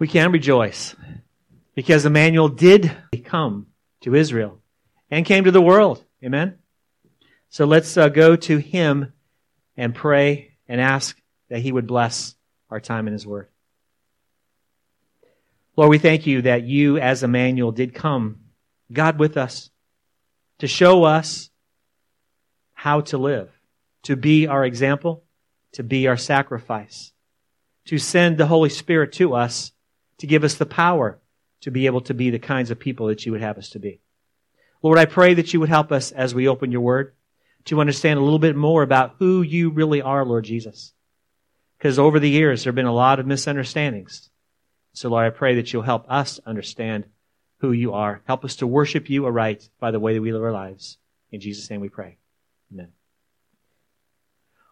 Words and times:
We 0.00 0.08
can 0.08 0.32
rejoice 0.32 0.96
because 1.74 2.06
Emmanuel 2.06 2.48
did 2.48 2.90
come 3.26 3.66
to 4.00 4.14
Israel 4.14 4.58
and 5.10 5.26
came 5.26 5.44
to 5.44 5.50
the 5.50 5.60
world. 5.60 6.02
Amen? 6.24 6.56
So 7.50 7.66
let's 7.66 7.98
uh, 7.98 8.08
go 8.08 8.34
to 8.34 8.56
him 8.56 9.12
and 9.76 9.94
pray 9.94 10.54
and 10.66 10.80
ask 10.80 11.20
that 11.50 11.58
he 11.58 11.70
would 11.70 11.86
bless 11.86 12.34
our 12.70 12.80
time 12.80 13.08
in 13.08 13.12
his 13.12 13.26
word. 13.26 13.48
Lord, 15.76 15.90
we 15.90 15.98
thank 15.98 16.26
you 16.26 16.42
that 16.42 16.62
you 16.62 16.96
as 16.96 17.22
Emmanuel 17.22 17.70
did 17.70 17.94
come, 17.94 18.40
God 18.90 19.18
with 19.18 19.36
us, 19.36 19.68
to 20.60 20.66
show 20.66 21.04
us 21.04 21.50
how 22.72 23.02
to 23.02 23.18
live, 23.18 23.50
to 24.04 24.16
be 24.16 24.46
our 24.46 24.64
example, 24.64 25.24
to 25.72 25.82
be 25.82 26.08
our 26.08 26.16
sacrifice, 26.16 27.12
to 27.84 27.98
send 27.98 28.38
the 28.38 28.46
Holy 28.46 28.70
Spirit 28.70 29.12
to 29.12 29.34
us 29.34 29.72
to 30.20 30.26
give 30.26 30.44
us 30.44 30.54
the 30.54 30.66
power 30.66 31.18
to 31.62 31.70
be 31.70 31.86
able 31.86 32.00
to 32.02 32.14
be 32.14 32.30
the 32.30 32.38
kinds 32.38 32.70
of 32.70 32.78
people 32.78 33.08
that 33.08 33.26
you 33.26 33.32
would 33.32 33.40
have 33.40 33.58
us 33.58 33.70
to 33.70 33.78
be. 33.78 34.00
Lord, 34.82 34.98
I 34.98 35.04
pray 35.04 35.34
that 35.34 35.52
you 35.52 35.60
would 35.60 35.68
help 35.68 35.92
us 35.92 36.12
as 36.12 36.34
we 36.34 36.48
open 36.48 36.72
your 36.72 36.80
word 36.80 37.14
to 37.66 37.80
understand 37.80 38.18
a 38.18 38.22
little 38.22 38.38
bit 38.38 38.56
more 38.56 38.82
about 38.82 39.16
who 39.18 39.42
you 39.42 39.70
really 39.70 40.00
are, 40.00 40.24
Lord 40.24 40.44
Jesus. 40.44 40.92
Because 41.78 41.98
over 41.98 42.18
the 42.18 42.30
years, 42.30 42.64
there 42.64 42.70
have 42.70 42.76
been 42.76 42.86
a 42.86 42.94
lot 42.94 43.18
of 43.18 43.26
misunderstandings. 43.26 44.30
So, 44.92 45.08
Lord, 45.08 45.26
I 45.26 45.30
pray 45.30 45.56
that 45.56 45.72
you'll 45.72 45.82
help 45.82 46.04
us 46.10 46.40
understand 46.46 47.04
who 47.58 47.72
you 47.72 47.92
are. 47.92 48.22
Help 48.26 48.44
us 48.44 48.56
to 48.56 48.66
worship 48.66 49.08
you 49.08 49.26
aright 49.26 49.68
by 49.78 49.90
the 49.90 50.00
way 50.00 50.14
that 50.14 50.22
we 50.22 50.32
live 50.32 50.42
our 50.42 50.52
lives. 50.52 50.98
In 51.30 51.40
Jesus' 51.40 51.70
name 51.70 51.80
we 51.80 51.88
pray. 51.88 52.16
Amen. 52.72 52.88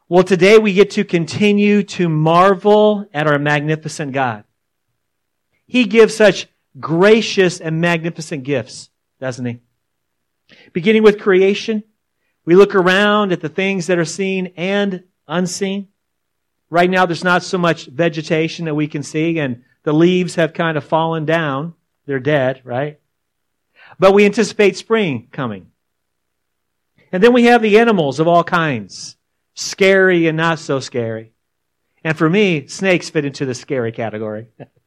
Well, 0.08 0.24
today 0.24 0.58
we 0.58 0.72
get 0.72 0.90
to 0.92 1.04
continue 1.04 1.82
to 1.84 2.08
marvel 2.08 3.06
at 3.12 3.26
our 3.26 3.38
magnificent 3.38 4.12
God. 4.12 4.44
He 5.68 5.84
gives 5.84 6.16
such 6.16 6.48
gracious 6.80 7.60
and 7.60 7.80
magnificent 7.80 8.42
gifts, 8.42 8.88
doesn't 9.20 9.44
he? 9.44 9.60
Beginning 10.72 11.02
with 11.02 11.20
creation, 11.20 11.84
we 12.46 12.56
look 12.56 12.74
around 12.74 13.32
at 13.32 13.42
the 13.42 13.50
things 13.50 13.86
that 13.86 13.98
are 13.98 14.06
seen 14.06 14.54
and 14.56 15.04
unseen. 15.28 15.88
Right 16.70 16.88
now, 16.88 17.04
there's 17.04 17.22
not 17.22 17.42
so 17.42 17.58
much 17.58 17.86
vegetation 17.86 18.64
that 18.64 18.74
we 18.74 18.88
can 18.88 19.02
see, 19.02 19.38
and 19.38 19.62
the 19.82 19.92
leaves 19.92 20.36
have 20.36 20.54
kind 20.54 20.78
of 20.78 20.84
fallen 20.84 21.26
down. 21.26 21.74
They're 22.06 22.18
dead, 22.18 22.62
right? 22.64 22.98
But 23.98 24.14
we 24.14 24.24
anticipate 24.24 24.78
spring 24.78 25.28
coming. 25.30 25.70
And 27.12 27.22
then 27.22 27.34
we 27.34 27.44
have 27.44 27.60
the 27.60 27.78
animals 27.78 28.20
of 28.20 28.28
all 28.28 28.44
kinds, 28.44 29.16
scary 29.54 30.26
and 30.26 30.36
not 30.36 30.58
so 30.58 30.80
scary. 30.80 31.32
And 32.02 32.16
for 32.16 32.28
me, 32.28 32.66
snakes 32.68 33.10
fit 33.10 33.26
into 33.26 33.44
the 33.44 33.54
scary 33.54 33.92
category. 33.92 34.48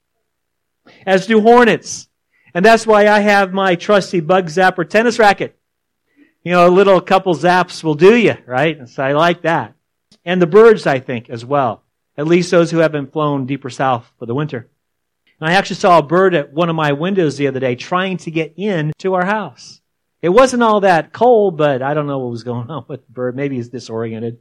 As 1.05 1.27
do 1.27 1.41
hornets. 1.41 2.07
And 2.53 2.65
that's 2.65 2.85
why 2.85 3.07
I 3.07 3.19
have 3.19 3.53
my 3.53 3.75
trusty 3.75 4.19
bug 4.19 4.47
zapper 4.47 4.87
tennis 4.87 5.19
racket. 5.19 5.57
You 6.43 6.51
know, 6.51 6.67
a 6.67 6.69
little 6.69 6.99
couple 7.01 7.35
zaps 7.35 7.83
will 7.83 7.95
do 7.95 8.15
you, 8.15 8.35
right? 8.45 8.77
And 8.77 8.89
so 8.89 9.03
I 9.03 9.13
like 9.13 9.43
that. 9.43 9.75
And 10.25 10.41
the 10.41 10.47
birds, 10.47 10.87
I 10.87 10.99
think, 10.99 11.29
as 11.29 11.45
well. 11.45 11.83
At 12.17 12.27
least 12.27 12.51
those 12.51 12.71
who 12.71 12.79
haven't 12.79 13.13
flown 13.13 13.45
deeper 13.45 13.69
south 13.69 14.11
for 14.19 14.25
the 14.25 14.35
winter. 14.35 14.69
And 15.39 15.49
I 15.49 15.53
actually 15.53 15.77
saw 15.77 15.99
a 15.99 16.03
bird 16.03 16.35
at 16.35 16.53
one 16.53 16.69
of 16.69 16.75
my 16.75 16.91
windows 16.91 17.37
the 17.37 17.47
other 17.47 17.59
day 17.59 17.75
trying 17.75 18.17
to 18.17 18.31
get 18.31 18.53
in 18.57 18.91
to 18.99 19.13
our 19.13 19.25
house. 19.25 19.81
It 20.21 20.29
wasn't 20.29 20.61
all 20.61 20.81
that 20.81 21.13
cold, 21.13 21.57
but 21.57 21.81
I 21.81 21.93
don't 21.93 22.07
know 22.07 22.19
what 22.19 22.31
was 22.31 22.43
going 22.43 22.69
on 22.69 22.85
with 22.87 23.05
the 23.05 23.11
bird. 23.11 23.35
Maybe 23.35 23.55
he's 23.55 23.69
disoriented. 23.69 24.39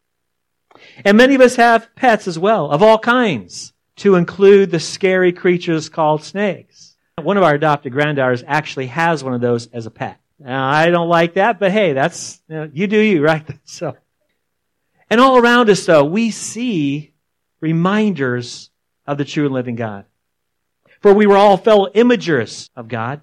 And 1.05 1.17
many 1.17 1.35
of 1.35 1.41
us 1.41 1.57
have 1.57 1.95
pets 1.97 2.29
as 2.29 2.39
well, 2.39 2.71
of 2.71 2.83
all 2.83 2.99
kinds, 2.99 3.73
to 4.01 4.15
include 4.15 4.71
the 4.71 4.81
scary 4.81 5.31
creatures 5.31 5.91
called 5.91 6.25
snakes. 6.25 6.97
One 7.21 7.37
of 7.37 7.43
our 7.43 7.55
adopted 7.55 7.93
granddaughters 7.93 8.43
actually 8.47 8.87
has 8.87 9.23
one 9.23 9.35
of 9.35 9.43
those 9.43 9.67
as 9.69 9.85
a 9.85 9.91
pet. 9.91 10.19
Now, 10.39 10.71
I 10.71 10.89
don't 10.89 11.11
like 11.11 11.35
that, 11.35 11.61
but 11.61 11.71
hey, 11.71 11.93
that's, 11.93 12.41
you, 12.49 12.57
know, 12.57 12.71
you 12.73 12.87
do 12.87 12.99
you, 12.99 13.23
right? 13.25 13.47
So, 13.65 13.95
and 15.11 15.21
all 15.21 15.37
around 15.37 15.69
us 15.69 15.85
though, 15.85 16.05
we 16.05 16.31
see 16.31 17.13
reminders 17.61 18.71
of 19.07 19.19
the 19.19 19.27
true 19.27 19.45
and 19.45 19.55
living 19.55 19.77
God. 19.77 20.07
For 21.01 21.13
we 21.13 21.27
were 21.27 21.37
all 21.37 21.59
fellow 21.59 21.91
imagers 21.95 22.71
of 22.75 22.89
God. 22.89 23.21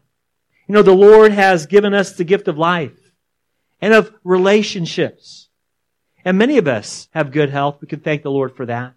You 0.68 0.74
know, 0.74 0.84
the 0.84 0.94
Lord 0.94 1.32
has 1.32 1.66
given 1.66 1.96
us 1.96 2.14
the 2.14 2.24
gift 2.24 2.48
of 2.48 2.60
life 2.60 2.98
and 3.82 3.96
of 3.96 4.14
relationships. 4.24 5.50
And 6.24 6.38
many 6.38 6.60
of 6.60 6.68
us 6.68 7.08
have 7.16 7.32
good 7.32 7.50
health. 7.50 7.78
We 7.82 7.88
can 7.88 8.02
thank 8.02 8.22
the 8.22 8.32
Lord 8.32 8.56
for 8.56 8.68
that. 8.68 8.94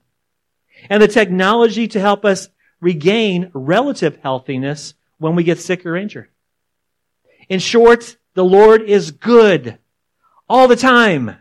And 0.88 1.02
the 1.02 1.08
technology 1.08 1.88
to 1.88 2.00
help 2.00 2.24
us 2.24 2.48
regain 2.80 3.50
relative 3.52 4.18
healthiness 4.22 4.94
when 5.18 5.36
we 5.36 5.44
get 5.44 5.60
sick 5.60 5.84
or 5.84 5.96
injured. 5.96 6.28
In 7.48 7.58
short, 7.58 8.16
the 8.34 8.44
Lord 8.44 8.82
is 8.82 9.10
good 9.10 9.78
all 10.48 10.66
the 10.68 10.76
time. 10.76 11.36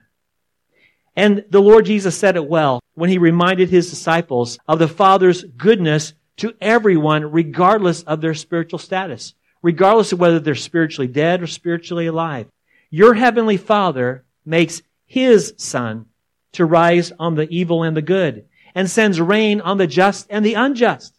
And 1.15 1.45
the 1.49 1.61
Lord 1.61 1.85
Jesus 1.85 2.17
said 2.17 2.35
it 2.35 2.47
well 2.47 2.81
when 2.93 3.09
he 3.09 3.17
reminded 3.17 3.69
his 3.69 3.89
disciples 3.89 4.59
of 4.67 4.79
the 4.79 4.87
Father's 4.87 5.43
goodness 5.43 6.13
to 6.37 6.53
everyone, 6.61 7.31
regardless 7.31 8.03
of 8.03 8.21
their 8.21 8.33
spiritual 8.33 8.79
status, 8.79 9.33
regardless 9.61 10.11
of 10.11 10.19
whether 10.19 10.39
they're 10.39 10.55
spiritually 10.55 11.07
dead 11.07 11.41
or 11.41 11.47
spiritually 11.47 12.07
alive. 12.07 12.47
Your 12.89 13.13
heavenly 13.13 13.57
Father 13.57 14.23
makes 14.45 14.81
his 15.05 15.53
sun 15.57 16.05
to 16.53 16.65
rise 16.65 17.11
on 17.19 17.35
the 17.35 17.47
evil 17.49 17.83
and 17.83 17.95
the 17.95 18.01
good 18.01 18.45
and 18.75 18.89
sends 18.89 19.19
rain 19.19 19.61
on 19.61 19.77
the 19.77 19.87
just 19.87 20.27
and 20.29 20.45
the 20.45 20.53
unjust. 20.53 21.15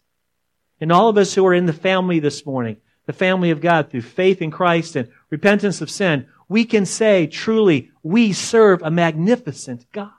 And 0.79 0.91
all 0.91 1.09
of 1.09 1.17
us 1.17 1.33
who 1.33 1.45
are 1.45 1.53
in 1.53 1.65
the 1.65 1.73
family 1.73 2.19
this 2.19 2.45
morning, 2.45 2.77
the 3.05 3.13
family 3.13 3.51
of 3.51 3.61
God 3.61 3.89
through 3.89 4.01
faith 4.01 4.41
in 4.41 4.51
Christ 4.51 4.95
and 4.95 5.09
repentance 5.29 5.81
of 5.81 5.89
sin, 5.89 6.27
we 6.47 6.65
can 6.65 6.85
say 6.85 7.27
truly, 7.27 7.91
we 8.03 8.33
serve 8.33 8.81
a 8.83 8.91
magnificent 8.91 9.85
God. 9.91 10.11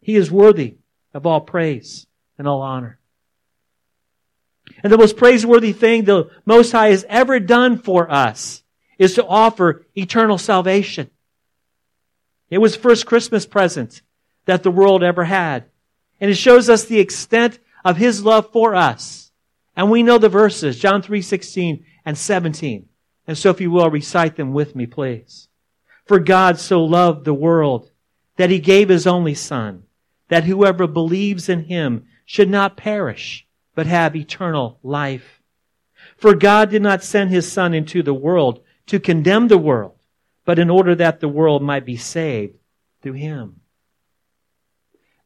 He 0.00 0.16
is 0.16 0.30
worthy 0.30 0.76
of 1.12 1.26
all 1.26 1.40
praise 1.40 2.06
and 2.38 2.48
all 2.48 2.62
honor. 2.62 2.98
And 4.82 4.92
the 4.92 4.98
most 4.98 5.16
praiseworthy 5.16 5.72
thing 5.72 6.04
the 6.04 6.30
Most 6.44 6.72
High 6.72 6.88
has 6.88 7.04
ever 7.08 7.40
done 7.40 7.78
for 7.78 8.10
us 8.10 8.62
is 8.98 9.14
to 9.14 9.26
offer 9.26 9.86
eternal 9.94 10.38
salvation. 10.38 11.10
It 12.50 12.58
was 12.58 12.74
the 12.74 12.82
first 12.82 13.06
Christmas 13.06 13.46
present 13.46 14.02
that 14.48 14.62
the 14.62 14.70
world 14.70 15.02
ever 15.02 15.24
had. 15.24 15.66
And 16.22 16.30
it 16.30 16.36
shows 16.36 16.70
us 16.70 16.86
the 16.86 17.00
extent 17.00 17.58
of 17.84 17.98
His 17.98 18.24
love 18.24 18.50
for 18.50 18.74
us. 18.74 19.30
And 19.76 19.90
we 19.90 20.02
know 20.02 20.16
the 20.16 20.30
verses, 20.30 20.78
John 20.78 21.02
3, 21.02 21.20
16 21.20 21.84
and 22.06 22.16
17. 22.16 22.88
And 23.26 23.36
so 23.36 23.50
if 23.50 23.60
you 23.60 23.70
will, 23.70 23.90
recite 23.90 24.36
them 24.36 24.54
with 24.54 24.74
me, 24.74 24.86
please. 24.86 25.48
For 26.06 26.18
God 26.18 26.58
so 26.58 26.82
loved 26.82 27.26
the 27.26 27.34
world 27.34 27.90
that 28.36 28.48
he 28.48 28.58
gave 28.58 28.88
his 28.88 29.06
only 29.06 29.34
son, 29.34 29.82
that 30.28 30.44
whoever 30.44 30.86
believes 30.86 31.50
in 31.50 31.64
him 31.64 32.06
should 32.24 32.48
not 32.48 32.78
perish, 32.78 33.46
but 33.74 33.86
have 33.86 34.16
eternal 34.16 34.78
life. 34.82 35.42
For 36.16 36.34
God 36.34 36.70
did 36.70 36.80
not 36.80 37.04
send 37.04 37.28
his 37.28 37.52
son 37.52 37.74
into 37.74 38.02
the 38.02 38.14
world 38.14 38.64
to 38.86 38.98
condemn 38.98 39.48
the 39.48 39.58
world, 39.58 39.98
but 40.46 40.58
in 40.58 40.70
order 40.70 40.94
that 40.94 41.20
the 41.20 41.28
world 41.28 41.62
might 41.62 41.84
be 41.84 41.98
saved 41.98 42.54
through 43.02 43.12
him. 43.12 43.60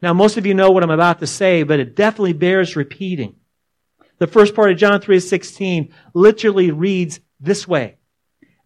Now, 0.03 0.11
most 0.11 0.35
of 0.35 0.45
you 0.45 0.53
know 0.53 0.69
what 0.69 0.83
I'm 0.83 0.89
about 0.89 1.21
to 1.21 1.27
say, 1.27 1.63
but 1.63 1.79
it 1.79 1.95
definitely 1.95 2.33
bears 2.33 2.75
repeating. 2.75 3.37
The 4.17 4.27
first 4.27 4.53
part 4.53 4.69
of 4.69 4.77
John 4.77 4.99
3:16 4.99 5.93
literally 6.13 6.71
reads 6.71 7.21
this 7.39 7.65
way. 7.65 7.95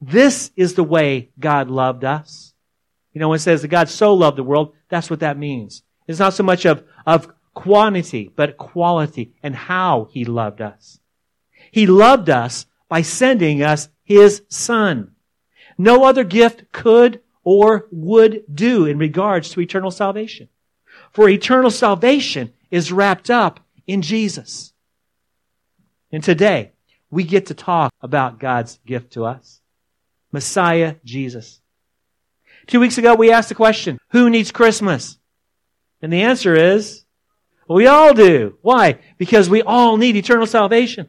This 0.01 0.49
is 0.55 0.73
the 0.73 0.83
way 0.83 1.29
God 1.39 1.69
loved 1.69 2.03
us. 2.03 2.55
You 3.13 3.21
know, 3.21 3.29
when 3.29 3.35
it 3.35 3.41
says 3.41 3.61
that 3.61 3.67
God 3.67 3.87
so 3.87 4.15
loved 4.15 4.39
the 4.39 4.43
world, 4.43 4.73
that's 4.89 5.11
what 5.11 5.19
that 5.19 5.37
means. 5.37 5.83
It's 6.07 6.17
not 6.17 6.33
so 6.33 6.41
much 6.41 6.65
of, 6.65 6.83
of 7.05 7.31
quantity, 7.53 8.31
but 8.35 8.57
quality 8.57 9.35
and 9.43 9.55
how 9.55 10.07
He 10.09 10.25
loved 10.25 10.59
us. 10.59 10.99
He 11.69 11.85
loved 11.85 12.31
us 12.31 12.65
by 12.89 13.03
sending 13.03 13.61
us 13.61 13.89
His 14.03 14.41
Son. 14.49 15.11
No 15.77 16.03
other 16.03 16.23
gift 16.23 16.71
could 16.71 17.21
or 17.43 17.87
would 17.91 18.43
do 18.51 18.87
in 18.87 18.97
regards 18.97 19.51
to 19.51 19.61
eternal 19.61 19.91
salvation. 19.91 20.49
For 21.11 21.29
eternal 21.29 21.71
salvation 21.71 22.53
is 22.69 22.91
wrapped 22.91 23.29
up 23.29 23.59
in 23.85 24.01
Jesus. 24.01 24.73
And 26.11 26.23
today, 26.23 26.71
we 27.09 27.23
get 27.23 27.47
to 27.47 27.53
talk 27.53 27.93
about 28.01 28.39
God's 28.39 28.79
gift 28.85 29.13
to 29.13 29.25
us. 29.25 29.61
Messiah 30.31 30.95
Jesus. 31.03 31.61
Two 32.67 32.79
weeks 32.79 32.97
ago, 32.97 33.15
we 33.15 33.31
asked 33.31 33.49
the 33.49 33.55
question, 33.55 33.97
who 34.09 34.29
needs 34.29 34.51
Christmas? 34.51 35.17
And 36.01 36.11
the 36.11 36.21
answer 36.21 36.53
is, 36.55 37.05
we 37.67 37.87
all 37.87 38.13
do. 38.13 38.57
Why? 38.61 38.99
Because 39.17 39.49
we 39.49 39.61
all 39.61 39.97
need 39.97 40.15
eternal 40.15 40.45
salvation. 40.45 41.07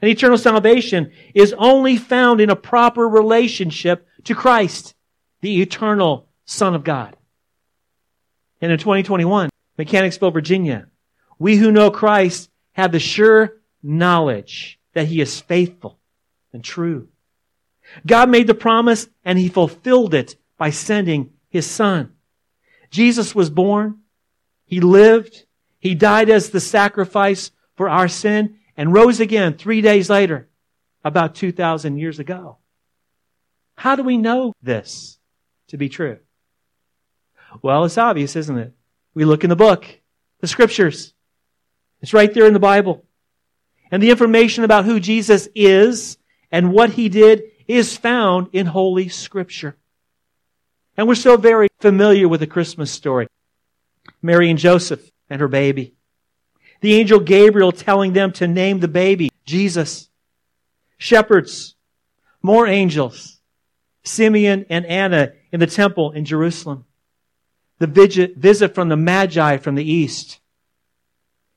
And 0.00 0.10
eternal 0.10 0.38
salvation 0.38 1.12
is 1.34 1.54
only 1.58 1.96
found 1.96 2.40
in 2.40 2.50
a 2.50 2.56
proper 2.56 3.06
relationship 3.08 4.06
to 4.24 4.34
Christ, 4.34 4.94
the 5.40 5.60
eternal 5.60 6.28
Son 6.46 6.74
of 6.74 6.84
God. 6.84 7.16
And 8.60 8.70
in 8.70 8.78
2021, 8.78 9.50
Mechanicsville, 9.78 10.30
Virginia, 10.30 10.86
we 11.38 11.56
who 11.56 11.72
know 11.72 11.90
Christ 11.90 12.50
have 12.72 12.92
the 12.92 12.98
sure 12.98 13.56
knowledge 13.82 14.78
that 14.92 15.06
he 15.06 15.20
is 15.20 15.40
faithful 15.40 15.98
and 16.52 16.62
true. 16.62 17.08
God 18.06 18.28
made 18.28 18.46
the 18.46 18.54
promise 18.54 19.08
and 19.24 19.38
he 19.38 19.48
fulfilled 19.48 20.14
it 20.14 20.36
by 20.58 20.70
sending 20.70 21.32
his 21.48 21.66
son. 21.66 22.12
Jesus 22.90 23.34
was 23.34 23.50
born. 23.50 24.00
He 24.66 24.80
lived. 24.80 25.46
He 25.78 25.94
died 25.94 26.28
as 26.28 26.50
the 26.50 26.60
sacrifice 26.60 27.50
for 27.74 27.88
our 27.88 28.08
sin 28.08 28.58
and 28.76 28.92
rose 28.92 29.20
again 29.20 29.54
three 29.54 29.80
days 29.80 30.10
later, 30.10 30.48
about 31.02 31.34
2,000 31.34 31.96
years 31.96 32.18
ago. 32.18 32.58
How 33.76 33.96
do 33.96 34.02
we 34.02 34.18
know 34.18 34.52
this 34.62 35.18
to 35.68 35.78
be 35.78 35.88
true? 35.88 36.18
Well, 37.62 37.84
it's 37.84 37.98
obvious, 37.98 38.36
isn't 38.36 38.58
it? 38.58 38.72
We 39.14 39.24
look 39.24 39.44
in 39.44 39.50
the 39.50 39.56
book, 39.56 39.86
the 40.40 40.46
scriptures. 40.46 41.14
It's 42.00 42.14
right 42.14 42.32
there 42.32 42.46
in 42.46 42.52
the 42.52 42.58
Bible. 42.58 43.04
And 43.90 44.02
the 44.02 44.10
information 44.10 44.64
about 44.64 44.84
who 44.84 45.00
Jesus 45.00 45.48
is 45.54 46.16
and 46.50 46.72
what 46.72 46.90
he 46.90 47.08
did 47.08 47.42
is 47.66 47.96
found 47.96 48.48
in 48.52 48.66
Holy 48.66 49.08
Scripture. 49.08 49.76
And 50.96 51.08
we're 51.08 51.14
so 51.14 51.36
very 51.36 51.68
familiar 51.80 52.28
with 52.28 52.40
the 52.40 52.46
Christmas 52.46 52.90
story. 52.90 53.26
Mary 54.22 54.50
and 54.50 54.58
Joseph 54.58 55.10
and 55.28 55.40
her 55.40 55.48
baby. 55.48 55.94
The 56.80 56.94
angel 56.94 57.20
Gabriel 57.20 57.72
telling 57.72 58.12
them 58.12 58.32
to 58.32 58.48
name 58.48 58.80
the 58.80 58.88
baby 58.88 59.30
Jesus. 59.44 60.08
Shepherds. 60.98 61.74
More 62.42 62.66
angels. 62.66 63.38
Simeon 64.02 64.66
and 64.70 64.86
Anna 64.86 65.32
in 65.52 65.60
the 65.60 65.66
temple 65.66 66.12
in 66.12 66.24
Jerusalem. 66.24 66.86
The 67.80 68.32
visit 68.36 68.74
from 68.74 68.88
the 68.88 68.96
Magi 68.96 69.56
from 69.56 69.74
the 69.74 69.90
east. 69.90 70.38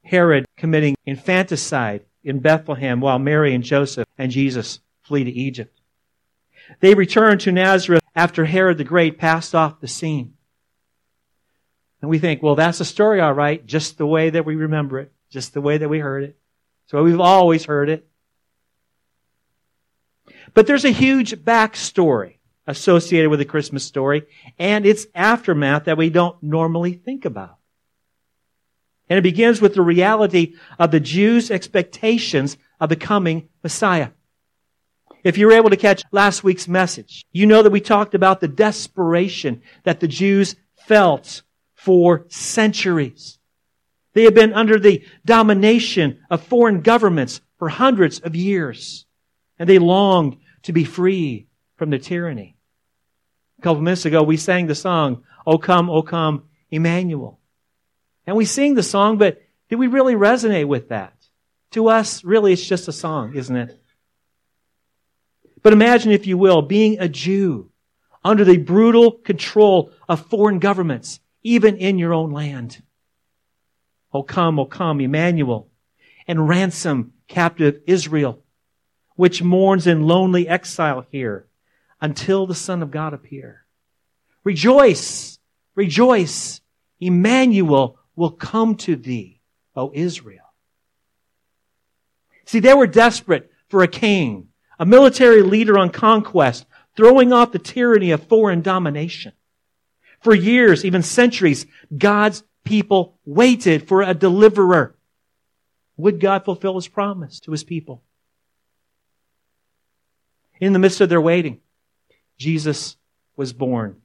Herod 0.03 0.45
committing 0.57 0.95
infanticide 1.05 2.05
in 2.23 2.39
Bethlehem 2.39 3.01
while 3.01 3.19
Mary 3.19 3.53
and 3.53 3.63
Joseph 3.63 4.07
and 4.17 4.31
Jesus 4.31 4.79
flee 5.01 5.25
to 5.25 5.31
Egypt. 5.31 5.79
They 6.79 6.93
return 6.93 7.37
to 7.39 7.51
Nazareth 7.51 8.01
after 8.15 8.45
Herod 8.45 8.77
the 8.77 8.83
Great 8.85 9.17
passed 9.17 9.53
off 9.53 9.81
the 9.81 9.87
scene. 9.87 10.33
And 12.01 12.09
we 12.09 12.19
think, 12.19 12.41
well, 12.41 12.55
that's 12.55 12.79
a 12.79 12.85
story, 12.85 13.19
all 13.19 13.33
right, 13.33 13.65
just 13.65 13.97
the 13.97 14.07
way 14.07 14.29
that 14.29 14.45
we 14.45 14.55
remember 14.55 14.99
it, 14.99 15.11
just 15.29 15.53
the 15.53 15.61
way 15.61 15.77
that 15.77 15.89
we 15.89 15.99
heard 15.99 16.23
it. 16.23 16.37
So 16.87 17.03
we've 17.03 17.19
always 17.19 17.65
heard 17.65 17.89
it. 17.89 18.07
But 20.53 20.67
there's 20.67 20.85
a 20.85 20.89
huge 20.89 21.35
backstory 21.35 22.37
associated 22.67 23.29
with 23.29 23.39
the 23.39 23.45
Christmas 23.45 23.83
story 23.83 24.23
and 24.57 24.85
its 24.85 25.05
aftermath 25.13 25.85
that 25.85 25.97
we 25.97 26.09
don't 26.09 26.41
normally 26.41 26.93
think 26.93 27.25
about. 27.25 27.57
And 29.09 29.19
it 29.19 29.23
begins 29.23 29.61
with 29.61 29.75
the 29.75 29.81
reality 29.81 30.55
of 30.79 30.91
the 30.91 30.99
Jews' 30.99 31.51
expectations 31.51 32.57
of 32.79 32.89
the 32.89 32.95
coming 32.95 33.49
Messiah. 33.61 34.09
If 35.23 35.37
you 35.37 35.47
were 35.47 35.53
able 35.53 35.69
to 35.69 35.77
catch 35.77 36.03
last 36.11 36.43
week's 36.43 36.67
message, 36.67 37.25
you 37.31 37.45
know 37.45 37.63
that 37.63 37.71
we 37.71 37.81
talked 37.81 38.13
about 38.13 38.39
the 38.39 38.47
desperation 38.47 39.61
that 39.83 39.99
the 39.99 40.07
Jews 40.07 40.55
felt 40.87 41.43
for 41.75 42.25
centuries. 42.29 43.39
They 44.13 44.23
had 44.23 44.35
been 44.35 44.53
under 44.53 44.79
the 44.79 45.03
domination 45.25 46.19
of 46.29 46.43
foreign 46.43 46.81
governments 46.81 47.41
for 47.57 47.69
hundreds 47.69 48.19
of 48.19 48.35
years, 48.35 49.05
and 49.57 49.67
they 49.67 49.79
longed 49.79 50.37
to 50.63 50.73
be 50.73 50.83
free 50.83 51.47
from 51.83 51.89
the 51.89 51.99
tyranny. 51.99 52.55
A 53.59 53.61
couple 53.61 53.81
minutes 53.81 54.05
ago, 54.05 54.23
we 54.23 54.37
sang 54.37 54.67
the 54.67 54.73
song, 54.73 55.25
O 55.45 55.57
come, 55.57 55.89
O 55.89 56.01
come, 56.01 56.43
Emmanuel. 56.71 57.41
And 58.25 58.37
we 58.37 58.45
sing 58.45 58.75
the 58.75 58.81
song, 58.81 59.17
but 59.17 59.41
do 59.67 59.77
we 59.77 59.87
really 59.87 60.13
resonate 60.13 60.65
with 60.65 60.87
that? 60.87 61.13
To 61.71 61.89
us, 61.89 62.23
really, 62.23 62.53
it's 62.53 62.65
just 62.65 62.87
a 62.87 62.93
song, 62.93 63.35
isn't 63.35 63.53
it? 63.53 63.77
But 65.61 65.73
imagine, 65.73 66.13
if 66.13 66.25
you 66.25 66.37
will, 66.37 66.61
being 66.61 67.01
a 67.01 67.09
Jew 67.09 67.69
under 68.23 68.45
the 68.45 68.55
brutal 68.55 69.11
control 69.11 69.91
of 70.07 70.27
foreign 70.27 70.59
governments, 70.59 71.19
even 71.41 71.75
in 71.75 71.99
your 71.99 72.13
own 72.13 72.31
land. 72.31 72.81
O 74.13 74.23
come, 74.23 74.57
O 74.57 74.63
come, 74.63 75.01
Emmanuel, 75.01 75.67
and 76.29 76.47
ransom 76.47 77.11
captive 77.27 77.81
Israel, 77.87 78.41
which 79.17 79.43
mourns 79.43 79.85
in 79.85 80.07
lonely 80.07 80.47
exile 80.47 81.05
here 81.11 81.45
until 82.03 82.45
the 82.45 82.53
Son 82.53 82.83
of 82.83 82.91
God 82.91 83.13
appear. 83.13 83.65
Rejoice, 84.43 85.39
rejoice, 85.73 86.59
Emmanuel 86.99 87.97
will 88.17 88.29
come 88.31 88.75
to 88.75 88.97
thee, 88.97 89.39
O 89.73 89.89
Israel. 89.93 90.53
See, 92.43 92.59
they 92.59 92.73
were 92.73 92.87
desperate 92.87 93.49
for 93.69 93.83
a 93.83 93.87
king, 93.87 94.49
a 94.77 94.85
military 94.85 95.43
leader 95.43 95.79
on 95.79 95.91
conquest, 95.91 96.65
throwing 96.97 97.31
off 97.31 97.53
the 97.53 97.57
tyranny 97.57 98.11
of 98.11 98.27
foreign 98.27 98.61
domination. 98.61 99.31
For 100.19 100.35
years, 100.35 100.83
even 100.83 101.03
centuries, 101.03 101.65
God's 101.97 102.43
people 102.65 103.17
waited 103.23 103.87
for 103.87 104.01
a 104.01 104.13
deliverer. 104.13 104.97
Would 105.95 106.19
God 106.19 106.43
fulfill 106.43 106.75
his 106.75 106.89
promise 106.89 107.39
to 107.41 107.51
his 107.51 107.63
people? 107.63 108.03
In 110.59 110.73
the 110.73 110.79
midst 110.79 110.99
of 110.99 111.07
their 111.07 111.21
waiting, 111.21 111.61
Jesus 112.37 112.97
was 113.35 113.53
born. 113.53 114.01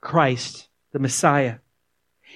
Christ, 0.00 0.68
the 0.92 0.98
Messiah. 0.98 1.56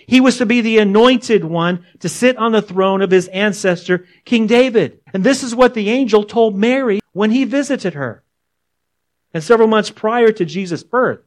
He 0.06 0.20
was 0.20 0.38
to 0.38 0.46
be 0.46 0.60
the 0.60 0.78
anointed 0.78 1.44
one 1.44 1.86
to 2.00 2.08
sit 2.08 2.36
on 2.36 2.52
the 2.52 2.62
throne 2.62 3.02
of 3.02 3.10
his 3.10 3.28
ancestor, 3.28 4.06
King 4.24 4.46
David. 4.46 5.00
And 5.12 5.22
this 5.22 5.42
is 5.42 5.54
what 5.54 5.74
the 5.74 5.90
angel 5.90 6.24
told 6.24 6.56
Mary 6.56 7.00
when 7.12 7.30
he 7.30 7.44
visited 7.44 7.94
her. 7.94 8.24
And 9.34 9.42
several 9.42 9.68
months 9.68 9.90
prior 9.90 10.32
to 10.32 10.44
Jesus' 10.44 10.82
birth, 10.82 11.20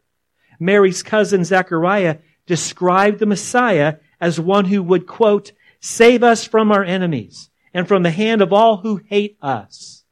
Mary's 0.59 1.03
cousin 1.03 1.43
Zechariah 1.43 2.17
described 2.45 3.19
the 3.19 3.25
Messiah 3.25 3.97
as 4.19 4.39
one 4.39 4.65
who 4.65 4.81
would, 4.83 5.07
quote, 5.07 5.51
save 5.79 6.23
us 6.23 6.45
from 6.45 6.71
our 6.71 6.83
enemies 6.83 7.49
and 7.73 7.87
from 7.87 8.03
the 8.03 8.11
hand 8.11 8.41
of 8.41 8.53
all 8.53 8.77
who 8.77 9.01
hate 9.07 9.37
us. 9.41 10.03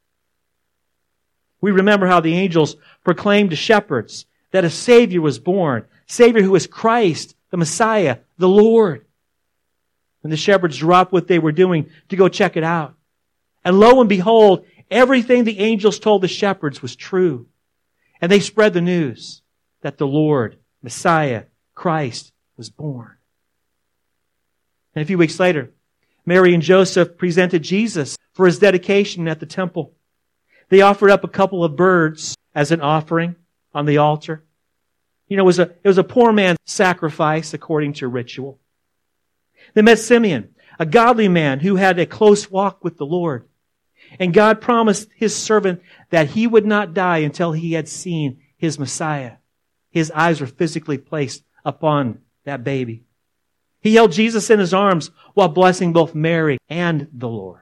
We 1.61 1.71
remember 1.71 2.07
how 2.07 2.19
the 2.19 2.35
angels 2.35 2.75
proclaimed 3.03 3.49
to 3.49 3.55
shepherds 3.55 4.25
that 4.51 4.65
a 4.65 4.69
Savior 4.69 5.21
was 5.21 5.39
born, 5.39 5.85
Savior 6.05 6.41
who 6.41 6.55
is 6.55 6.67
Christ, 6.67 7.35
the 7.49 7.57
Messiah, 7.57 8.19
the 8.37 8.47
Lord. 8.47 9.05
And 10.23 10.31
the 10.31 10.37
shepherds 10.37 10.77
dropped 10.77 11.11
what 11.11 11.27
they 11.27 11.39
were 11.39 11.51
doing 11.51 11.89
to 12.09 12.15
go 12.15 12.29
check 12.29 12.55
it 12.55 12.63
out. 12.63 12.95
And 13.65 13.79
lo 13.79 13.99
and 13.99 14.09
behold, 14.09 14.65
everything 14.89 15.43
the 15.43 15.59
angels 15.59 15.99
told 15.99 16.21
the 16.21 16.27
shepherds 16.27 16.81
was 16.81 16.95
true. 16.95 17.47
And 18.21 18.31
they 18.31 18.39
spread 18.39 18.73
the 18.73 18.81
news 18.81 19.41
that 19.81 19.97
the 19.97 20.07
Lord, 20.07 20.57
Messiah, 20.81 21.43
Christ, 21.75 22.31
was 22.55 22.69
born. 22.69 23.17
And 24.95 25.03
a 25.03 25.05
few 25.05 25.17
weeks 25.17 25.39
later, 25.39 25.71
Mary 26.25 26.53
and 26.53 26.63
Joseph 26.63 27.17
presented 27.17 27.63
Jesus 27.63 28.17
for 28.33 28.45
his 28.45 28.59
dedication 28.59 29.27
at 29.27 29.39
the 29.39 29.45
temple. 29.45 29.93
They 30.69 30.81
offered 30.81 31.11
up 31.11 31.23
a 31.23 31.29
couple 31.29 31.63
of 31.63 31.75
birds 31.75 32.37
as 32.55 32.71
an 32.71 32.81
offering 32.81 33.35
on 33.73 33.85
the 33.85 33.97
altar. 33.97 34.43
You 35.27 35.37
know, 35.37 35.43
it 35.43 35.45
was 35.45 35.59
a, 35.59 35.71
it 35.83 35.87
was 35.87 35.97
a 35.97 36.03
poor 36.03 36.31
man's 36.31 36.59
sacrifice 36.65 37.53
according 37.53 37.93
to 37.93 38.07
ritual. 38.07 38.59
They 39.73 39.81
met 39.81 39.99
Simeon, 39.99 40.53
a 40.79 40.85
godly 40.85 41.27
man 41.27 41.59
who 41.59 41.75
had 41.75 41.97
a 41.97 42.05
close 42.05 42.51
walk 42.51 42.83
with 42.83 42.97
the 42.97 43.05
Lord. 43.05 43.47
And 44.19 44.33
God 44.33 44.61
promised 44.61 45.09
his 45.15 45.35
servant 45.35 45.81
that 46.09 46.29
he 46.29 46.45
would 46.45 46.65
not 46.65 46.93
die 46.93 47.19
until 47.19 47.51
he 47.51 47.73
had 47.73 47.87
seen 47.87 48.41
his 48.57 48.77
Messiah. 48.77 49.37
His 49.89 50.11
eyes 50.11 50.41
were 50.41 50.47
physically 50.47 50.97
placed 50.97 51.43
upon 51.65 52.19
that 52.43 52.63
baby. 52.63 53.03
He 53.81 53.95
held 53.95 54.11
Jesus 54.11 54.49
in 54.49 54.59
his 54.59 54.73
arms 54.73 55.11
while 55.33 55.49
blessing 55.49 55.93
both 55.93 56.15
Mary 56.15 56.57
and 56.69 57.07
the 57.11 57.27
Lord. 57.27 57.61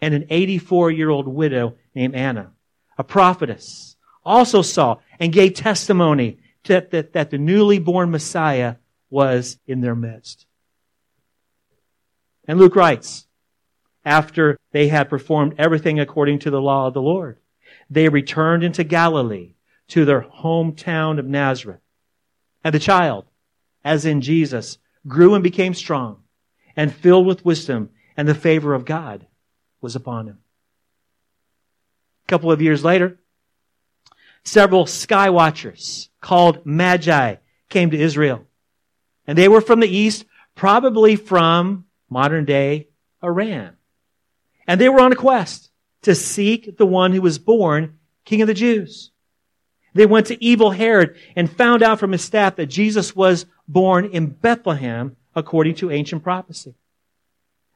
And 0.00 0.14
an 0.14 0.26
84 0.30 0.90
year 0.90 1.10
old 1.10 1.28
widow 1.28 1.76
named 1.94 2.14
Anna, 2.14 2.52
a 2.98 3.04
prophetess, 3.04 3.96
also 4.24 4.62
saw 4.62 4.98
and 5.18 5.32
gave 5.32 5.54
testimony 5.54 6.38
that, 6.64 6.90
that, 6.90 7.12
that 7.12 7.30
the 7.30 7.38
newly 7.38 7.78
born 7.78 8.10
Messiah 8.10 8.76
was 9.08 9.58
in 9.66 9.80
their 9.80 9.94
midst. 9.94 10.46
And 12.46 12.58
Luke 12.58 12.76
writes, 12.76 13.26
after 14.04 14.58
they 14.72 14.88
had 14.88 15.10
performed 15.10 15.54
everything 15.58 16.00
according 16.00 16.40
to 16.40 16.50
the 16.50 16.60
law 16.60 16.86
of 16.86 16.94
the 16.94 17.02
Lord, 17.02 17.38
they 17.88 18.08
returned 18.08 18.64
into 18.64 18.84
Galilee 18.84 19.54
to 19.88 20.04
their 20.04 20.22
hometown 20.22 21.18
of 21.18 21.26
Nazareth. 21.26 21.80
And 22.64 22.74
the 22.74 22.78
child, 22.78 23.26
as 23.84 24.04
in 24.04 24.20
Jesus, 24.20 24.78
grew 25.06 25.34
and 25.34 25.42
became 25.42 25.74
strong 25.74 26.22
and 26.76 26.94
filled 26.94 27.26
with 27.26 27.44
wisdom, 27.44 27.90
and 28.16 28.28
the 28.28 28.34
favor 28.34 28.74
of 28.74 28.84
God 28.84 29.26
was 29.80 29.96
upon 29.96 30.26
him. 30.26 30.38
Couple 32.30 32.52
of 32.52 32.62
years 32.62 32.84
later, 32.84 33.18
several 34.44 34.86
sky 34.86 35.30
watchers 35.30 36.10
called 36.20 36.64
Magi 36.64 37.34
came 37.68 37.90
to 37.90 37.98
Israel. 37.98 38.46
And 39.26 39.36
they 39.36 39.48
were 39.48 39.60
from 39.60 39.80
the 39.80 39.88
east, 39.88 40.26
probably 40.54 41.16
from 41.16 41.86
modern 42.08 42.44
day 42.44 42.86
Iran 43.20 43.76
And 44.68 44.80
they 44.80 44.88
were 44.88 45.00
on 45.00 45.10
a 45.10 45.16
quest 45.16 45.72
to 46.02 46.14
seek 46.14 46.76
the 46.78 46.86
one 46.86 47.10
who 47.10 47.20
was 47.20 47.40
born 47.40 47.98
King 48.24 48.42
of 48.42 48.46
the 48.46 48.54
Jews. 48.54 49.10
They 49.92 50.06
went 50.06 50.28
to 50.28 50.44
evil 50.44 50.70
Herod 50.70 51.16
and 51.34 51.50
found 51.50 51.82
out 51.82 51.98
from 51.98 52.12
his 52.12 52.22
staff 52.22 52.54
that 52.56 52.66
Jesus 52.66 53.16
was 53.16 53.44
born 53.66 54.04
in 54.04 54.26
Bethlehem 54.28 55.16
according 55.34 55.74
to 55.76 55.90
ancient 55.90 56.22
prophecy. 56.22 56.76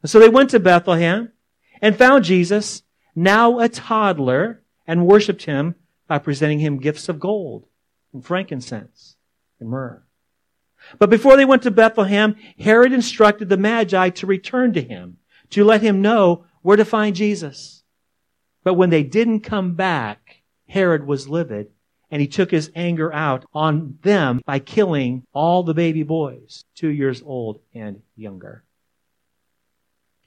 And 0.01 0.09
so 0.09 0.21
they 0.21 0.29
went 0.29 0.51
to 0.51 0.61
Bethlehem 0.61 1.33
and 1.83 1.99
found 1.99 2.23
Jesus, 2.23 2.84
now 3.15 3.59
a 3.59 3.69
toddler, 3.69 4.63
and 4.87 5.07
worshiped 5.07 5.45
him 5.45 5.75
by 6.07 6.19
presenting 6.19 6.59
him 6.59 6.79
gifts 6.79 7.09
of 7.09 7.19
gold 7.19 7.67
and 8.13 8.25
frankincense 8.25 9.17
and 9.59 9.69
myrrh. 9.69 10.03
But 10.99 11.11
before 11.11 11.37
they 11.37 11.47
went 11.47 11.63
to 11.63 11.71
Bethlehem, 11.71 12.37
Herod 12.59 12.93
instructed 12.93 13.49
the 13.49 13.57
Magi 13.57 14.11
to 14.11 14.27
return 14.27 14.75
to 14.75 14.83
him, 14.83 15.17
to 15.51 15.65
let 15.65 15.81
him 15.81 16.03
know 16.03 16.45
where 16.61 16.77
to 16.77 16.85
find 16.85 17.17
Jesus. 17.17 17.83
But 18.63 18.75
when 18.75 18.91
they 18.91 19.03
didn't 19.03 19.41
come 19.41 19.75
back, 19.75 20.43
Herod 20.69 21.07
was 21.07 21.29
livid 21.29 21.71
and 22.11 22.21
he 22.21 22.29
took 22.29 22.51
his 22.51 22.71
anger 22.75 23.13
out 23.13 23.45
on 23.53 23.99
them 24.03 24.41
by 24.47 24.59
killing 24.59 25.25
all 25.33 25.63
the 25.63 25.75
baby 25.75 26.03
boys, 26.03 26.65
two 26.77 26.89
years 26.89 27.23
old 27.25 27.61
and 27.75 28.03
younger. 28.17 28.63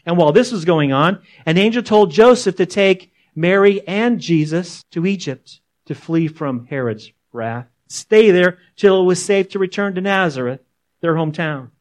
And 0.08 0.18
while 0.18 0.32
this 0.32 0.54
was 0.54 0.64
going 0.64 0.94
on, 0.94 1.22
an 1.46 1.58
angel 1.58 1.84
told 1.84 2.12
Joseph 2.12 2.56
to 2.56 2.66
take 2.66 3.12
Mary 3.36 3.86
and 3.86 4.22
Jesus 4.22 4.84
to 4.92 5.06
Egypt 5.06 5.60
to 5.86 5.94
flee 5.94 6.30
from 6.30 6.66
Herod's 6.66 7.12
wrath. 7.34 7.68
Stay 7.90 8.32
there 8.32 8.58
till 8.78 9.02
it 9.02 9.06
was 9.06 9.24
safe 9.24 9.50
to 9.50 9.60
return 9.60 9.96
to 9.96 10.02
Nazareth, 10.02 10.62
their 11.02 11.14
hometown. 11.14 11.72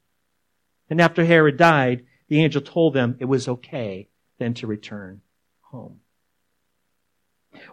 And 0.90 1.00
after 1.00 1.24
Herod 1.24 1.56
died, 1.56 2.04
the 2.26 2.42
angel 2.42 2.60
told 2.60 2.94
them 2.94 3.16
it 3.20 3.26
was 3.26 3.46
okay 3.46 4.08
then 4.38 4.54
to 4.54 4.66
return 4.66 5.20
home. 5.60 6.00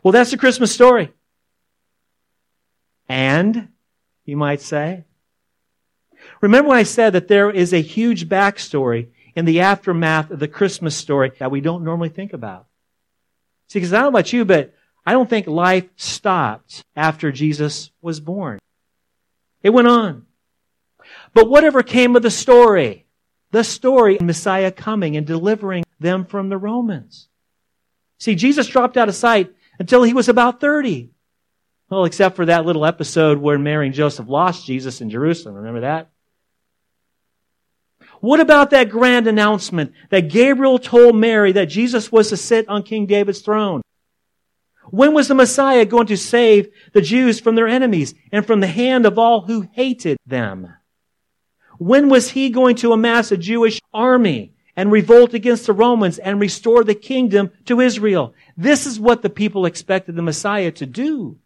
Well, 0.04 0.12
that's 0.12 0.32
the 0.32 0.38
Christmas 0.38 0.72
story. 0.72 1.12
And, 3.10 3.70
you 4.24 4.38
might 4.38 4.62
say, 4.62 5.04
remember 6.42 6.70
when 6.70 6.78
I 6.78 6.84
said 6.84 7.14
that 7.14 7.28
there 7.28 7.50
is 7.50 7.74
a 7.74 7.82
huge 7.82 8.30
backstory 8.30 9.10
in 9.36 9.46
the 9.46 9.62
aftermath 9.62 10.32
of 10.32 10.40
the 10.40 10.48
Christmas 10.48 10.96
story 10.96 11.32
that 11.40 11.52
we 11.52 11.62
don't 11.62 11.84
normally 11.84 12.10
think 12.10 12.34
about? 12.34 12.68
See, 13.68 13.80
because 13.80 13.94
I 13.94 13.98
don't 13.98 14.06
know 14.06 14.20
about 14.20 14.34
you, 14.34 14.46
but 14.46 14.74
I 15.06 15.14
don't 15.14 15.30
think 15.30 15.48
life 15.48 15.86
stopped 15.96 16.84
after 16.96 17.32
Jesus 17.32 17.92
was 18.02 18.20
born. 18.20 18.60
It 19.62 19.72
went 19.72 19.88
on. 19.88 20.26
But 21.34 21.50
whatever 21.50 21.84
came 21.84 22.16
of 22.16 22.22
the 22.22 22.32
story, 22.32 23.06
the 23.52 23.64
story 23.64 24.18
of 24.18 24.22
Messiah 24.22 24.72
coming 24.72 25.18
and 25.18 25.28
delivering 25.28 25.84
them 26.00 26.26
from 26.26 26.50
the 26.50 26.58
Romans. 26.58 27.28
See, 28.20 28.36
Jesus 28.36 28.68
dropped 28.68 28.98
out 28.98 29.10
of 29.10 29.16
sight 29.16 29.54
until 29.80 30.04
he 30.04 30.14
was 30.14 30.30
about 30.30 30.62
30. 30.62 31.10
Well, 31.90 32.06
except 32.06 32.36
for 32.36 32.46
that 32.46 32.66
little 32.66 32.86
episode 32.86 33.38
where 33.38 33.60
Mary 33.60 33.88
and 33.88 33.96
Joseph 33.96 34.30
lost 34.30 34.66
Jesus 34.66 35.02
in 35.02 35.10
Jerusalem. 35.10 35.56
Remember 35.56 35.82
that? 35.82 36.10
What 38.24 38.40
about 38.40 38.70
that 38.70 38.90
grand 38.90 39.28
announcement 39.28 39.92
that 40.10 40.30
Gabriel 40.30 40.80
told 40.80 41.14
Mary 41.14 41.52
that 41.52 41.66
Jesus 41.66 42.10
was 42.10 42.30
to 42.30 42.38
sit 42.38 42.70
on 42.70 42.84
King 42.84 43.06
David's 43.06 43.42
throne? 43.42 43.82
When 44.86 45.14
was 45.14 45.28
the 45.28 45.36
Messiah 45.36 45.84
going 45.84 46.08
to 46.08 46.16
save 46.16 46.70
the 46.94 47.02
Jews 47.02 47.42
from 47.42 47.56
their 47.56 47.68
enemies 47.68 48.16
and 48.32 48.48
from 48.48 48.62
the 48.62 48.68
hand 48.68 49.06
of 49.06 49.20
all 49.20 49.42
who 49.42 49.68
hated 49.74 50.16
them? 50.26 50.74
When 51.80 52.08
was 52.08 52.30
he 52.30 52.50
going 52.50 52.78
to 52.78 52.94
amass 52.94 53.34
a 53.34 53.36
Jewish 53.36 53.82
army 53.94 54.54
and 54.78 54.90
revolt 54.90 55.34
against 55.34 55.66
the 55.66 55.74
Romans 55.74 56.18
and 56.18 56.40
restore 56.40 56.86
the 56.86 56.96
kingdom 56.96 57.52
to 57.66 57.82
Israel? 57.82 58.34
This 58.56 58.88
is 58.88 59.02
what 59.02 59.22
the 59.22 59.30
people 59.30 59.66
expected 59.66 60.16
the 60.16 60.22
Messiah 60.22 60.72
to 60.72 60.86
do. 60.86 61.40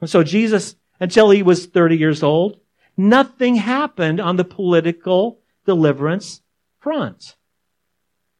And 0.00 0.08
so 0.08 0.22
Jesus, 0.22 0.74
until 0.98 1.28
he 1.28 1.42
was 1.42 1.66
30 1.66 1.98
years 1.98 2.22
old, 2.22 2.60
nothing 2.96 3.56
happened 3.56 4.20
on 4.20 4.36
the 4.36 4.44
political 4.44 5.38
deliverance 5.64 6.42
front. 6.80 7.36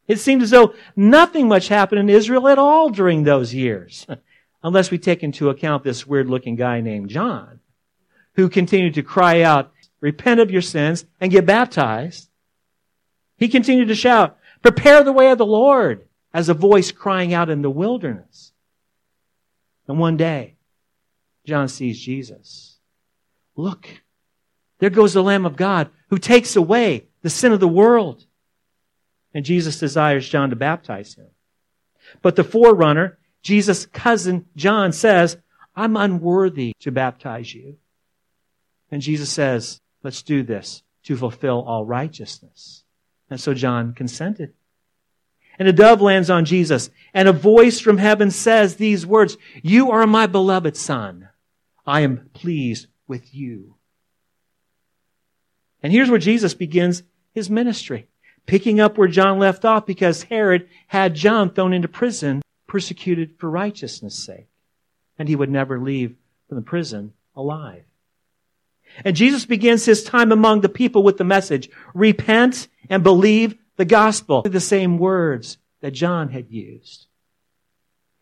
It 0.07 0.19
seemed 0.19 0.43
as 0.43 0.51
though 0.51 0.73
nothing 0.95 1.47
much 1.47 1.67
happened 1.67 1.99
in 1.99 2.09
Israel 2.09 2.47
at 2.47 2.59
all 2.59 2.89
during 2.89 3.23
those 3.23 3.53
years. 3.53 4.05
Unless 4.63 4.91
we 4.91 4.97
take 4.97 5.23
into 5.23 5.49
account 5.49 5.83
this 5.83 6.07
weird 6.07 6.29
looking 6.29 6.55
guy 6.55 6.81
named 6.81 7.09
John, 7.09 7.59
who 8.33 8.49
continued 8.49 8.95
to 8.95 9.03
cry 9.03 9.41
out, 9.41 9.71
repent 9.99 10.39
of 10.39 10.51
your 10.51 10.61
sins 10.61 11.05
and 11.21 11.31
get 11.31 11.45
baptized. 11.45 12.29
He 13.37 13.47
continued 13.47 13.89
to 13.89 13.95
shout, 13.95 14.37
prepare 14.63 15.03
the 15.03 15.11
way 15.11 15.29
of 15.29 15.37
the 15.37 15.45
Lord 15.45 16.07
as 16.33 16.49
a 16.49 16.53
voice 16.53 16.91
crying 16.91 17.33
out 17.33 17.49
in 17.49 17.61
the 17.61 17.69
wilderness. 17.69 18.53
And 19.87 19.99
one 19.99 20.17
day, 20.17 20.55
John 21.45 21.67
sees 21.67 21.99
Jesus. 21.99 22.77
Look, 23.55 23.87
there 24.79 24.89
goes 24.89 25.13
the 25.13 25.23
Lamb 25.23 25.45
of 25.45 25.55
God 25.55 25.89
who 26.09 26.17
takes 26.17 26.55
away 26.55 27.07
the 27.21 27.29
sin 27.29 27.51
of 27.51 27.59
the 27.59 27.67
world. 27.67 28.25
And 29.33 29.45
Jesus 29.45 29.79
desires 29.79 30.27
John 30.27 30.49
to 30.49 30.55
baptize 30.55 31.15
him. 31.15 31.27
But 32.21 32.35
the 32.35 32.43
forerunner, 32.43 33.17
Jesus' 33.41 33.85
cousin 33.85 34.45
John 34.55 34.91
says, 34.91 35.37
I'm 35.75 35.97
unworthy 35.97 36.73
to 36.81 36.91
baptize 36.91 37.53
you. 37.53 37.77
And 38.91 39.01
Jesus 39.01 39.29
says, 39.29 39.81
let's 40.03 40.21
do 40.21 40.43
this 40.43 40.83
to 41.03 41.17
fulfill 41.17 41.63
all 41.63 41.85
righteousness. 41.85 42.83
And 43.29 43.39
so 43.39 43.53
John 43.53 43.93
consented. 43.93 44.53
And 45.57 45.67
a 45.67 45.73
dove 45.73 46.01
lands 46.01 46.29
on 46.29 46.45
Jesus, 46.45 46.89
and 47.13 47.27
a 47.27 47.33
voice 47.33 47.79
from 47.79 47.97
heaven 47.97 48.29
says 48.29 48.75
these 48.75 49.05
words, 49.05 49.37
You 49.63 49.91
are 49.91 50.05
my 50.05 50.27
beloved 50.27 50.75
son. 50.75 51.29
I 51.85 52.01
am 52.01 52.29
pleased 52.33 52.87
with 53.07 53.33
you. 53.33 53.74
And 55.85 55.93
here's 55.93 56.09
where 56.09 56.17
Jesus 56.17 56.55
begins 56.55 57.03
his 57.31 57.47
ministry, 57.47 58.07
picking 58.47 58.79
up 58.79 58.97
where 58.97 59.07
John 59.07 59.37
left 59.37 59.65
off 59.65 59.85
because 59.85 60.23
Herod 60.23 60.67
had 60.87 61.13
John 61.13 61.51
thrown 61.51 61.73
into 61.73 61.87
prison, 61.87 62.41
persecuted 62.65 63.35
for 63.37 63.51
righteousness' 63.51 64.15
sake. 64.15 64.47
And 65.19 65.29
he 65.29 65.35
would 65.35 65.51
never 65.51 65.79
leave 65.79 66.15
from 66.49 66.55
the 66.55 66.63
prison 66.63 67.13
alive. 67.35 67.83
And 69.03 69.15
Jesus 69.15 69.45
begins 69.45 69.85
his 69.85 70.03
time 70.03 70.31
among 70.31 70.61
the 70.61 70.69
people 70.69 71.03
with 71.03 71.17
the 71.17 71.23
message, 71.23 71.69
repent 71.93 72.67
and 72.89 73.03
believe 73.03 73.53
the 73.75 73.85
gospel. 73.85 74.41
The 74.41 74.59
same 74.59 74.97
words 74.97 75.59
that 75.81 75.91
John 75.91 76.29
had 76.29 76.49
used. 76.49 77.05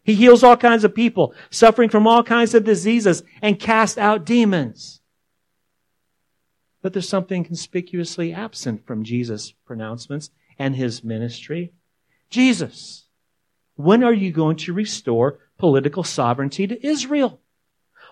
He 0.03 0.15
heals 0.15 0.43
all 0.43 0.57
kinds 0.57 0.83
of 0.83 0.93
people 0.93 1.33
suffering 1.49 1.87
from 1.87 2.07
all 2.07 2.23
kinds 2.23 2.53
of 2.55 2.65
diseases 2.65 3.23
and 3.41 3.57
cast 3.57 3.97
out 3.97 4.25
demons. 4.25 4.99
But 6.83 6.91
there's 6.91 7.07
something 7.07 7.45
conspicuously 7.45 8.33
absent 8.33 8.85
from 8.85 9.05
Jesus' 9.05 9.53
pronouncements 9.65 10.31
and 10.59 10.75
his 10.75 11.01
ministry. 11.01 11.71
Jesus, 12.29 13.05
when 13.75 14.03
are 14.03 14.13
you 14.13 14.33
going 14.33 14.57
to 14.57 14.73
restore 14.73 15.39
political 15.57 16.03
sovereignty 16.03 16.67
to 16.67 16.85
Israel? 16.85 17.39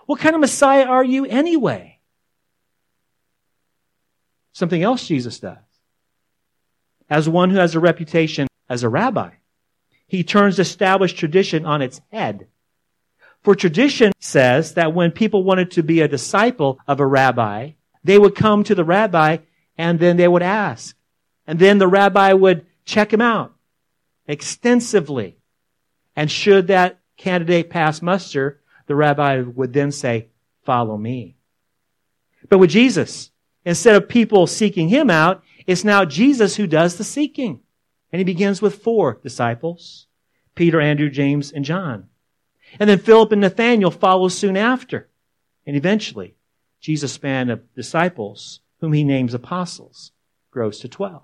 What 0.06 0.20
kind 0.20 0.34
of 0.34 0.40
Messiah 0.40 0.86
are 0.86 1.04
you 1.04 1.26
anyway? 1.26 2.00
Something 4.54 4.82
else 4.82 5.06
Jesus 5.06 5.38
does. 5.38 5.58
As 7.10 7.28
one 7.28 7.50
who 7.50 7.58
has 7.58 7.74
a 7.74 7.80
reputation 7.80 8.48
as 8.70 8.82
a 8.82 8.88
rabbi, 8.88 9.32
he 10.06 10.24
turns 10.24 10.58
established 10.58 11.18
tradition 11.18 11.66
on 11.66 11.82
its 11.82 12.00
head. 12.10 12.46
For 13.42 13.54
tradition 13.54 14.12
says 14.18 14.74
that 14.74 14.94
when 14.94 15.10
people 15.10 15.44
wanted 15.44 15.72
to 15.72 15.82
be 15.82 16.00
a 16.00 16.08
disciple 16.08 16.78
of 16.88 17.00
a 17.00 17.06
rabbi, 17.06 17.72
they 18.04 18.18
would 18.18 18.34
come 18.34 18.64
to 18.64 18.74
the 18.74 18.84
rabbi 18.84 19.38
and 19.78 19.98
then 19.98 20.16
they 20.16 20.28
would 20.28 20.42
ask. 20.42 20.96
And 21.46 21.58
then 21.58 21.78
the 21.78 21.88
rabbi 21.88 22.32
would 22.32 22.66
check 22.84 23.12
him 23.12 23.20
out 23.20 23.54
extensively. 24.26 25.36
And 26.14 26.30
should 26.30 26.66
that 26.66 27.00
candidate 27.16 27.70
pass 27.70 28.02
muster, 28.02 28.60
the 28.86 28.94
rabbi 28.94 29.40
would 29.40 29.72
then 29.72 29.92
say, 29.92 30.28
follow 30.64 30.96
me. 30.96 31.36
But 32.48 32.58
with 32.58 32.70
Jesus, 32.70 33.30
instead 33.64 33.96
of 33.96 34.08
people 34.08 34.46
seeking 34.46 34.88
him 34.88 35.10
out, 35.10 35.42
it's 35.66 35.84
now 35.84 36.04
Jesus 36.04 36.56
who 36.56 36.66
does 36.66 36.96
the 36.96 37.04
seeking. 37.04 37.60
And 38.12 38.20
he 38.20 38.24
begins 38.24 38.60
with 38.60 38.82
four 38.82 39.18
disciples 39.22 40.06
Peter, 40.54 40.80
Andrew, 40.80 41.08
James, 41.08 41.50
and 41.50 41.64
John. 41.64 42.08
And 42.78 42.88
then 42.88 42.98
Philip 42.98 43.32
and 43.32 43.40
Nathaniel 43.40 43.90
follow 43.90 44.28
soon 44.28 44.56
after. 44.56 45.08
And 45.66 45.76
eventually, 45.76 46.34
Jesus' 46.82 47.12
span 47.12 47.48
of 47.48 47.62
disciples, 47.74 48.60
whom 48.80 48.92
he 48.92 49.04
names 49.04 49.32
apostles, 49.32 50.10
grows 50.50 50.80
to 50.80 50.88
12. 50.88 51.22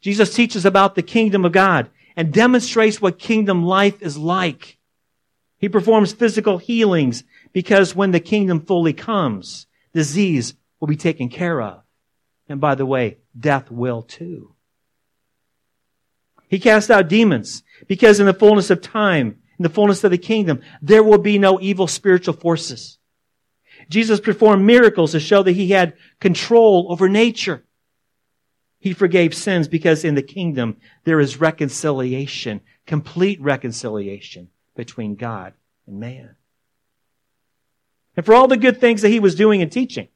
Jesus 0.00 0.34
teaches 0.34 0.66
about 0.66 0.96
the 0.96 1.02
kingdom 1.02 1.44
of 1.44 1.52
God 1.52 1.88
and 2.16 2.32
demonstrates 2.32 3.00
what 3.00 3.18
kingdom 3.18 3.64
life 3.64 4.02
is 4.02 4.18
like. 4.18 4.78
He 5.56 5.68
performs 5.68 6.12
physical 6.12 6.58
healings 6.58 7.22
because 7.52 7.94
when 7.94 8.10
the 8.10 8.18
kingdom 8.18 8.60
fully 8.60 8.92
comes, 8.92 9.66
disease 9.92 10.54
will 10.80 10.88
be 10.88 10.96
taken 10.96 11.28
care 11.28 11.62
of. 11.62 11.82
And 12.48 12.60
by 12.60 12.74
the 12.74 12.86
way, 12.86 13.18
death 13.38 13.70
will 13.70 14.02
too. 14.02 14.54
He 16.48 16.58
cast 16.58 16.90
out 16.90 17.08
demons 17.08 17.62
because 17.86 18.18
in 18.18 18.26
the 18.26 18.34
fullness 18.34 18.70
of 18.70 18.80
time, 18.80 19.38
in 19.58 19.62
the 19.62 19.68
fullness 19.68 20.02
of 20.02 20.10
the 20.10 20.18
kingdom, 20.18 20.60
there 20.82 21.04
will 21.04 21.18
be 21.18 21.38
no 21.38 21.60
evil 21.60 21.86
spiritual 21.86 22.34
forces. 22.34 22.98
Jesus 23.90 24.20
performed 24.20 24.64
miracles 24.64 25.12
to 25.12 25.20
show 25.20 25.42
that 25.42 25.52
he 25.52 25.70
had 25.70 25.94
control 26.20 26.86
over 26.90 27.08
nature. 27.08 27.64
He 28.78 28.94
forgave 28.94 29.34
sins 29.34 29.66
because 29.66 30.04
in 30.04 30.14
the 30.14 30.22
kingdom 30.22 30.76
there 31.04 31.18
is 31.18 31.40
reconciliation, 31.40 32.60
complete 32.86 33.40
reconciliation 33.40 34.48
between 34.76 35.16
God 35.16 35.54
and 35.86 35.98
man. 35.98 36.36
And 38.16 38.24
for 38.24 38.32
all 38.32 38.46
the 38.46 38.56
good 38.56 38.80
things 38.80 39.02
that 39.02 39.10
he 39.10 39.20
was 39.20 39.34
doing 39.34 39.60
and 39.60 39.72
teaching, 39.72 40.08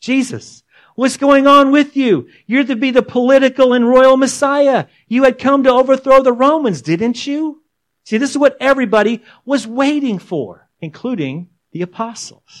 Jesus, 0.00 0.64
what's 0.96 1.16
going 1.16 1.46
on 1.46 1.70
with 1.70 1.96
you? 1.96 2.28
You're 2.46 2.64
to 2.64 2.76
be 2.76 2.90
the 2.90 3.02
political 3.02 3.74
and 3.74 3.88
royal 3.88 4.16
Messiah. 4.16 4.86
You 5.06 5.22
had 5.22 5.38
come 5.38 5.62
to 5.62 5.70
overthrow 5.70 6.22
the 6.22 6.32
Romans, 6.32 6.82
didn't 6.82 7.28
you? 7.28 7.62
See, 8.04 8.18
this 8.18 8.30
is 8.30 8.38
what 8.38 8.56
everybody 8.60 9.22
was 9.44 9.68
waiting 9.68 10.18
for, 10.18 10.68
including 10.80 11.48
the 11.70 11.82
apostles. 11.82 12.60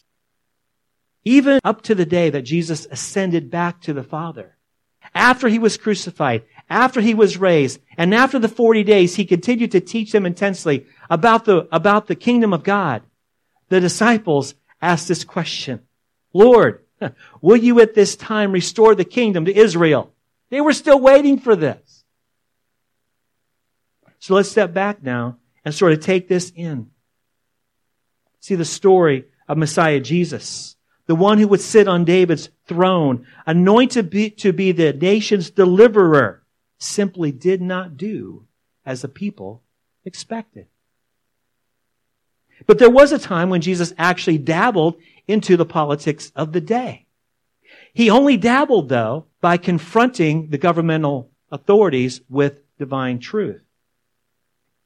Even 1.24 1.60
up 1.64 1.82
to 1.82 1.94
the 1.94 2.06
day 2.06 2.30
that 2.30 2.42
Jesus 2.42 2.86
ascended 2.90 3.50
back 3.50 3.80
to 3.82 3.92
the 3.92 4.02
Father. 4.02 4.56
After 5.14 5.48
he 5.48 5.58
was 5.58 5.76
crucified, 5.76 6.44
after 6.68 7.00
he 7.00 7.14
was 7.14 7.36
raised, 7.36 7.80
and 7.96 8.14
after 8.14 8.38
the 8.38 8.48
40 8.48 8.82
days, 8.82 9.14
he 9.14 9.24
continued 9.24 9.72
to 9.72 9.80
teach 9.80 10.10
them 10.10 10.26
intensely 10.26 10.86
about 11.10 11.44
the, 11.44 11.68
about 11.70 12.06
the 12.06 12.14
kingdom 12.14 12.52
of 12.52 12.62
God. 12.62 13.02
The 13.68 13.80
disciples 13.80 14.54
asked 14.80 15.08
this 15.08 15.24
question, 15.24 15.80
Lord, 16.32 16.84
will 17.40 17.56
you 17.56 17.80
at 17.80 17.94
this 17.94 18.16
time 18.16 18.52
restore 18.52 18.94
the 18.94 19.04
kingdom 19.04 19.44
to 19.44 19.54
Israel? 19.54 20.12
They 20.50 20.60
were 20.60 20.72
still 20.72 21.00
waiting 21.00 21.38
for 21.38 21.56
this. 21.56 22.04
So 24.18 24.34
let's 24.34 24.50
step 24.50 24.72
back 24.72 25.02
now 25.02 25.38
and 25.64 25.74
sort 25.74 25.92
of 25.92 26.00
take 26.00 26.28
this 26.28 26.52
in. 26.54 26.90
See 28.40 28.54
the 28.54 28.64
story 28.64 29.24
of 29.48 29.58
Messiah 29.58 30.00
Jesus 30.00 30.76
the 31.06 31.14
one 31.14 31.38
who 31.38 31.48
would 31.48 31.60
sit 31.60 31.88
on 31.88 32.04
David's 32.04 32.48
throne, 32.66 33.26
anointed 33.46 34.10
be, 34.10 34.30
to 34.30 34.52
be 34.52 34.72
the 34.72 34.92
nation's 34.92 35.50
deliverer, 35.50 36.42
simply 36.78 37.32
did 37.32 37.60
not 37.60 37.96
do 37.96 38.46
as 38.84 39.02
the 39.02 39.08
people 39.08 39.62
expected. 40.04 40.66
But 42.66 42.78
there 42.78 42.90
was 42.90 43.12
a 43.12 43.18
time 43.18 43.50
when 43.50 43.60
Jesus 43.60 43.92
actually 43.98 44.38
dabbled 44.38 44.96
into 45.26 45.56
the 45.56 45.66
politics 45.66 46.32
of 46.36 46.52
the 46.52 46.60
day. 46.60 47.06
He 47.92 48.10
only 48.10 48.36
dabbled, 48.36 48.88
though, 48.88 49.26
by 49.40 49.56
confronting 49.56 50.50
the 50.50 50.58
governmental 50.58 51.30
authorities 51.50 52.20
with 52.28 52.60
divine 52.78 53.18
truth. 53.18 53.62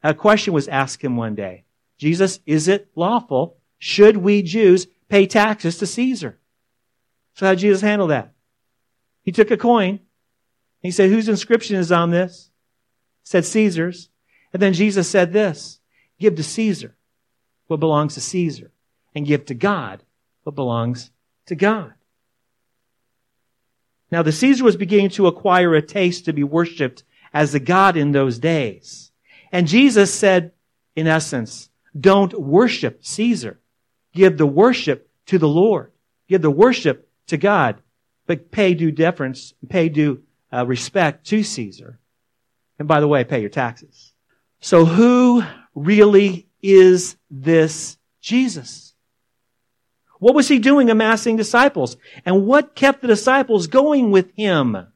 A 0.03 0.15
question 0.15 0.53
was 0.53 0.69
asked 0.69 1.03
him 1.03 1.17
one 1.17 1.35
day. 1.35 1.65
Jesus, 1.99 2.41
is 2.47 2.69
it 2.69 2.89
lawful? 2.95 3.57
Should 3.79 4.19
we 4.19 4.43
Jews 4.43 4.87
pay 5.09 5.27
taxes 5.27 5.79
to 5.79 5.87
Caesar. 5.87 6.39
So 7.35 7.47
how 7.47 7.53
did 7.53 7.61
Jesus 7.61 7.83
handle 7.83 8.09
that? 8.09 8.33
He 9.23 9.33
took 9.33 9.51
a 9.51 9.57
coin. 9.57 10.01
He 10.81 10.91
said, 10.91 11.11
whose 11.11 11.29
inscription 11.29 11.77
is 11.77 11.93
on 11.93 12.11
this? 12.11 12.51
said 13.23 13.45
Caesar's. 13.45 14.09
And 14.53 14.63
then 14.63 14.73
Jesus 14.73 15.09
said 15.09 15.33
this, 15.33 15.81
give 16.19 16.37
to 16.37 16.43
Caesar 16.43 16.97
what 17.67 17.81
belongs 17.81 18.15
to 18.15 18.21
Caesar 18.21 18.71
and 19.15 19.27
give 19.27 19.47
to 19.47 19.55
God 19.55 20.03
what 20.45 20.55
belongs 20.55 21.11
to 21.47 21.57
God. 21.57 21.93
Now 24.11 24.23
the 24.23 24.33
Caesar 24.33 24.63
was 24.63 24.77
beginning 24.77 25.11
to 25.11 25.27
acquire 25.27 25.75
a 25.75 25.83
taste 25.83 26.25
to 26.27 26.33
be 26.33 26.45
worshiped 26.45 27.03
as 27.35 27.55
a 27.55 27.61
God 27.61 27.97
in 27.97 28.13
those 28.13 28.39
days. 28.39 29.11
And 29.51 29.67
Jesus 29.67 30.15
said, 30.15 30.53
in 30.95 31.07
essence, 31.07 31.69
don't 31.99 32.33
worship 32.41 33.05
Caesar 33.05 33.61
give 34.17 34.37
the 34.37 34.47
worship 34.47 35.09
to 35.27 35.39
the 35.39 35.49
Lord. 35.49 35.93
Give 36.27 36.43
the 36.43 36.51
worship 36.51 37.09
to 37.29 37.37
God, 37.37 37.77
but 38.27 38.51
pay 38.51 38.75
due 38.75 38.91
deference, 38.91 39.55
pay 39.69 39.89
due 39.89 40.23
uh, 40.53 40.67
respect 40.67 41.27
to 41.29 41.45
Caesar. 41.45 42.01
And 42.79 42.89
by 42.89 43.01
the 43.01 43.09
way, 43.09 43.23
pay 43.23 43.41
your 43.41 43.51
taxes. 43.51 44.13
So 44.61 44.85
who 44.85 45.45
really 45.75 46.49
is 46.63 47.17
this 47.31 47.99
Jesus? 48.21 48.95
What 50.19 50.35
was 50.35 50.49
he 50.49 50.59
doing 50.59 50.91
amassing 50.91 51.37
disciples? 51.37 51.97
And 52.25 52.47
what 52.47 52.75
kept 52.75 53.03
the 53.03 53.09
disciples 53.09 53.67
going 53.67 54.11
with 54.11 54.33
him? 54.35 54.89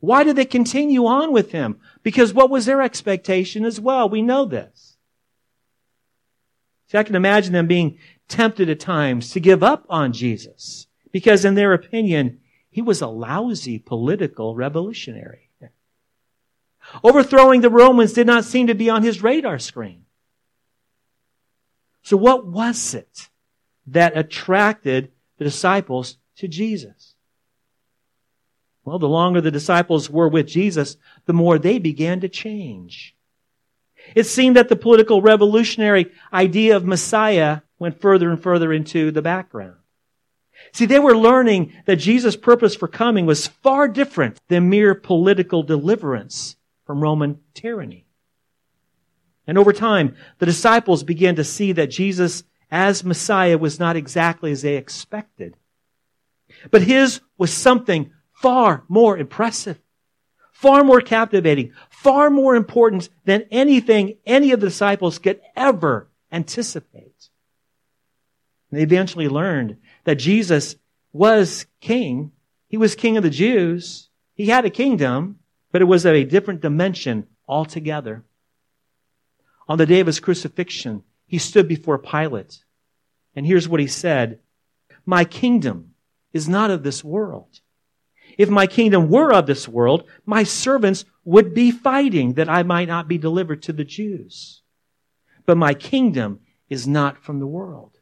Why 0.00 0.22
did 0.22 0.36
they 0.36 0.44
continue 0.44 1.06
on 1.06 1.32
with 1.32 1.52
him? 1.52 1.80
Because 2.02 2.32
what 2.32 2.50
was 2.50 2.66
their 2.66 2.82
expectation 2.82 3.64
as 3.64 3.80
well? 3.80 4.08
We 4.08 4.22
know 4.22 4.44
this. 4.44 4.96
See, 6.88 6.98
I 6.98 7.02
can 7.04 7.14
imagine 7.14 7.52
them 7.52 7.66
being 7.66 7.98
tempted 8.30 8.70
at 8.70 8.80
times 8.80 9.30
to 9.32 9.40
give 9.40 9.62
up 9.62 9.84
on 9.90 10.12
Jesus 10.12 10.86
because 11.12 11.44
in 11.44 11.54
their 11.54 11.72
opinion, 11.72 12.40
he 12.70 12.80
was 12.80 13.02
a 13.02 13.08
lousy 13.08 13.78
political 13.78 14.54
revolutionary. 14.54 15.50
Overthrowing 17.04 17.60
the 17.60 17.70
Romans 17.70 18.12
did 18.12 18.26
not 18.26 18.44
seem 18.44 18.66
to 18.66 18.74
be 18.74 18.90
on 18.90 19.02
his 19.02 19.22
radar 19.22 19.58
screen. 19.58 20.04
So 22.02 22.16
what 22.16 22.46
was 22.46 22.94
it 22.94 23.28
that 23.86 24.16
attracted 24.16 25.12
the 25.38 25.44
disciples 25.44 26.16
to 26.36 26.48
Jesus? 26.48 27.14
Well, 28.84 28.98
the 28.98 29.08
longer 29.08 29.40
the 29.40 29.50
disciples 29.50 30.08
were 30.08 30.28
with 30.28 30.46
Jesus, 30.46 30.96
the 31.26 31.32
more 31.32 31.58
they 31.58 31.78
began 31.78 32.20
to 32.20 32.28
change. 32.28 33.14
It 34.14 34.24
seemed 34.24 34.56
that 34.56 34.68
the 34.68 34.76
political 34.76 35.20
revolutionary 35.20 36.10
idea 36.32 36.74
of 36.74 36.86
Messiah 36.86 37.60
went 37.80 38.00
further 38.00 38.30
and 38.30 38.40
further 38.40 38.72
into 38.72 39.10
the 39.10 39.22
background. 39.22 39.74
See, 40.72 40.84
they 40.84 40.98
were 41.00 41.16
learning 41.16 41.72
that 41.86 41.96
Jesus' 41.96 42.36
purpose 42.36 42.76
for 42.76 42.86
coming 42.86 43.26
was 43.26 43.48
far 43.48 43.88
different 43.88 44.38
than 44.48 44.68
mere 44.68 44.94
political 44.94 45.64
deliverance 45.64 46.56
from 46.84 47.00
Roman 47.00 47.40
tyranny. 47.54 48.06
And 49.46 49.58
over 49.58 49.72
time, 49.72 50.14
the 50.38 50.46
disciples 50.46 51.02
began 51.02 51.34
to 51.36 51.44
see 51.44 51.72
that 51.72 51.90
Jesus 51.90 52.44
as 52.70 53.02
Messiah 53.02 53.58
was 53.58 53.80
not 53.80 53.96
exactly 53.96 54.52
as 54.52 54.62
they 54.62 54.76
expected. 54.76 55.56
But 56.70 56.82
his 56.82 57.20
was 57.36 57.52
something 57.52 58.12
far 58.32 58.84
more 58.88 59.16
impressive, 59.18 59.80
far 60.52 60.84
more 60.84 61.00
captivating, 61.00 61.72
far 61.88 62.30
more 62.30 62.54
important 62.54 63.08
than 63.24 63.46
anything 63.50 64.18
any 64.26 64.52
of 64.52 64.60
the 64.60 64.66
disciples 64.66 65.18
could 65.18 65.40
ever 65.56 66.10
anticipate. 66.30 67.09
They 68.70 68.82
eventually 68.82 69.28
learned 69.28 69.76
that 70.04 70.16
Jesus 70.16 70.76
was 71.12 71.66
king. 71.80 72.32
He 72.68 72.76
was 72.76 72.94
king 72.94 73.16
of 73.16 73.22
the 73.22 73.30
Jews. 73.30 74.08
He 74.34 74.46
had 74.46 74.64
a 74.64 74.70
kingdom, 74.70 75.40
but 75.72 75.82
it 75.82 75.86
was 75.86 76.04
of 76.04 76.14
a 76.14 76.24
different 76.24 76.60
dimension 76.60 77.26
altogether. 77.48 78.24
On 79.68 79.78
the 79.78 79.86
day 79.86 80.00
of 80.00 80.06
his 80.06 80.20
crucifixion, 80.20 81.02
he 81.26 81.38
stood 81.38 81.68
before 81.68 81.98
Pilate. 81.98 82.64
And 83.34 83.46
here's 83.46 83.68
what 83.68 83.80
he 83.80 83.86
said. 83.86 84.40
My 85.06 85.24
kingdom 85.24 85.94
is 86.32 86.48
not 86.48 86.70
of 86.70 86.82
this 86.82 87.04
world. 87.04 87.60
If 88.38 88.48
my 88.48 88.66
kingdom 88.66 89.08
were 89.08 89.32
of 89.32 89.46
this 89.46 89.68
world, 89.68 90.08
my 90.24 90.44
servants 90.44 91.04
would 91.24 91.54
be 91.54 91.70
fighting 91.70 92.34
that 92.34 92.48
I 92.48 92.62
might 92.62 92.88
not 92.88 93.08
be 93.08 93.18
delivered 93.18 93.62
to 93.62 93.72
the 93.72 93.84
Jews. 93.84 94.62
But 95.46 95.56
my 95.56 95.74
kingdom 95.74 96.40
is 96.68 96.86
not 96.86 97.18
from 97.18 97.40
the 97.40 97.46
world. 97.46 97.99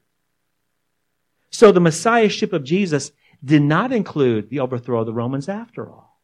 So 1.51 1.73
the 1.73 1.81
messiahship 1.81 2.53
of 2.53 2.65
Jesus 2.65 3.13
did 3.45 3.63
not 3.63 3.93
include 3.93 4.51
the 4.51 4.61
overthrow 4.61 5.01
of 5.01 5.07
the 5.07 5.13
Romans 5.13 5.49
after 5.49 5.89
all. 5.89 6.21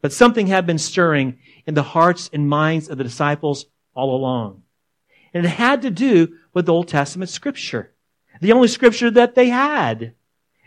But 0.00 0.12
something 0.12 0.48
had 0.48 0.66
been 0.66 0.78
stirring 0.78 1.38
in 1.66 1.74
the 1.74 1.82
hearts 1.82 2.28
and 2.32 2.48
minds 2.48 2.88
of 2.88 2.98
the 2.98 3.04
disciples 3.04 3.66
all 3.94 4.16
along. 4.16 4.62
And 5.32 5.46
it 5.46 5.48
had 5.48 5.82
to 5.82 5.90
do 5.90 6.36
with 6.52 6.66
the 6.66 6.72
Old 6.72 6.88
Testament 6.88 7.30
scripture. 7.30 7.92
The 8.40 8.52
only 8.52 8.68
scripture 8.68 9.10
that 9.12 9.34
they 9.34 9.48
had. 9.48 10.14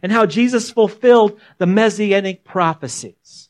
And 0.01 0.11
how 0.11 0.25
Jesus 0.25 0.71
fulfilled 0.71 1.39
the 1.57 1.65
messianic 1.65 2.43
prophecies. 2.43 3.49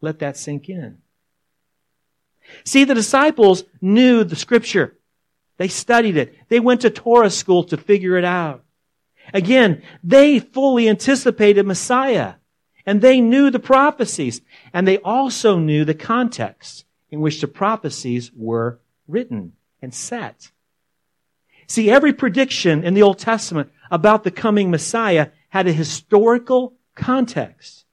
Let 0.00 0.20
that 0.20 0.36
sink 0.36 0.68
in. 0.68 0.98
See, 2.64 2.84
the 2.84 2.94
disciples 2.94 3.64
knew 3.80 4.24
the 4.24 4.36
scripture. 4.36 4.96
They 5.56 5.68
studied 5.68 6.16
it. 6.16 6.34
They 6.48 6.60
went 6.60 6.80
to 6.82 6.90
Torah 6.90 7.30
school 7.30 7.64
to 7.64 7.76
figure 7.76 8.16
it 8.16 8.24
out. 8.24 8.64
Again, 9.32 9.82
they 10.02 10.38
fully 10.38 10.88
anticipated 10.88 11.66
Messiah 11.66 12.34
and 12.84 13.00
they 13.00 13.20
knew 13.20 13.50
the 13.50 13.58
prophecies 13.58 14.42
and 14.72 14.86
they 14.86 14.98
also 14.98 15.58
knew 15.58 15.84
the 15.84 15.94
context 15.94 16.84
in 17.10 17.20
which 17.20 17.40
the 17.40 17.48
prophecies 17.48 18.32
were 18.34 18.80
written 19.06 19.52
and 19.80 19.94
set. 19.94 20.50
See, 21.66 21.90
every 21.90 22.12
prediction 22.12 22.84
in 22.84 22.94
the 22.94 23.02
Old 23.02 23.18
Testament 23.18 23.70
about 23.90 24.24
the 24.24 24.30
coming 24.30 24.70
Messiah 24.70 25.28
had 25.48 25.66
a 25.66 25.72
historical 25.72 26.74
context. 26.94 27.83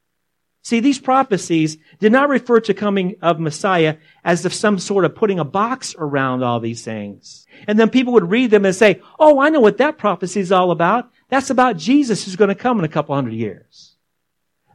See, 0.63 0.79
these 0.79 0.99
prophecies 0.99 1.77
did 1.99 2.11
not 2.11 2.29
refer 2.29 2.59
to 2.61 2.73
coming 2.73 3.15
of 3.21 3.39
Messiah 3.39 3.97
as 4.23 4.45
if 4.45 4.53
some 4.53 4.77
sort 4.77 5.05
of 5.05 5.15
putting 5.15 5.39
a 5.39 5.43
box 5.43 5.95
around 5.97 6.43
all 6.43 6.59
these 6.59 6.83
things. 6.83 7.47
And 7.67 7.79
then 7.79 7.89
people 7.89 8.13
would 8.13 8.29
read 8.29 8.51
them 8.51 8.65
and 8.65 8.75
say, 8.75 9.01
oh, 9.19 9.39
I 9.39 9.49
know 9.49 9.59
what 9.59 9.79
that 9.79 9.97
prophecy 9.97 10.39
is 10.39 10.51
all 10.51 10.69
about. 10.69 11.09
That's 11.29 11.49
about 11.49 11.77
Jesus 11.77 12.23
who's 12.23 12.35
going 12.35 12.49
to 12.49 12.55
come 12.55 12.77
in 12.77 12.85
a 12.85 12.89
couple 12.89 13.15
hundred 13.15 13.33
years. 13.33 13.95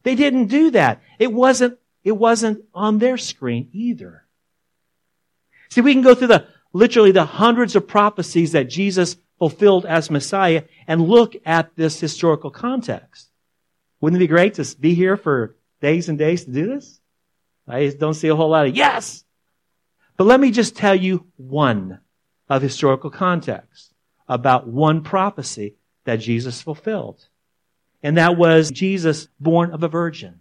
They 0.03 0.16
didn't 0.16 0.46
do 0.46 0.72
that. 0.72 1.03
It 1.20 1.33
wasn't, 1.33 1.79
it 2.03 2.12
wasn't 2.12 2.64
on 2.75 2.99
their 2.99 3.16
screen 3.16 3.68
either. 3.72 4.25
See, 5.70 5.83
we 5.83 5.92
can 5.92 6.03
go 6.03 6.14
through 6.14 6.29
the, 6.29 6.46
literally 6.72 7.12
the 7.12 7.25
hundreds 7.25 7.77
of 7.77 7.87
prophecies 7.87 8.53
that 8.53 8.68
Jesus 8.68 9.16
fulfilled 9.38 9.87
as 9.87 10.11
Messiah 10.11 10.64
and 10.87 11.07
look 11.09 11.37
at 11.44 11.77
this 11.77 12.01
historical 12.01 12.51
context. 12.51 13.31
Wouldn't 14.01 14.20
it 14.20 14.25
be 14.25 14.29
great 14.29 14.55
to 14.55 14.77
be 14.79 14.94
here 14.94 15.16
for 15.16 15.57
days 15.81 16.09
and 16.09 16.19
days 16.19 16.45
to 16.45 16.51
do 16.51 16.67
this? 16.67 17.01
I 17.69 17.89
don't 17.89 18.15
see 18.15 18.29
a 18.29 18.37
whole 18.37 18.51
lot 18.51 18.67
of 18.67 18.77
yes. 18.77 19.25
But 20.17 20.25
let 20.25 20.41
me 20.41 20.51
just 20.51 20.77
tell 20.77 20.95
you 20.95 21.27
one 21.37 22.01
of 22.49 22.62
historical 22.62 23.11
context 23.11 23.93
about 24.29 24.67
one 24.67 25.03
prophecy 25.03 25.75
that 26.05 26.17
Jesus 26.17 26.62
fulfilled. 26.62 27.27
And 28.03 28.17
that 28.17 28.37
was 28.37 28.71
Jesus 28.71 29.29
born 29.41 29.73
of 29.73 29.83
a 29.83 29.89
virgin. 29.89 30.41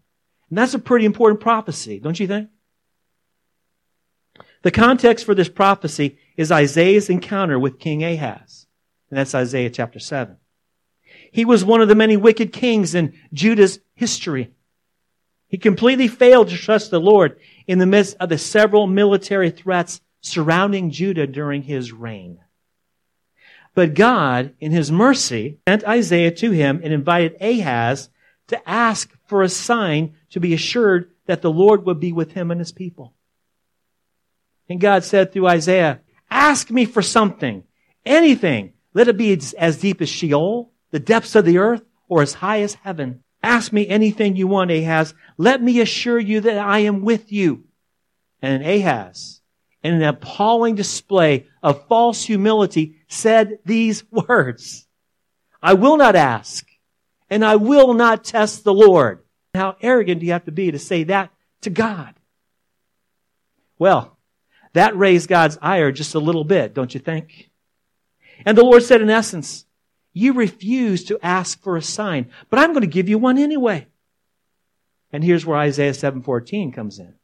And 0.50 0.58
that's 0.58 0.74
a 0.74 0.80
pretty 0.80 1.06
important 1.06 1.42
prophecy, 1.42 2.00
don't 2.00 2.20
you 2.20 2.28
think? 2.28 2.50
The 4.62 4.72
context 4.72 5.26
for 5.26 5.36
this 5.36 5.50
prophecy 5.50 6.18
is 6.38 6.52
Isaiah's 6.52 7.10
encounter 7.10 7.60
with 7.60 7.80
King 7.80 8.04
Ahaz. 8.04 8.66
And 9.10 9.20
that's 9.20 9.36
Isaiah 9.36 9.70
chapter 9.70 10.00
7. 10.00 10.38
He 11.32 11.46
was 11.46 11.64
one 11.64 11.82
of 11.82 11.88
the 11.88 11.96
many 11.96 12.18
wicked 12.18 12.52
kings 12.52 12.96
in 12.96 13.14
Judah's 13.34 13.80
history. 13.94 14.55
He 15.56 15.60
completely 15.60 16.10
failed 16.10 16.50
to 16.50 16.58
trust 16.58 16.92
the 16.92 17.00
Lord 17.00 17.40
in 17.66 17.80
the 17.80 17.86
midst 17.86 18.18
of 18.20 18.28
the 18.28 18.38
several 18.38 18.88
military 18.88 19.52
threats 19.52 20.02
surrounding 20.20 20.92
Judah 20.92 21.28
during 21.28 21.62
his 21.62 21.94
reign. 21.94 22.40
But 23.74 23.94
God, 23.94 24.54
in 24.60 24.74
his 24.74 24.92
mercy, 24.92 25.60
sent 25.66 25.86
Isaiah 25.86 26.32
to 26.32 26.52
him 26.52 26.82
and 26.84 26.92
invited 26.92 27.38
Ahaz 27.40 28.10
to 28.48 28.70
ask 28.70 29.10
for 29.28 29.44
a 29.44 29.48
sign 29.48 30.18
to 30.32 30.42
be 30.42 30.54
assured 30.54 31.12
that 31.26 31.42
the 31.42 31.52
Lord 31.52 31.86
would 31.86 32.02
be 32.02 32.12
with 32.12 32.34
him 32.34 32.52
and 32.52 32.60
his 32.60 32.74
people. 32.74 33.14
And 34.68 34.82
God 34.82 35.06
said 35.06 35.32
through 35.32 35.48
Isaiah, 35.48 36.02
ask 36.30 36.70
me 36.70 36.84
for 36.84 37.02
something, 37.02 37.64
anything. 38.06 38.74
Let 38.94 39.08
it 39.08 39.16
be 39.16 39.32
as 39.58 39.78
deep 39.78 40.02
as 40.02 40.10
Sheol, 40.10 40.74
the 40.92 41.00
depths 41.00 41.34
of 41.34 41.46
the 41.46 41.60
earth, 41.60 41.84
or 42.10 42.22
as 42.22 42.34
high 42.34 42.60
as 42.60 42.74
heaven. 42.74 43.24
Ask 43.46 43.72
me 43.72 43.88
anything 43.88 44.36
you 44.36 44.48
want, 44.48 44.72
Ahaz. 44.72 45.14
Let 45.38 45.62
me 45.62 45.80
assure 45.80 46.18
you 46.18 46.42
that 46.42 46.58
I 46.58 46.80
am 46.80 47.04
with 47.04 47.32
you. 47.32 47.66
And 48.42 48.66
Ahaz, 48.66 49.40
in 49.84 49.94
an 49.94 50.02
appalling 50.02 50.74
display 50.74 51.46
of 51.62 51.88
false 51.88 52.24
humility, 52.24 52.96
said 53.08 53.60
these 53.64 54.04
words. 54.12 54.88
I 55.62 55.76
will 55.76 55.96
not 55.96 56.16
ask, 56.16 56.68
and 57.30 57.46
I 57.46 57.58
will 57.58 57.94
not 57.94 58.24
test 58.24 58.64
the 58.64 58.74
Lord. 58.74 59.24
How 59.54 59.76
arrogant 59.80 60.22
do 60.22 60.26
you 60.26 60.32
have 60.32 60.46
to 60.46 60.52
be 60.52 60.72
to 60.72 60.80
say 60.80 61.04
that 61.04 61.32
to 61.62 61.70
God? 61.70 62.16
Well, 63.78 64.18
that 64.74 64.98
raised 64.98 65.30
God's 65.30 65.60
ire 65.62 65.92
just 65.92 66.16
a 66.16 66.20
little 66.20 66.46
bit, 66.46 66.74
don't 66.74 66.96
you 66.96 67.00
think? 67.00 67.52
And 68.44 68.58
the 68.58 68.66
Lord 68.66 68.82
said 68.82 69.02
in 69.02 69.12
essence, 69.12 69.65
you 70.16 70.32
refuse 70.32 71.04
to 71.04 71.20
ask 71.22 71.62
for 71.62 71.76
a 71.76 71.82
sign, 71.82 72.32
but 72.50 72.58
I'm 72.58 72.72
going 72.72 72.82
to 72.82 72.88
give 72.88 73.10
you 73.10 73.18
one 73.18 73.38
anyway. 73.38 73.88
And 75.12 75.24
here's 75.24 75.46
where 75.46 75.58
Isaiah 75.58 75.92
7:14 75.92 76.74
comes 76.74 77.00
in. 77.00 77.16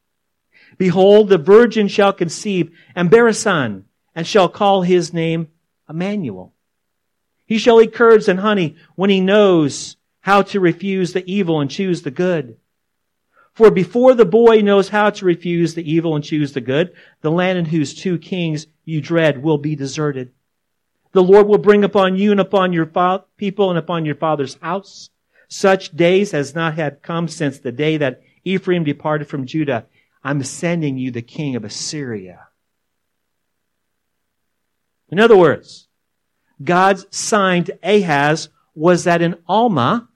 Behold, 0.76 1.30
the 1.30 1.38
virgin 1.38 1.88
shall 1.88 2.12
conceive 2.12 2.70
and 2.94 3.10
bear 3.10 3.26
a 3.26 3.34
son, 3.34 3.86
and 4.14 4.26
shall 4.26 4.48
call 4.48 4.82
his 4.82 5.12
name 5.12 5.48
Emmanuel. 5.88 6.52
He 7.46 7.56
shall 7.56 7.80
eat 7.80 7.94
curds 7.94 8.28
and 8.28 8.40
honey 8.40 8.76
when 8.94 9.08
he 9.08 9.22
knows 9.22 9.96
how 10.20 10.42
to 10.42 10.60
refuse 10.60 11.14
the 11.14 11.24
evil 11.30 11.60
and 11.60 11.70
choose 11.70 12.02
the 12.02 12.10
good. 12.10 12.58
For 13.54 13.70
before 13.70 14.14
the 14.14 14.26
boy 14.26 14.60
knows 14.60 14.90
how 14.90 15.08
to 15.10 15.24
refuse 15.24 15.74
the 15.74 15.90
evil 15.90 16.14
and 16.14 16.22
choose 16.22 16.52
the 16.52 16.60
good, 16.60 16.92
the 17.22 17.30
land 17.30 17.58
in 17.58 17.64
whose 17.64 17.94
two 17.94 18.18
kings 18.18 18.66
you 18.84 19.00
dread 19.00 19.42
will 19.42 19.58
be 19.58 19.76
deserted. 19.76 20.32
The 21.12 21.22
Lord 21.22 21.46
will 21.46 21.58
bring 21.58 21.84
upon 21.84 22.16
you 22.16 22.30
and 22.30 22.40
upon 22.40 22.72
your 22.72 22.86
fa- 22.86 23.24
people 23.36 23.68
and 23.70 23.78
upon 23.78 24.04
your 24.04 24.14
father's 24.14 24.58
house 24.60 25.10
such 25.48 25.94
days 25.94 26.32
as 26.32 26.54
not 26.54 26.74
had 26.74 27.02
come 27.02 27.28
since 27.28 27.58
the 27.58 27.72
day 27.72 27.98
that 27.98 28.22
Ephraim 28.44 28.84
departed 28.84 29.28
from 29.28 29.46
Judah. 29.46 29.86
I'm 30.24 30.42
sending 30.42 30.96
you 30.96 31.10
the 31.10 31.22
king 31.22 31.56
of 31.56 31.64
Assyria. 31.64 32.48
In 35.10 35.20
other 35.20 35.36
words, 35.36 35.88
God's 36.62 37.06
sign 37.10 37.64
to 37.64 37.78
Ahaz 37.82 38.48
was 38.74 39.04
that 39.04 39.20
an 39.20 39.36
Alma, 39.46 40.08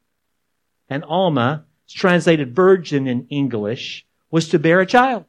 an 0.89 1.03
Alma, 1.03 1.67
translated 1.87 2.57
virgin 2.57 3.07
in 3.07 3.27
English, 3.29 4.07
was 4.31 4.49
to 4.49 4.59
bear 4.59 4.81
a 4.81 4.87
child. 4.87 5.27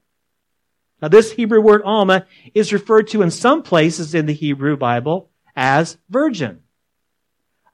Now 1.02 1.10
this 1.10 1.34
Hebrew 1.34 1.60
word 1.60 1.82
Alma 1.84 2.26
is 2.54 2.72
referred 2.72 3.10
to 3.10 3.22
in 3.22 3.32
some 3.32 3.62
places 3.62 4.16
in 4.16 4.26
the 4.26 4.34
Hebrew 4.34 4.78
Bible 4.78 5.30
as 5.58 5.98
virgin. 6.08 6.62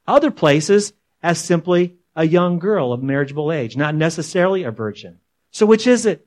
Other 0.08 0.32
places 0.32 0.94
as 1.22 1.38
simply 1.38 1.98
a 2.16 2.26
young 2.26 2.58
girl 2.58 2.94
of 2.94 3.04
marriageable 3.04 3.52
age, 3.52 3.76
not 3.76 3.94
necessarily 3.94 4.64
a 4.64 4.72
virgin. 4.72 5.20
So 5.52 5.66
which 5.66 5.86
is 5.86 6.06
it? 6.06 6.26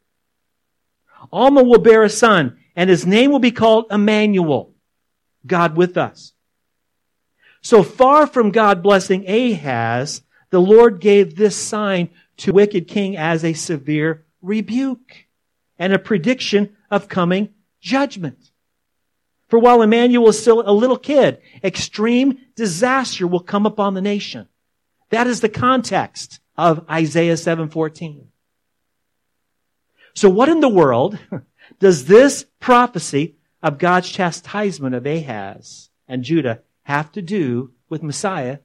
Alma 1.32 1.62
will 1.62 1.80
bear 1.80 2.02
a 2.02 2.10
son, 2.10 2.58
and 2.76 2.90
his 2.90 3.06
name 3.06 3.32
will 3.32 3.38
be 3.38 3.50
called 3.50 3.86
Emmanuel, 3.90 4.74
God 5.46 5.76
with 5.76 5.96
us. 5.96 6.32
So 7.62 7.82
far 7.82 8.26
from 8.26 8.50
God 8.50 8.82
blessing 8.82 9.28
Ahaz, 9.28 10.22
the 10.50 10.60
Lord 10.60 11.00
gave 11.00 11.34
this 11.34 11.56
sign 11.56 12.10
to 12.38 12.52
wicked 12.52 12.86
king 12.86 13.16
as 13.16 13.44
a 13.44 13.54
severe 13.54 14.26
rebuke 14.42 15.26
and 15.78 15.92
a 15.92 15.98
prediction 15.98 16.76
of 16.90 17.08
coming 17.08 17.54
judgment. 17.80 18.50
For 19.48 19.58
while 19.58 19.82
Emmanuel 19.82 20.28
is 20.28 20.40
still 20.40 20.62
a 20.66 20.72
little 20.72 20.98
kid, 20.98 21.40
extreme 21.62 22.38
disaster 22.56 23.26
will 23.26 23.40
come 23.40 23.66
upon 23.66 23.94
the 23.94 24.00
nation. 24.00 24.48
That 25.10 25.26
is 25.26 25.40
the 25.40 25.48
context 25.48 26.40
of 26.56 26.84
Isaiah 26.90 27.36
7:14. 27.36 28.28
So 30.14 30.28
what 30.28 30.48
in 30.48 30.60
the 30.60 30.68
world 30.68 31.18
does 31.78 32.06
this 32.06 32.46
prophecy 32.58 33.36
of 33.62 33.78
God's 33.78 34.10
chastisement 34.10 34.94
of 34.94 35.06
Ahaz 35.06 35.90
and 36.08 36.24
Judah 36.24 36.62
have 36.82 37.12
to 37.12 37.22
do 37.22 37.72
with 37.88 38.02
Messiah, 38.02 38.58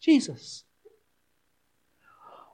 Jesus? 0.00 0.64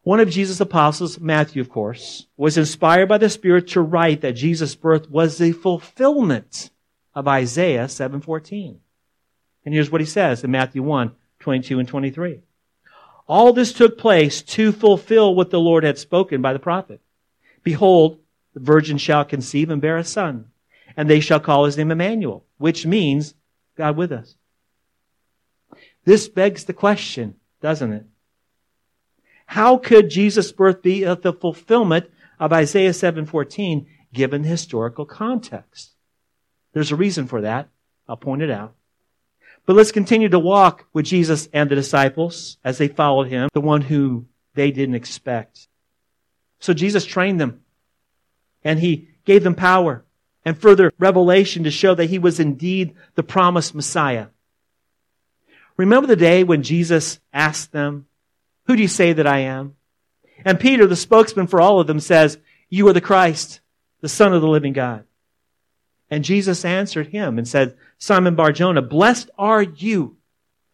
One 0.05 0.21
of 0.21 0.31
Jesus' 0.31 0.61
apostles, 0.61 1.19
Matthew, 1.19 1.63
of 1.63 1.71
course, 1.71 2.27
was 2.37 2.59
inspired 2.59 3.09
by 3.09 3.19
the 3.19 3.31
Spirit 3.31 3.69
to 3.69 3.81
write 3.81 4.21
that 4.21 4.33
Jesus' 4.33 4.75
birth 4.75 5.11
was 5.11 5.39
the 5.39 5.53
fulfillment 5.53 6.71
of 7.15 7.29
Isaiah 7.29 7.89
7:14. 7.89 8.81
And 9.65 9.75
here's 9.75 9.91
what 9.91 10.01
he 10.01 10.07
says 10.07 10.45
in 10.45 10.51
Matthew 10.51 10.83
1, 10.83 11.13
22 11.41 11.79
and 11.79 11.89
23. 11.89 12.41
All 13.27 13.53
this 13.53 13.73
took 13.73 13.97
place 13.97 14.43
to 14.43 14.73
fulfill 14.73 15.35
what 15.35 15.51
the 15.51 15.61
Lord 15.61 15.85
had 15.85 15.99
spoken 15.99 16.43
by 16.43 16.53
the 16.53 16.59
prophet. 16.59 17.01
Behold, 17.63 18.19
the 18.53 18.61
virgin 18.61 18.99
shall 18.99 19.25
conceive 19.25 19.71
and 19.71 19.81
bear 19.81 19.97
a 19.97 20.05
son, 20.05 20.51
and 20.97 21.09
they 21.09 21.21
shall 21.21 21.41
call 21.41 21.65
his 21.65 21.79
name 21.79 21.91
Emmanuel, 21.91 22.45
which 22.59 22.85
means 22.85 23.35
God 23.77 23.97
with 23.97 24.13
us. 24.13 24.37
This 26.05 26.29
begs 26.29 26.65
the 26.65 26.75
question, 26.75 27.37
doesn't 27.63 27.93
it? 27.93 28.05
How 29.47 29.79
could 29.79 30.11
Jesus' 30.11 30.53
birth 30.53 30.83
be 30.83 31.05
the 31.05 31.33
fulfillment 31.33 32.11
of 32.39 32.53
Isaiah 32.53 32.93
7:14 32.93 33.87
given 34.13 34.43
the 34.43 34.49
historical 34.49 35.07
context? 35.07 35.94
There's 36.75 36.93
a 36.93 36.97
reason 36.97 37.27
for 37.27 37.41
that. 37.41 37.69
I'll 38.07 38.17
point 38.17 38.43
it 38.43 38.51
out. 38.51 38.75
But 39.65 39.77
let's 39.77 39.93
continue 39.93 40.29
to 40.29 40.39
walk 40.39 40.87
with 40.93 41.07
Jesus 41.07 41.49
and 41.53 41.71
the 41.71 41.75
disciples 41.75 42.59
as 42.63 42.77
they 42.77 42.89
followed 42.89 43.29
him, 43.29 43.49
the 43.55 43.61
one 43.63 43.81
who 43.81 44.27
they 44.55 44.71
didn't 44.71 44.97
expect. 44.97 45.69
So 46.59 46.75
Jesus 46.75 47.07
trained 47.07 47.41
them 47.41 47.63
and 48.63 48.79
he 48.79 49.09
gave 49.25 49.43
them 49.43 49.55
power 49.55 50.05
and 50.45 50.59
further 50.59 50.93
revelation 50.99 51.65
to 51.65 51.71
show 51.71 51.95
that 51.95 52.11
he 52.11 52.19
was 52.19 52.41
indeed 52.41 52.95
the 53.15 53.23
promised 53.23 53.75
Messiah. 53.75 54.27
Remember 55.77 56.07
the 56.07 56.17
day 56.17 56.45
when 56.45 56.63
Jesus 56.63 57.19
asked 57.33 57.73
them, 57.73 58.07
who 58.67 58.77
do 58.77 58.83
you 58.83 58.89
say 58.89 59.13
that 59.15 59.27
I 59.27 59.41
am? 59.41 59.77
And 60.45 60.61
Peter, 60.61 60.87
the 60.87 60.97
spokesman 60.97 61.47
for 61.47 61.61
all 61.61 61.81
of 61.81 61.87
them, 61.87 62.01
says, 62.01 62.39
you 62.69 62.87
are 62.89 62.93
the 62.93 63.01
Christ, 63.01 63.61
the 64.01 64.09
son 64.09 64.35
of 64.35 64.43
the 64.43 64.49
living 64.49 64.73
God. 64.73 65.05
And 66.15 66.23
Jesus 66.23 66.65
answered 66.65 67.09
him 67.09 67.39
and 67.39 67.49
said, 67.49 67.77
Simon 67.99 68.37
Barjona, 68.37 68.83
blessed 68.83 69.31
are 69.37 69.65
you, 69.65 70.17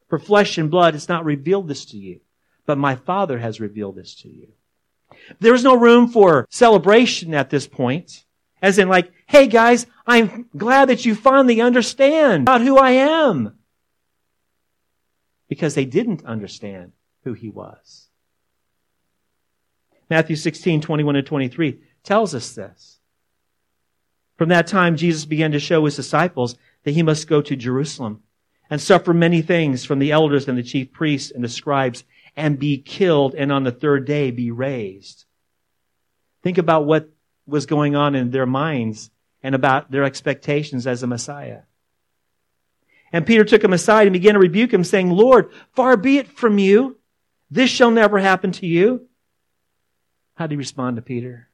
for 0.07 0.18
flesh 0.18 0.59
and 0.59 0.70
blood 0.70 0.92
has 0.92 1.09
not 1.09 1.24
revealed 1.24 1.66
this 1.66 1.87
to 1.87 1.96
you, 1.96 2.20
but 2.66 2.76
my 2.76 2.94
Father 2.94 3.38
has 3.38 3.59
revealed 3.59 3.96
this 3.96 4.14
to 4.16 4.29
you. 4.29 4.48
There 5.38 5.53
was 5.53 5.64
no 5.64 5.79
room 5.79 6.09
for 6.09 6.46
celebration 6.50 7.33
at 7.33 7.48
this 7.48 7.66
point. 7.66 8.26
As 8.61 8.79
in 8.79 8.90
like, 8.90 9.14
hey 9.29 9.46
guys, 9.46 9.87
I'm 10.07 10.46
glad 10.55 10.90
that 10.90 11.07
you 11.07 11.14
finally 11.14 11.62
understand 11.62 12.42
about 12.42 12.61
who 12.61 12.76
I 12.76 12.90
am. 12.90 13.59
Because 15.48 15.74
they 15.74 15.87
didn't 15.87 16.22
understand 16.26 16.92
who 17.24 17.33
he 17.33 17.48
was. 17.48 18.09
Matthew 20.11 20.37
16, 20.37 20.83
21 20.83 21.16
and 21.16 21.26
23 21.26 21.81
tells 22.05 22.35
us 22.35 22.55
this. 22.55 23.00
From 24.40 24.48
that 24.48 24.68
time, 24.68 24.96
Jesus 24.96 25.26
began 25.26 25.53
to 25.53 25.61
show 25.61 25.85
his 25.85 25.96
disciples 25.96 26.57
that 26.85 26.92
he 26.92 27.03
must 27.03 27.29
go 27.29 27.42
to 27.42 27.55
Jerusalem 27.55 28.22
and 28.70 28.81
suffer 28.81 29.12
many 29.12 29.42
things 29.42 29.85
from 29.85 29.98
the 29.98 30.12
elders 30.12 30.48
and 30.48 30.57
the 30.57 30.62
chief 30.62 30.92
priests 30.92 31.31
and 31.31 31.44
the 31.44 31.48
scribes 31.50 32.05
and 32.35 32.59
be 32.59 32.79
killed 32.79 33.35
and 33.35 33.53
on 33.53 33.64
the 33.64 33.70
third 33.70 34.07
day 34.07 34.31
be 34.31 34.50
raised. 34.50 35.26
Think 36.42 36.57
about 36.57 36.87
what 36.87 37.11
was 37.46 37.66
going 37.66 37.96
on 37.96 38.14
in 38.14 38.31
their 38.31 38.46
minds 38.46 39.11
and 39.42 39.55
about 39.55 39.90
their 39.90 40.05
expectations 40.05 40.87
as 40.87 41.03
a 41.03 41.07
Messiah. 41.07 41.64
And 43.12 43.26
Peter 43.26 43.44
took 43.44 43.62
him 43.62 43.74
aside 43.74 44.07
and 44.07 44.14
began 44.14 44.33
to 44.33 44.40
rebuke 44.40 44.72
him, 44.72 44.85
saying, 44.85 45.11
Lord, 45.11 45.50
far 45.74 45.98
be 45.98 46.16
it 46.16 46.29
from 46.29 46.57
you. 46.57 46.96
This 47.50 47.68
shall 47.68 47.90
never 47.90 48.18
happen 48.18 48.53
to 48.53 48.66
you. 48.66 49.07
How 50.37 50.46
did 50.46 50.55
he 50.55 50.57
respond 50.57 50.96
to 50.96 51.03
Peter? 51.03 51.50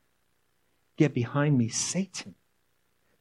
Get 0.97 1.15
behind 1.15 1.59
me, 1.59 1.67
Satan. 1.69 2.37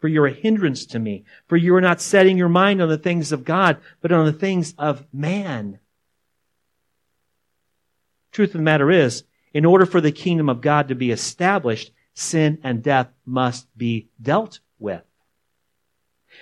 For 0.05 0.09
you're 0.09 0.27
a 0.27 0.31
hindrance 0.31 0.85
to 0.85 0.99
me. 0.99 1.25
For 1.47 1.57
you 1.57 1.73
are 1.73 1.81
not 1.81 1.99
setting 1.99 2.37
your 2.37 2.47
mind 2.47 2.79
on 2.79 2.89
the 2.89 2.97
things 2.99 3.31
of 3.31 3.43
God, 3.43 3.77
but 4.01 4.11
on 4.11 4.27
the 4.27 4.33
things 4.33 4.75
of 4.77 5.03
man. 5.11 5.79
Truth 8.31 8.49
of 8.49 8.59
the 8.59 8.65
matter 8.65 8.91
is, 8.91 9.23
in 9.51 9.65
order 9.65 9.83
for 9.83 9.99
the 9.99 10.11
kingdom 10.11 10.47
of 10.47 10.61
God 10.61 10.89
to 10.89 10.93
be 10.93 11.09
established, 11.09 11.91
sin 12.13 12.59
and 12.61 12.83
death 12.83 13.07
must 13.25 13.67
be 13.75 14.09
dealt 14.21 14.59
with. 14.77 15.01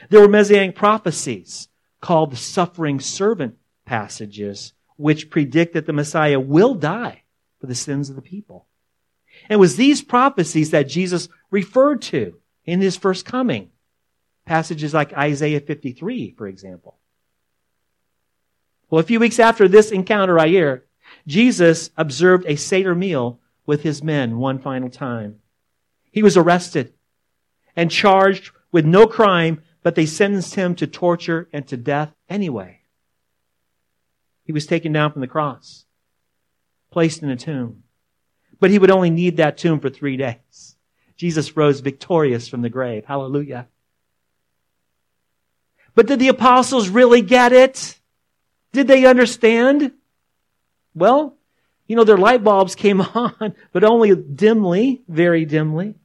There 0.09 0.19
were 0.19 0.27
messianic 0.27 0.75
prophecies 0.75 1.69
called 2.01 2.33
the 2.33 2.35
suffering 2.35 2.99
servant 2.99 3.55
passages, 3.85 4.73
which 4.97 5.29
predict 5.29 5.73
that 5.75 5.85
the 5.85 5.93
Messiah 5.93 6.37
will 6.37 6.73
die 6.73 7.23
for 7.61 7.67
the 7.67 7.75
sins 7.75 8.09
of 8.09 8.17
the 8.17 8.21
people. 8.21 8.67
And 9.43 9.51
it 9.51 9.59
was 9.59 9.77
these 9.77 10.01
prophecies 10.01 10.71
that 10.71 10.89
Jesus 10.89 11.29
referred 11.49 12.01
to 12.01 12.41
in 12.65 12.81
his 12.81 12.97
first 12.97 13.25
coming. 13.25 13.69
Passages 14.45 14.93
like 14.93 15.13
Isaiah 15.13 15.59
53, 15.59 16.35
for 16.37 16.47
example. 16.47 16.97
Well, 18.89 18.99
a 18.99 19.03
few 19.03 19.19
weeks 19.19 19.39
after 19.39 19.67
this 19.67 19.91
encounter 19.91 20.33
right 20.33 20.49
here, 20.49 20.85
Jesus 21.25 21.89
observed 21.97 22.45
a 22.47 22.55
Seder 22.55 22.95
meal 22.95 23.39
with 23.65 23.83
his 23.83 24.03
men 24.03 24.37
one 24.37 24.59
final 24.59 24.89
time. 24.89 25.39
He 26.11 26.21
was 26.21 26.37
arrested 26.37 26.93
and 27.75 27.89
charged 27.89 28.51
with 28.71 28.85
no 28.85 29.07
crime, 29.07 29.63
but 29.81 29.95
they 29.95 30.05
sentenced 30.05 30.55
him 30.55 30.75
to 30.75 30.87
torture 30.87 31.49
and 31.53 31.67
to 31.67 31.77
death 31.77 32.13
anyway. 32.29 32.81
He 34.43 34.51
was 34.51 34.67
taken 34.67 34.91
down 34.91 35.11
from 35.11 35.21
the 35.21 35.27
cross, 35.27 35.85
placed 36.91 37.23
in 37.23 37.29
a 37.29 37.37
tomb. 37.37 37.83
But 38.59 38.69
he 38.69 38.79
would 38.79 38.91
only 38.91 39.09
need 39.09 39.37
that 39.37 39.57
tomb 39.57 39.79
for 39.79 39.89
three 39.89 40.17
days. 40.17 40.72
Jesus 41.15 41.55
rose 41.55 41.79
victorious 41.79 42.47
from 42.47 42.61
the 42.61 42.69
grave. 42.69 43.05
Hallelujah. 43.05 43.67
But 45.95 46.07
did 46.07 46.19
the 46.19 46.29
apostles 46.29 46.89
really 46.89 47.21
get 47.21 47.53
it? 47.53 47.99
Did 48.71 48.87
they 48.87 49.05
understand? 49.05 49.91
Well, 50.95 51.37
you 51.87 51.95
know, 51.95 52.03
their 52.03 52.17
light 52.17 52.43
bulbs 52.43 52.75
came 52.75 53.01
on, 53.01 53.55
but 53.71 53.83
only 53.83 54.15
dimly, 54.15 55.03
very 55.07 55.45
dimly. 55.45 55.95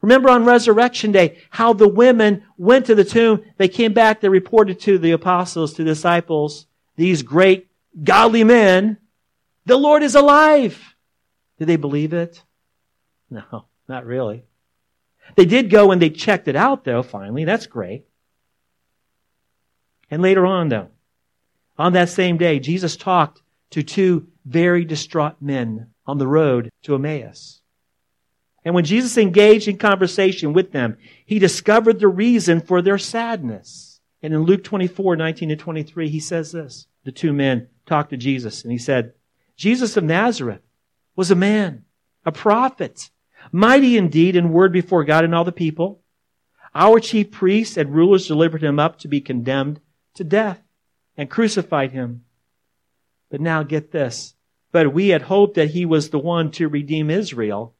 Remember 0.00 0.30
on 0.30 0.44
resurrection 0.44 1.12
day, 1.12 1.38
how 1.50 1.72
the 1.74 1.86
women 1.86 2.44
went 2.56 2.86
to 2.86 2.94
the 2.94 3.04
tomb, 3.04 3.44
they 3.56 3.68
came 3.68 3.92
back, 3.92 4.20
they 4.20 4.28
reported 4.28 4.80
to 4.80 4.98
the 4.98 5.12
apostles, 5.12 5.74
to 5.74 5.84
the 5.84 5.90
disciples, 5.90 6.66
these 6.96 7.22
great 7.22 7.68
godly 8.02 8.42
men, 8.42 8.98
the 9.64 9.76
Lord 9.76 10.02
is 10.02 10.16
alive. 10.16 10.96
Did 11.58 11.68
they 11.68 11.76
believe 11.76 12.12
it? 12.12 12.42
No, 13.30 13.66
not 13.92 14.06
really. 14.06 14.42
They 15.36 15.44
did 15.44 15.70
go 15.70 15.92
and 15.92 16.00
they 16.00 16.10
checked 16.10 16.48
it 16.48 16.56
out 16.56 16.84
though, 16.84 17.02
finally. 17.02 17.44
That's 17.44 17.66
great. 17.66 18.06
And 20.10 20.22
later 20.22 20.46
on 20.46 20.70
though, 20.70 20.88
on 21.78 21.92
that 21.92 22.08
same 22.08 22.38
day, 22.38 22.58
Jesus 22.58 22.96
talked 22.96 23.42
to 23.70 23.82
two 23.82 24.28
very 24.46 24.84
distraught 24.84 25.36
men 25.40 25.90
on 26.06 26.18
the 26.18 26.26
road 26.26 26.70
to 26.82 26.94
Emmaus. 26.94 27.60
And 28.64 28.74
when 28.74 28.84
Jesus 28.84 29.18
engaged 29.18 29.68
in 29.68 29.76
conversation 29.76 30.52
with 30.52 30.72
them, 30.72 30.96
he 31.26 31.38
discovered 31.38 32.00
the 32.00 32.08
reason 32.08 32.60
for 32.60 32.80
their 32.80 32.98
sadness. 32.98 34.00
And 34.22 34.32
in 34.32 34.44
Luke 34.44 34.64
24, 34.64 35.16
19 35.16 35.50
to 35.50 35.56
23, 35.56 36.08
he 36.08 36.20
says 36.20 36.52
this. 36.52 36.86
The 37.04 37.12
two 37.12 37.32
men 37.32 37.68
talked 37.86 38.10
to 38.10 38.16
Jesus 38.16 38.62
and 38.62 38.72
he 38.72 38.78
said, 38.78 39.12
Jesus 39.56 39.96
of 39.96 40.04
Nazareth 40.04 40.62
was 41.14 41.30
a 41.30 41.36
man, 41.36 41.84
a 42.24 42.32
prophet, 42.32 43.10
mighty 43.50 43.96
indeed 43.96 44.36
in 44.36 44.52
word 44.52 44.72
before 44.72 45.04
God 45.04 45.24
and 45.24 45.34
all 45.34 45.44
the 45.44 45.52
people. 45.52 46.02
Our 46.74 47.00
chief 47.00 47.30
priests 47.30 47.76
and 47.76 47.94
rulers 47.94 48.26
delivered 48.26 48.62
him 48.62 48.78
up 48.78 48.98
to 49.00 49.08
be 49.08 49.20
condemned 49.20 49.80
to 50.14 50.24
death 50.24 50.62
and 51.16 51.28
crucified 51.28 51.92
him. 51.92 52.24
But 53.30 53.40
now 53.40 53.62
get 53.62 53.92
this. 53.92 54.34
But 54.72 54.94
we 54.94 55.08
had 55.08 55.22
hoped 55.22 55.54
that 55.56 55.70
he 55.70 55.84
was 55.84 56.08
the 56.08 56.18
one 56.18 56.50
to 56.52 56.68
redeem 56.68 57.10
Israel. 57.10 57.74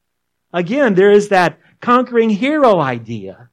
Again, 0.52 0.94
there 0.94 1.10
is 1.10 1.28
that 1.28 1.58
conquering 1.80 2.30
hero 2.30 2.80
idea. 2.80 3.48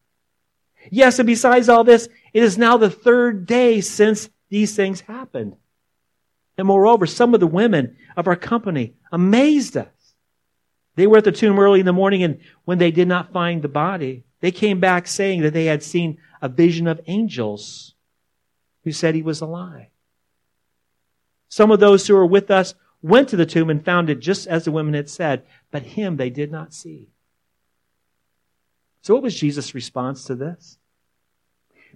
Yes, 0.92 1.20
and 1.20 1.28
besides 1.28 1.70
all 1.70 1.84
this, 1.84 2.10
it 2.34 2.44
is 2.44 2.58
now 2.58 2.78
the 2.78 2.90
third 2.90 3.46
day 3.46 3.82
since 3.82 4.30
these 4.50 4.76
things 4.76 5.02
happened. 5.02 5.56
And 6.58 6.68
moreover, 6.68 7.06
some 7.06 7.34
of 7.34 7.40
the 7.40 7.48
women 7.48 7.96
of 8.18 8.28
our 8.28 8.36
company 8.36 8.96
amazed 9.12 9.78
us. 9.78 9.88
They 11.00 11.08
were 11.08 11.20
at 11.20 11.24
the 11.24 11.32
tomb 11.32 11.58
early 11.58 11.80
in 11.80 11.86
the 11.86 11.94
morning, 11.94 12.24
and 12.24 12.40
when 12.66 12.78
they 12.78 12.92
did 12.92 13.08
not 13.08 13.32
find 13.32 13.62
the 13.62 13.70
body, 13.70 14.26
they 14.42 14.52
came 14.52 14.82
back 14.82 15.08
saying 15.08 15.44
that 15.44 15.54
they 15.54 15.64
had 15.64 15.82
seen 15.82 16.18
a 16.42 16.50
vision 16.50 16.88
of 16.88 17.00
angels 17.08 17.96
who 18.84 18.92
said 18.92 19.16
he 19.16 19.22
was 19.22 19.40
alive. 19.40 19.88
Some 21.48 21.72
of 21.72 21.80
those 21.80 22.06
who 22.06 22.16
were 22.16 22.26
with 22.26 22.52
us 22.52 22.76
went 23.02 23.30
to 23.30 23.38
the 23.38 23.46
tomb 23.46 23.70
and 23.70 23.86
found 23.86 24.10
it 24.10 24.20
just 24.20 24.46
as 24.48 24.66
the 24.66 24.74
women 24.74 24.94
had 24.94 25.10
said, 25.10 25.44
but 25.72 25.84
him 25.84 26.18
they 26.18 26.30
did 26.30 26.52
not 26.52 26.74
see. 26.74 27.08
So 29.02 29.14
what 29.14 29.24
was 29.24 29.40
Jesus' 29.40 29.74
response 29.74 30.26
to 30.26 30.36
this? 30.36 30.80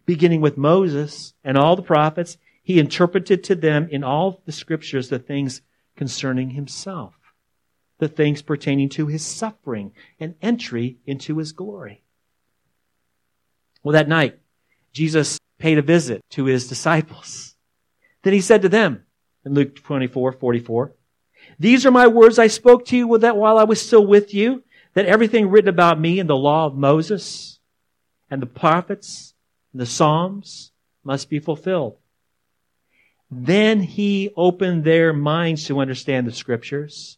Beginning 0.05 0.39
with 0.39 0.57
Moses 0.57 1.33
and 1.43 1.57
all 1.57 1.75
the 1.75 1.81
prophets, 1.81 2.37
he 2.63 2.79
interpreted 2.79 3.43
to 3.43 3.55
them 3.55 3.89
in 3.91 4.01
all 4.01 4.41
the 4.45 4.53
scriptures 4.53 5.09
the 5.09 5.19
things 5.19 5.61
concerning 5.97 6.51
himself, 6.51 7.15
the 7.99 8.07
things 8.07 8.41
pertaining 8.41 8.89
to 8.89 9.07
his 9.07 9.25
suffering 9.25 9.91
and 10.19 10.35
entry 10.41 10.97
into 11.05 11.37
his 11.37 11.51
glory. 11.51 12.03
Well, 13.83 13.93
that 13.93 14.07
night, 14.07 14.39
Jesus 14.91 15.39
paid 15.59 15.77
a 15.77 15.81
visit 15.81 16.21
to 16.31 16.45
his 16.45 16.67
disciples. 16.67 17.55
Then 18.23 18.33
he 18.33 18.41
said 18.41 18.61
to 18.61 18.69
them, 18.69 19.03
in 19.45 19.53
Luke 19.53 19.75
24, 19.75 20.33
44. 20.33 20.93
These 21.59 21.85
are 21.85 21.91
my 21.91 22.07
words 22.07 22.39
I 22.39 22.47
spoke 22.47 22.85
to 22.85 22.97
you 22.97 23.07
with 23.07 23.21
that 23.21 23.37
while 23.37 23.57
I 23.57 23.63
was 23.63 23.81
still 23.81 24.05
with 24.05 24.33
you, 24.33 24.63
that 24.93 25.05
everything 25.05 25.49
written 25.49 25.69
about 25.69 25.99
me 25.99 26.19
in 26.19 26.27
the 26.27 26.35
law 26.35 26.65
of 26.65 26.75
Moses 26.75 27.59
and 28.29 28.41
the 28.41 28.47
prophets 28.47 29.33
and 29.71 29.81
the 29.81 29.85
Psalms 29.85 30.71
must 31.03 31.29
be 31.29 31.39
fulfilled. 31.39 31.97
Then 33.29 33.81
he 33.81 34.31
opened 34.37 34.83
their 34.83 35.11
minds 35.11 35.65
to 35.65 35.79
understand 35.79 36.27
the 36.27 36.31
scriptures. 36.31 37.17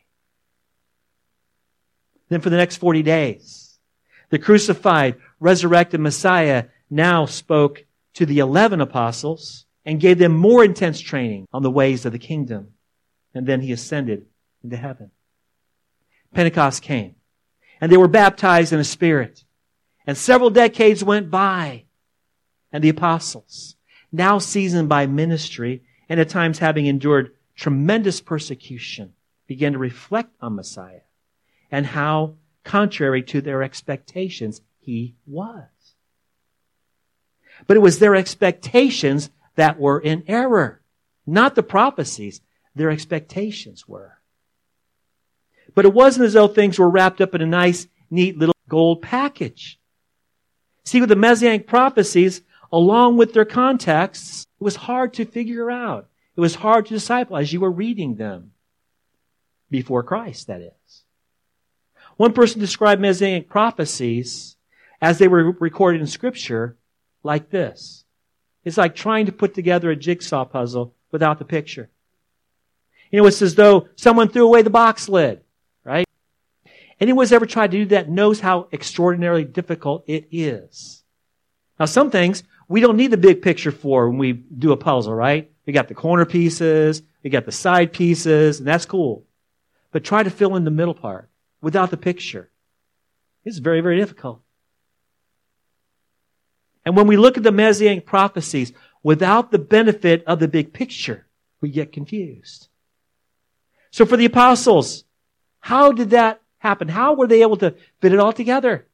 Then 2.31 2.39
for 2.39 2.49
the 2.49 2.55
next 2.55 2.77
40 2.77 3.03
days, 3.03 3.77
the 4.29 4.39
crucified, 4.39 5.17
resurrected 5.41 5.99
Messiah 5.99 6.67
now 6.89 7.25
spoke 7.25 7.83
to 8.13 8.25
the 8.25 8.39
11 8.39 8.79
apostles 8.79 9.65
and 9.83 9.99
gave 9.99 10.17
them 10.17 10.37
more 10.37 10.63
intense 10.63 11.01
training 11.01 11.45
on 11.51 11.61
the 11.61 11.69
ways 11.69 12.05
of 12.05 12.13
the 12.13 12.17
kingdom. 12.17 12.69
And 13.33 13.45
then 13.45 13.59
he 13.59 13.73
ascended 13.73 14.27
into 14.63 14.77
heaven. 14.77 15.11
Pentecost 16.33 16.81
came. 16.81 17.15
and 17.81 17.91
they 17.91 17.97
were 17.97 18.07
baptized 18.07 18.71
in 18.71 18.79
the 18.79 18.85
Spirit. 18.85 19.43
And 20.07 20.17
several 20.17 20.51
decades 20.51 21.03
went 21.03 21.29
by, 21.29 21.83
and 22.71 22.81
the 22.81 22.89
apostles, 22.89 23.75
now 24.09 24.37
seasoned 24.37 24.87
by 24.87 25.05
ministry, 25.05 25.83
and 26.07 26.17
at 26.17 26.29
times 26.29 26.59
having 26.59 26.85
endured 26.85 27.33
tremendous 27.55 28.21
persecution, 28.21 29.15
began 29.47 29.73
to 29.73 29.79
reflect 29.79 30.33
on 30.39 30.55
Messiah 30.55 31.01
and 31.71 31.85
how, 31.85 32.35
contrary 32.63 33.23
to 33.23 33.41
their 33.41 33.63
expectations, 33.63 34.61
he 34.79 35.15
was. 35.25 35.65
But 37.67 37.77
it 37.77 37.81
was 37.81 37.99
their 37.99 38.15
expectations 38.15 39.29
that 39.55 39.79
were 39.79 39.99
in 39.99 40.23
error, 40.27 40.81
not 41.25 41.55
the 41.55 41.63
prophecies. 41.63 42.41
Their 42.75 42.89
expectations 42.89 43.87
were. 43.87 44.17
But 45.75 45.85
it 45.85 45.93
wasn't 45.93 46.25
as 46.25 46.33
though 46.33 46.47
things 46.47 46.79
were 46.79 46.89
wrapped 46.89 47.21
up 47.21 47.35
in 47.35 47.41
a 47.41 47.45
nice, 47.45 47.87
neat 48.09 48.37
little 48.37 48.55
gold 48.67 49.01
package. 49.01 49.79
See, 50.83 50.99
with 50.99 51.09
the 51.09 51.15
Messianic 51.15 51.67
prophecies, 51.67 52.41
along 52.71 53.17
with 53.17 53.33
their 53.33 53.45
contexts, 53.45 54.47
it 54.59 54.63
was 54.63 54.75
hard 54.75 55.13
to 55.15 55.25
figure 55.25 55.69
out. 55.69 56.07
It 56.35 56.41
was 56.41 56.55
hard 56.55 56.85
to 56.85 56.93
disciple 56.93 57.37
as 57.37 57.51
you 57.51 57.59
were 57.59 57.71
reading 57.71 58.15
them. 58.15 58.51
Before 59.69 60.03
Christ, 60.03 60.47
that 60.47 60.61
is. 60.61 61.00
One 62.21 62.33
person 62.33 62.59
described 62.59 63.01
Messianic 63.01 63.49
prophecies 63.49 64.55
as 65.01 65.17
they 65.17 65.27
were 65.27 65.53
recorded 65.53 66.01
in 66.01 66.05
Scripture 66.05 66.77
like 67.23 67.49
this. 67.49 68.05
It's 68.63 68.77
like 68.77 68.93
trying 68.93 69.25
to 69.25 69.31
put 69.31 69.55
together 69.55 69.89
a 69.89 69.95
jigsaw 69.95 70.45
puzzle 70.45 70.93
without 71.11 71.39
the 71.39 71.45
picture. 71.45 71.89
You 73.09 73.19
know, 73.19 73.25
it's 73.25 73.41
as 73.41 73.55
though 73.55 73.87
someone 73.95 74.29
threw 74.29 74.45
away 74.45 74.61
the 74.61 74.69
box 74.69 75.09
lid, 75.09 75.41
right? 75.83 76.05
Anyone 76.99 77.23
who's 77.23 77.31
ever 77.31 77.47
tried 77.47 77.71
to 77.71 77.77
do 77.79 77.85
that 77.87 78.07
knows 78.07 78.39
how 78.39 78.67
extraordinarily 78.71 79.43
difficult 79.43 80.03
it 80.05 80.27
is. 80.29 81.01
Now, 81.79 81.85
some 81.85 82.11
things 82.11 82.43
we 82.67 82.81
don't 82.81 82.97
need 82.97 83.09
the 83.09 83.17
big 83.17 83.41
picture 83.41 83.71
for 83.71 84.07
when 84.07 84.19
we 84.19 84.33
do 84.33 84.73
a 84.73 84.77
puzzle, 84.77 85.15
right? 85.15 85.49
We 85.65 85.73
got 85.73 85.87
the 85.87 85.95
corner 85.95 86.25
pieces, 86.25 87.01
we 87.23 87.31
got 87.31 87.47
the 87.47 87.51
side 87.51 87.93
pieces, 87.93 88.59
and 88.59 88.67
that's 88.67 88.85
cool. 88.85 89.25
But 89.91 90.03
try 90.03 90.21
to 90.21 90.29
fill 90.29 90.55
in 90.55 90.65
the 90.65 90.69
middle 90.69 90.93
part 90.93 91.30
without 91.61 91.91
the 91.91 91.97
picture. 91.97 92.49
It's 93.43 93.57
very, 93.57 93.81
very 93.81 93.97
difficult. 93.97 94.41
And 96.85 96.95
when 96.95 97.07
we 97.07 97.17
look 97.17 97.37
at 97.37 97.43
the 97.43 97.51
Messianic 97.51 98.05
prophecies 98.05 98.73
without 99.03 99.51
the 99.51 99.59
benefit 99.59 100.23
of 100.25 100.39
the 100.39 100.47
big 100.47 100.73
picture, 100.73 101.27
we 101.59 101.69
get 101.69 101.91
confused. 101.91 102.67
So 103.91 104.05
for 104.05 104.17
the 104.17 104.25
apostles, 104.25 105.03
how 105.59 105.91
did 105.91 106.11
that 106.11 106.41
happen? 106.59 106.87
How 106.87 107.13
were 107.13 107.27
they 107.27 107.41
able 107.41 107.57
to 107.57 107.75
fit 108.01 108.13
it 108.13 108.19
all 108.19 108.33
together? 108.33 108.87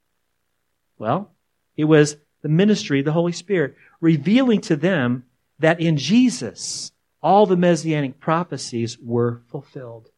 Well, 0.97 1.31
it 1.75 1.85
was 1.85 2.17
the 2.41 2.49
ministry, 2.49 2.99
of 2.99 3.05
the 3.05 3.11
Holy 3.11 3.31
Spirit, 3.31 3.75
revealing 4.01 4.61
to 4.61 4.75
them 4.75 5.25
that 5.59 5.79
in 5.79 5.97
Jesus, 5.97 6.91
all 7.21 7.45
the 7.45 7.57
messianic 7.57 8.19
prophecies 8.19 8.97
were 8.99 9.41
fulfilled. 9.49 10.09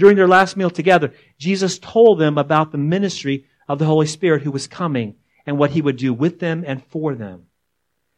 During 0.00 0.16
their 0.16 0.26
last 0.26 0.56
meal 0.56 0.70
together, 0.70 1.12
Jesus 1.36 1.78
told 1.78 2.18
them 2.18 2.38
about 2.38 2.72
the 2.72 2.78
ministry 2.78 3.44
of 3.68 3.78
the 3.78 3.84
Holy 3.84 4.06
Spirit 4.06 4.42
who 4.42 4.50
was 4.50 4.66
coming 4.66 5.16
and 5.44 5.58
what 5.58 5.72
he 5.72 5.82
would 5.82 5.98
do 5.98 6.14
with 6.14 6.40
them 6.40 6.64
and 6.66 6.82
for 6.86 7.14
them. 7.14 7.48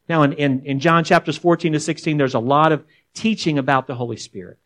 Now, 0.09 0.23
in, 0.23 0.33
in, 0.35 0.65
in 0.65 0.79
John 0.79 1.03
chapters 1.03 1.37
14 1.37 1.73
to 1.73 1.81
16, 1.81 2.17
there's 2.17 2.35
a 2.35 2.39
lot 2.39 2.71
of 2.71 2.85
teaching 3.15 3.59
about 3.59 3.89
the 3.89 3.97
Holy 3.97 4.17
Spirit. 4.17 4.59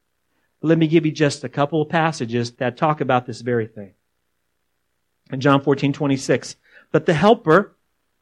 But 0.60 0.68
let 0.68 0.76
me 0.76 0.88
give 0.88 1.06
you 1.06 1.12
just 1.12 1.42
a 1.42 1.48
couple 1.48 1.80
of 1.80 1.88
passages 1.88 2.50
that 2.52 2.76
talk 2.76 3.00
about 3.00 3.24
this 3.24 3.40
very 3.40 3.66
thing. 3.66 3.94
In 5.32 5.40
John 5.40 5.62
14, 5.62 5.94
26, 5.94 6.56
but 6.92 7.06
the 7.06 7.14
Helper, 7.14 7.74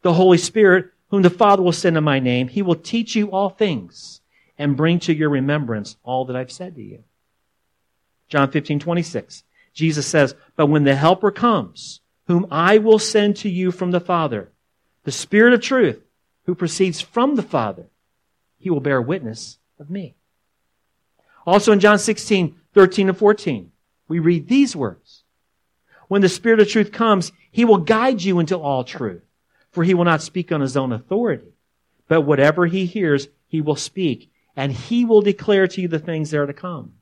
the 0.02 0.12
Holy 0.12 0.38
Spirit, 0.38 0.92
whom 1.08 1.22
the 1.22 1.30
Father 1.30 1.64
will 1.64 1.72
send 1.72 1.96
in 1.96 2.04
my 2.04 2.20
name, 2.20 2.46
he 2.46 2.62
will 2.62 2.76
teach 2.76 3.16
you 3.16 3.32
all 3.32 3.50
things 3.50 4.20
and 4.56 4.76
bring 4.76 5.00
to 5.00 5.12
your 5.12 5.30
remembrance 5.30 5.96
all 6.04 6.26
that 6.26 6.36
I've 6.36 6.52
said 6.52 6.76
to 6.76 6.82
you. 6.82 7.02
John 8.28 8.50
15, 8.50 8.78
26. 8.78 9.44
Jesus 9.72 10.06
says, 10.06 10.34
But 10.56 10.66
when 10.66 10.84
the 10.84 10.94
Helper 10.94 11.30
comes, 11.30 12.00
whom 12.26 12.46
I 12.50 12.78
will 12.78 12.98
send 12.98 13.36
to 13.38 13.48
you 13.48 13.70
from 13.70 13.90
the 13.90 14.00
Father, 14.00 14.52
the 15.04 15.12
Spirit 15.12 15.52
of 15.52 15.60
truth, 15.60 16.00
who 16.46 16.54
proceeds 16.54 17.00
from 17.00 17.36
the 17.36 17.42
Father, 17.42 17.86
he 18.58 18.70
will 18.70 18.80
bear 18.80 19.02
witness 19.02 19.58
of 19.78 19.90
me. 19.90 20.14
Also 21.46 21.72
in 21.72 21.80
John 21.80 21.98
16, 21.98 22.54
13 22.72 23.08
and 23.08 23.18
14, 23.18 23.70
we 24.08 24.18
read 24.18 24.48
these 24.48 24.74
words. 24.74 25.24
When 26.08 26.22
the 26.22 26.28
Spirit 26.28 26.60
of 26.60 26.68
truth 26.68 26.92
comes, 26.92 27.32
he 27.50 27.64
will 27.64 27.78
guide 27.78 28.22
you 28.22 28.38
into 28.38 28.58
all 28.58 28.84
truth, 28.84 29.22
for 29.70 29.84
he 29.84 29.94
will 29.94 30.04
not 30.04 30.22
speak 30.22 30.52
on 30.52 30.60
his 30.60 30.76
own 30.76 30.92
authority, 30.92 31.52
but 32.08 32.22
whatever 32.22 32.66
he 32.66 32.86
hears, 32.86 33.28
he 33.46 33.60
will 33.60 33.76
speak, 33.76 34.30
and 34.56 34.72
he 34.72 35.04
will 35.04 35.22
declare 35.22 35.66
to 35.68 35.80
you 35.80 35.88
the 35.88 35.98
things 35.98 36.30
that 36.30 36.40
are 36.40 36.46
to 36.46 36.52
come. 36.52 36.94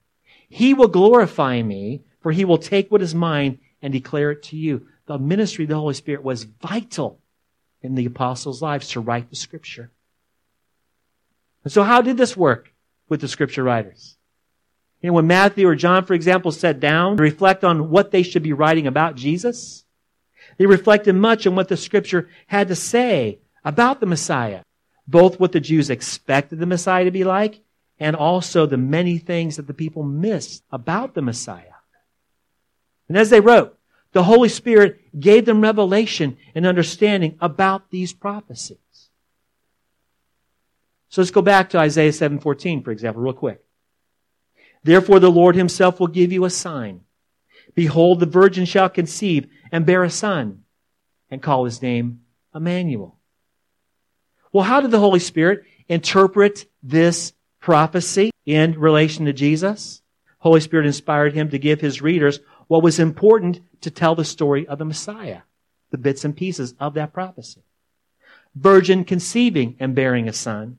He 0.54 0.74
will 0.74 0.88
glorify 0.88 1.62
me, 1.62 2.02
for 2.20 2.30
he 2.30 2.44
will 2.44 2.58
take 2.58 2.90
what 2.90 3.00
is 3.00 3.14
mine 3.14 3.58
and 3.80 3.90
declare 3.90 4.32
it 4.32 4.42
to 4.44 4.56
you 4.58 4.86
the 5.06 5.18
ministry 5.18 5.64
of 5.64 5.70
the 5.70 5.76
Holy 5.76 5.94
Spirit 5.94 6.22
was 6.22 6.44
vital 6.44 7.18
in 7.80 7.94
the 7.94 8.04
apostles' 8.04 8.60
lives 8.60 8.88
to 8.88 9.00
write 9.00 9.30
the 9.30 9.36
scripture. 9.36 9.90
And 11.64 11.72
so 11.72 11.82
how 11.82 12.02
did 12.02 12.18
this 12.18 12.36
work 12.36 12.70
with 13.08 13.22
the 13.22 13.28
scripture 13.28 13.62
writers? 13.62 14.18
You 15.00 15.06
know, 15.06 15.14
when 15.14 15.26
Matthew 15.26 15.66
or 15.66 15.74
John, 15.74 16.04
for 16.04 16.12
example, 16.12 16.52
sat 16.52 16.80
down 16.80 17.16
to 17.16 17.22
reflect 17.22 17.64
on 17.64 17.88
what 17.88 18.10
they 18.10 18.22
should 18.22 18.42
be 18.42 18.52
writing 18.52 18.86
about 18.86 19.16
Jesus, 19.16 19.86
they 20.58 20.66
reflected 20.66 21.14
much 21.14 21.46
on 21.46 21.54
what 21.54 21.68
the 21.68 21.78
scripture 21.78 22.28
had 22.46 22.68
to 22.68 22.76
say 22.76 23.38
about 23.64 24.00
the 24.00 24.06
Messiah, 24.06 24.64
both 25.08 25.40
what 25.40 25.52
the 25.52 25.60
Jews 25.60 25.88
expected 25.88 26.58
the 26.58 26.66
Messiah 26.66 27.06
to 27.06 27.10
be 27.10 27.24
like 27.24 27.62
and 27.98 28.16
also 28.16 28.66
the 28.66 28.76
many 28.76 29.18
things 29.18 29.56
that 29.56 29.66
the 29.66 29.74
people 29.74 30.02
missed 30.02 30.64
about 30.70 31.14
the 31.14 31.22
Messiah. 31.22 31.64
And 33.08 33.16
as 33.16 33.30
they 33.30 33.40
wrote, 33.40 33.78
the 34.12 34.24
Holy 34.24 34.48
Spirit 34.48 35.00
gave 35.18 35.44
them 35.44 35.60
revelation 35.60 36.36
and 36.54 36.66
understanding 36.66 37.36
about 37.40 37.90
these 37.90 38.12
prophecies. 38.12 38.78
So 41.08 41.20
let's 41.20 41.30
go 41.30 41.42
back 41.42 41.70
to 41.70 41.78
Isaiah 41.78 42.12
7:14 42.12 42.82
for 42.82 42.90
example 42.90 43.22
real 43.22 43.34
quick. 43.34 43.62
Therefore 44.82 45.20
the 45.20 45.30
Lord 45.30 45.56
himself 45.56 46.00
will 46.00 46.06
give 46.06 46.32
you 46.32 46.44
a 46.44 46.50
sign. 46.50 47.02
Behold 47.74 48.20
the 48.20 48.26
virgin 48.26 48.64
shall 48.64 48.88
conceive 48.88 49.46
and 49.70 49.86
bear 49.86 50.04
a 50.04 50.10
son 50.10 50.64
and 51.30 51.42
call 51.42 51.64
his 51.64 51.82
name 51.82 52.22
Emmanuel. 52.54 53.18
Well, 54.52 54.64
how 54.64 54.80
did 54.80 54.90
the 54.90 54.98
Holy 54.98 55.18
Spirit 55.18 55.64
interpret 55.88 56.66
this 56.82 57.32
prophecy 57.62 58.30
in 58.44 58.78
relation 58.78 59.24
to 59.24 59.32
Jesus? 59.32 60.02
Holy 60.40 60.60
Spirit 60.60 60.84
inspired 60.84 61.32
him 61.32 61.48
to 61.48 61.58
give 61.58 61.80
his 61.80 62.02
readers 62.02 62.40
what 62.66 62.82
was 62.82 62.98
important 62.98 63.60
to 63.80 63.90
tell 63.90 64.14
the 64.14 64.24
story 64.24 64.66
of 64.66 64.78
the 64.78 64.84
Messiah, 64.84 65.42
the 65.90 65.98
bits 65.98 66.24
and 66.24 66.36
pieces 66.36 66.74
of 66.78 66.94
that 66.94 67.14
prophecy. 67.14 67.62
Virgin 68.54 69.04
conceiving 69.04 69.76
and 69.80 69.94
bearing 69.94 70.28
a 70.28 70.32
son. 70.32 70.78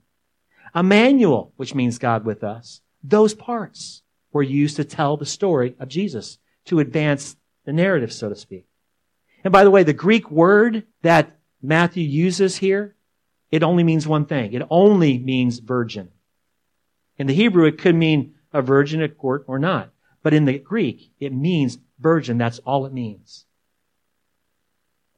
Emmanuel, 0.76 1.54
which 1.56 1.74
means 1.74 1.98
God 1.98 2.26
with 2.26 2.44
us. 2.44 2.82
Those 3.04 3.34
parts 3.34 4.04
were 4.32 4.44
used 4.44 4.76
to 4.76 4.84
tell 4.84 5.18
the 5.18 5.26
story 5.26 5.76
of 5.80 5.88
Jesus, 5.88 6.38
to 6.66 6.80
advance 6.80 7.36
the 7.66 7.74
narrative, 7.74 8.12
so 8.12 8.30
to 8.30 8.36
speak. 8.36 8.66
And 9.44 9.52
by 9.52 9.64
the 9.64 9.72
way, 9.72 9.84
the 9.84 9.94
Greek 9.94 10.30
word 10.30 10.84
that 11.02 11.38
Matthew 11.62 12.04
uses 12.04 12.58
here, 12.58 12.96
it 13.52 13.64
only 13.64 13.84
means 13.84 14.08
one 14.08 14.26
thing. 14.26 14.54
It 14.54 14.64
only 14.70 15.20
means 15.20 15.60
virgin. 15.60 16.10
In 17.18 17.28
the 17.28 17.34
Hebrew, 17.34 17.66
it 17.66 17.78
could 17.78 17.96
mean 17.96 18.36
a 18.52 18.62
virgin 18.62 19.02
at 19.02 19.18
court 19.18 19.44
or 19.48 19.60
not. 19.60 19.90
But 20.22 20.34
in 20.34 20.46
the 20.46 20.58
Greek, 20.58 21.12
it 21.20 21.34
means 21.34 21.78
virgin. 22.00 22.38
That's 22.38 22.60
all 22.60 22.86
it 22.86 22.94
means. 22.94 23.46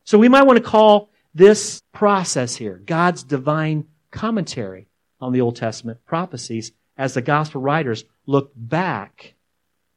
So 0.03 0.17
we 0.17 0.29
might 0.29 0.43
want 0.43 0.57
to 0.57 0.63
call 0.63 1.09
this 1.33 1.81
process 1.93 2.55
here 2.55 2.81
God's 2.85 3.23
divine 3.23 3.85
commentary 4.11 4.87
on 5.19 5.33
the 5.33 5.41
Old 5.41 5.55
Testament 5.55 5.99
prophecies 6.05 6.71
as 6.97 7.13
the 7.13 7.21
gospel 7.21 7.61
writers 7.61 8.05
look 8.25 8.51
back 8.55 9.33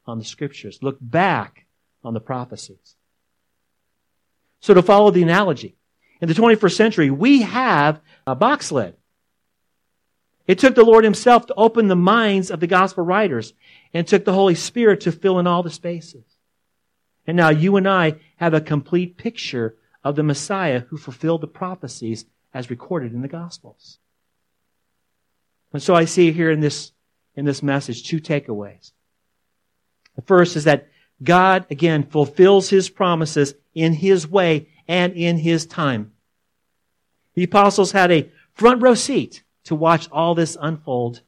on 0.07 0.19
the 0.19 0.25
scriptures, 0.25 0.79
look 0.83 0.99
back 1.01 1.67
on 2.03 2.15
the 2.15 2.21
prophecies. 2.21 2.97
So 4.61 4.75
to 4.75 4.83
follow 4.83 5.11
the 5.11 5.23
analogy, 5.23 5.77
in 6.21 6.29
the 6.29 6.35
21st 6.35 6.75
century, 6.75 7.11
we 7.11 7.43
have 7.43 8.01
a 8.27 8.35
box 8.35 8.73
lid. 8.73 8.97
It 10.49 10.59
took 10.59 10.75
the 10.75 10.83
Lord 10.83 11.05
Himself 11.05 11.47
to 11.47 11.55
open 11.55 11.87
the 11.87 11.95
minds 11.95 12.51
of 12.51 12.59
the 12.59 12.67
gospel 12.67 13.05
writers 13.05 13.53
and 13.93 14.07
took 14.07 14.25
the 14.25 14.33
Holy 14.33 14.55
Spirit 14.55 15.03
to 15.03 15.13
fill 15.13 15.39
in 15.39 15.47
all 15.47 15.63
the 15.63 15.71
spaces. 15.71 16.25
And 17.27 17.37
now 17.37 17.51
you 17.51 17.77
and 17.77 17.87
I 17.87 18.17
have 18.37 18.55
a 18.55 18.61
complete 18.61 19.19
picture 19.19 19.77
of 20.03 20.17
the 20.17 20.23
Messiah 20.23 20.81
who 20.89 20.97
fulfilled 20.97 21.43
the 21.43 21.47
prophecies 21.47 22.25
as 22.55 22.71
recorded 22.71 23.13
in 23.13 23.21
the 23.21 23.29
Gospels. 23.29 23.99
And 25.75 25.83
so 25.83 25.95
I 25.95 26.07
see 26.07 26.33
here 26.33 26.51
in 26.51 26.61
this, 26.61 26.93
in 27.37 27.45
this 27.45 27.63
message 27.63 28.09
two 28.09 28.19
takeaways. 28.19 28.93
The 30.17 30.23
first 30.23 30.57
is 30.57 30.65
that 30.65 30.89
God, 31.23 31.67
again, 31.71 32.05
fulfills 32.05 32.71
his 32.71 32.89
promises 32.89 33.53
in 33.75 33.93
his 33.93 34.27
way 34.27 34.69
and 34.87 35.13
in 35.13 35.37
his 35.37 35.67
time. 35.67 36.13
The 37.35 37.45
apostles 37.45 37.93
had 37.93 38.11
a 38.11 38.31
front 38.55 38.81
row 38.81 38.95
seat 38.95 39.43
to 39.69 39.75
watch 39.75 40.09
all 40.11 40.35
this 40.35 40.57
unfold. 40.59 41.21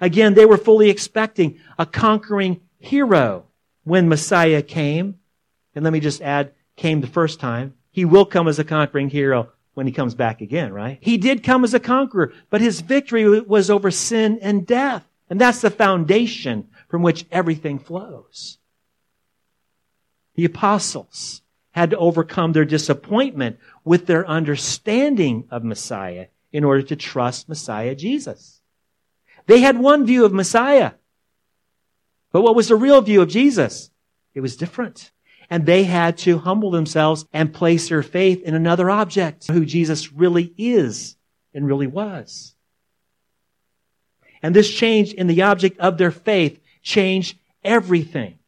Again, 0.00 0.32
they 0.32 0.46
were 0.46 0.56
fully 0.56 0.88
expecting 0.88 1.60
a 1.78 1.84
conquering 1.84 2.62
hero 2.78 3.44
when 3.84 4.08
Messiah 4.08 4.62
came. 4.62 5.18
And 5.74 5.84
let 5.84 5.92
me 5.92 6.00
just 6.00 6.22
add, 6.22 6.52
came 6.76 7.02
the 7.02 7.06
first 7.06 7.38
time. 7.38 7.74
He 7.90 8.06
will 8.06 8.24
come 8.24 8.48
as 8.48 8.58
a 8.58 8.64
conquering 8.64 9.10
hero 9.10 9.50
when 9.74 9.86
he 9.86 9.92
comes 9.92 10.14
back 10.14 10.40
again, 10.40 10.72
right? 10.72 10.98
He 11.02 11.18
did 11.18 11.44
come 11.44 11.62
as 11.62 11.74
a 11.74 11.80
conqueror, 11.80 12.32
but 12.48 12.62
his 12.62 12.80
victory 12.80 13.40
was 13.40 13.68
over 13.68 13.90
sin 13.90 14.38
and 14.40 14.66
death. 14.66 15.04
And 15.28 15.38
that's 15.38 15.60
the 15.60 15.70
foundation 15.70 16.68
from 16.88 17.02
which 17.02 17.26
everything 17.30 17.78
flows. 17.78 18.56
The 20.34 20.46
apostles 20.46 21.42
had 21.72 21.90
to 21.90 21.98
overcome 21.98 22.52
their 22.52 22.64
disappointment 22.64 23.58
with 23.84 24.06
their 24.06 24.26
understanding 24.26 25.46
of 25.50 25.62
Messiah 25.62 26.28
in 26.52 26.64
order 26.64 26.82
to 26.82 26.96
trust 26.96 27.48
Messiah 27.48 27.94
Jesus. 27.94 28.60
They 29.46 29.60
had 29.60 29.78
one 29.78 30.06
view 30.06 30.24
of 30.24 30.32
Messiah. 30.32 30.92
But 32.32 32.42
what 32.42 32.54
was 32.54 32.68
the 32.68 32.76
real 32.76 33.00
view 33.00 33.22
of 33.22 33.28
Jesus? 33.28 33.90
It 34.34 34.40
was 34.40 34.56
different. 34.56 35.10
And 35.48 35.66
they 35.66 35.84
had 35.84 36.18
to 36.18 36.38
humble 36.38 36.70
themselves 36.70 37.24
and 37.32 37.52
place 37.52 37.88
their 37.88 38.02
faith 38.02 38.42
in 38.42 38.54
another 38.54 38.88
object, 38.88 39.48
who 39.48 39.64
Jesus 39.64 40.12
really 40.12 40.54
is 40.56 41.16
and 41.52 41.66
really 41.66 41.88
was. 41.88 42.54
And 44.42 44.54
this 44.54 44.72
change 44.72 45.12
in 45.12 45.26
the 45.26 45.42
object 45.42 45.78
of 45.80 45.98
their 45.98 46.12
faith 46.12 46.60
changed 46.82 47.38
everything. 47.64 48.38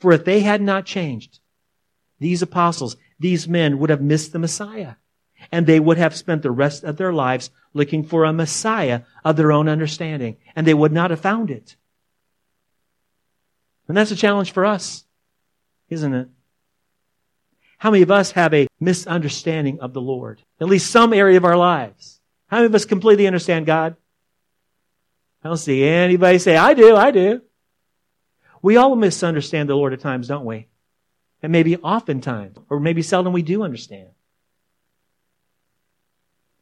For 0.00 0.12
if 0.12 0.24
they 0.24 0.40
had 0.40 0.60
not 0.60 0.86
changed, 0.86 1.40
these 2.18 2.42
apostles, 2.42 2.96
these 3.18 3.46
men 3.46 3.78
would 3.78 3.90
have 3.90 4.00
missed 4.00 4.32
the 4.32 4.38
Messiah. 4.38 4.94
And 5.52 5.66
they 5.66 5.78
would 5.78 5.98
have 5.98 6.16
spent 6.16 6.42
the 6.42 6.50
rest 6.50 6.84
of 6.84 6.96
their 6.96 7.12
lives 7.12 7.50
looking 7.74 8.04
for 8.04 8.24
a 8.24 8.32
Messiah 8.32 9.02
of 9.24 9.36
their 9.36 9.52
own 9.52 9.68
understanding. 9.68 10.36
And 10.54 10.66
they 10.66 10.74
would 10.74 10.92
not 10.92 11.10
have 11.10 11.20
found 11.20 11.50
it. 11.50 11.76
And 13.88 13.96
that's 13.96 14.10
a 14.10 14.16
challenge 14.16 14.52
for 14.52 14.64
us, 14.64 15.04
isn't 15.88 16.14
it? 16.14 16.28
How 17.78 17.90
many 17.90 18.02
of 18.02 18.10
us 18.10 18.32
have 18.32 18.54
a 18.54 18.66
misunderstanding 18.80 19.80
of 19.80 19.92
the 19.92 20.00
Lord? 20.00 20.42
At 20.60 20.68
least 20.68 20.90
some 20.90 21.12
area 21.12 21.36
of 21.36 21.44
our 21.44 21.56
lives. 21.56 22.20
How 22.48 22.58
many 22.58 22.66
of 22.66 22.74
us 22.74 22.84
completely 22.84 23.26
understand 23.26 23.66
God? 23.66 23.96
I 25.44 25.48
don't 25.48 25.58
see 25.58 25.84
anybody 25.84 26.38
say, 26.38 26.56
I 26.56 26.74
do, 26.74 26.96
I 26.96 27.10
do. 27.10 27.42
We 28.62 28.76
all 28.76 28.96
misunderstand 28.96 29.68
the 29.68 29.76
Lord 29.76 29.92
at 29.92 30.00
times, 30.00 30.26
don't 30.26 30.44
we? 30.44 30.66
And 31.42 31.52
maybe 31.52 31.76
oftentimes, 31.76 32.56
or 32.68 32.80
maybe 32.80 33.02
seldom 33.02 33.32
we 33.32 33.42
do 33.42 33.62
understand. 33.62 34.08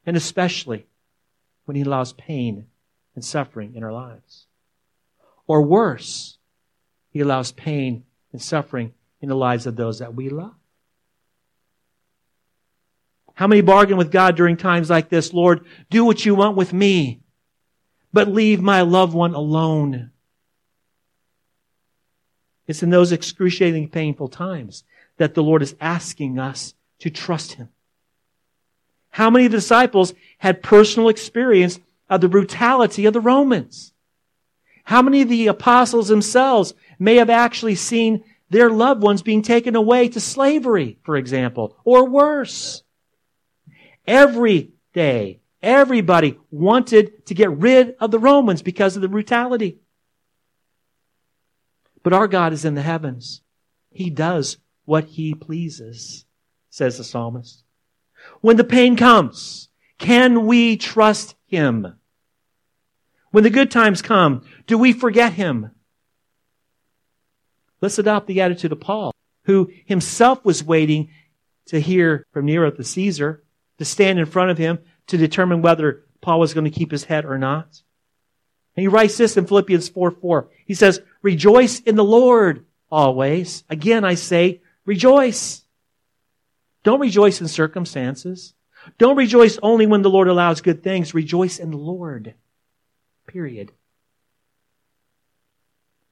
And 0.07 0.17
especially 0.17 0.87
when 1.65 1.77
He 1.77 1.83
allows 1.83 2.13
pain 2.13 2.67
and 3.15 3.25
suffering 3.25 3.75
in 3.75 3.83
our 3.83 3.93
lives. 3.93 4.47
Or 5.47 5.63
worse, 5.63 6.39
He 7.11 7.21
allows 7.21 7.53
pain 7.53 8.05
and 8.33 8.43
suffering 8.43 8.93
in 9.21 9.29
the 9.29 9.37
lives 9.37 9.67
of 9.67 9.77
those 9.77 10.01
that 10.01 10.15
we 10.15 10.29
love. 10.29 10.55
How 13.35 13.47
many 13.47 13.63
bargain 13.63 13.97
with 13.97 14.13
God 14.13 14.37
during 14.37 14.57
times 14.57 14.91
like 14.91 15.09
this? 15.09 15.33
Lord, 15.33 15.65
do 15.91 16.05
what 16.05 16.25
you 16.25 16.35
want 16.35 16.57
with 16.57 16.73
me, 16.73 17.21
but 18.13 18.29
leave 18.29 18.61
my 18.61 18.83
loved 18.83 19.13
one 19.13 19.35
alone. 19.35 20.11
It's 22.67 22.83
in 22.83 22.91
those 22.91 23.13
excruciating, 23.13 23.91
painful 23.91 24.29
times 24.29 24.85
that 25.17 25.35
the 25.35 25.43
Lord 25.43 25.63
is 25.63 25.75
asking 25.81 26.39
us 26.39 26.75
to 27.01 27.11
trust 27.11 27.55
Him. 27.55 27.69
How 29.15 29.31
many 29.31 29.47
disciples 29.47 30.13
had 30.39 30.61
personal 30.61 31.09
experience 31.09 31.79
of 32.11 32.21
the 32.21 32.29
brutality 32.29 33.07
of 33.07 33.13
the 33.13 33.21
Romans? 33.21 33.93
How 34.83 35.03
many 35.03 35.23
of 35.23 35.29
the 35.29 35.47
apostles 35.47 36.09
themselves 36.09 36.75
may 36.99 37.15
have 37.15 37.31
actually 37.31 37.77
seen 37.77 38.25
their 38.51 38.69
loved 38.71 39.05
ones 39.05 39.23
being 39.23 39.43
taken 39.43 39.77
away 39.77 40.09
to 40.09 40.19
slavery, 40.19 40.99
for 41.05 41.17
example, 41.17 41.77
or 41.85 42.09
worse? 42.09 42.83
Every 44.05 44.73
day, 44.93 45.39
everybody 45.63 46.37
wanted 46.51 47.25
to 47.27 47.35
get 47.35 47.57
rid 47.57 47.95
of 48.01 48.11
the 48.11 48.19
Romans 48.19 48.63
because 48.63 48.97
of 48.97 49.03
the 49.03 49.07
brutality. 49.07 49.79
But 52.03 52.15
our 52.15 52.27
God 52.27 52.53
is 52.53 52.65
in 52.65 52.75
the 52.75 52.83
heavens. 52.83 53.43
He 53.93 54.11
does 54.11 54.59
what 54.87 55.05
he 55.05 55.37
pleases, 55.37 56.25
says 56.69 56.99
the 56.99 57.05
psalmist. 57.05 57.64
When 58.41 58.57
the 58.57 58.65
pain 58.65 58.97
comes, 58.97 59.69
can 59.99 60.47
we 60.47 60.77
trust 60.77 61.35
him? 61.47 61.95
When 63.31 63.45
the 63.45 63.51
good 63.51 63.71
times 63.71 64.03
come, 64.03 64.45
do 64.67 64.79
we 64.79 64.93
forget 64.93 65.33
him? 65.33 65.71
Let's 67.81 67.99
adopt 67.99 68.27
the 68.27 68.41
attitude 68.41 68.73
of 68.73 68.81
Paul, 68.81 69.13
who 69.45 69.71
himself 69.85 70.45
was 70.45 70.63
waiting 70.63 71.11
to 71.67 71.81
hear 71.81 72.27
from 72.33 72.47
Nero 72.47 72.71
the 72.71 72.85
Caesar, 72.85 73.43
to 73.79 73.85
stand 73.85 74.19
in 74.19 74.27
front 74.27 74.51
of 74.51 74.59
him 74.59 74.79
to 75.09 75.17
determine 75.17 75.63
whether 75.63 76.05
Paul 76.21 76.41
was 76.41 76.55
going 76.55 76.65
to 76.65 76.71
keep 76.71 76.91
his 76.91 77.05
head 77.05 77.25
or 77.25 77.37
not. 77.37 77.83
And 78.77 78.83
he 78.83 78.89
writes 78.89 79.17
this 79.17 79.37
in 79.37 79.47
Philippians 79.47 79.89
4 79.89 80.13
4. 80.13 80.49
He 80.67 80.75
says, 80.75 81.01
Rejoice 81.23 81.81
in 81.81 81.97
the 81.97 82.05
Lord 82.05 82.65
always. 82.91 83.65
Again, 83.69 84.05
I 84.05 84.15
say, 84.15 84.63
rejoice. 84.85 85.64
Don't 86.85 87.01
rejoice 87.01 87.41
in 87.41 87.49
circumstances. 87.49 88.55
Don't 88.99 89.17
rejoice 89.17 89.59
only 89.63 89.87
when 89.87 90.03
the 90.03 90.11
Lord 90.11 90.29
allows 90.29 90.61
good 90.61 90.85
things. 90.85 91.15
Rejoice 91.15 91.59
in 91.59 91.71
the 91.71 91.77
Lord. 91.77 92.35
Period. 93.27 93.73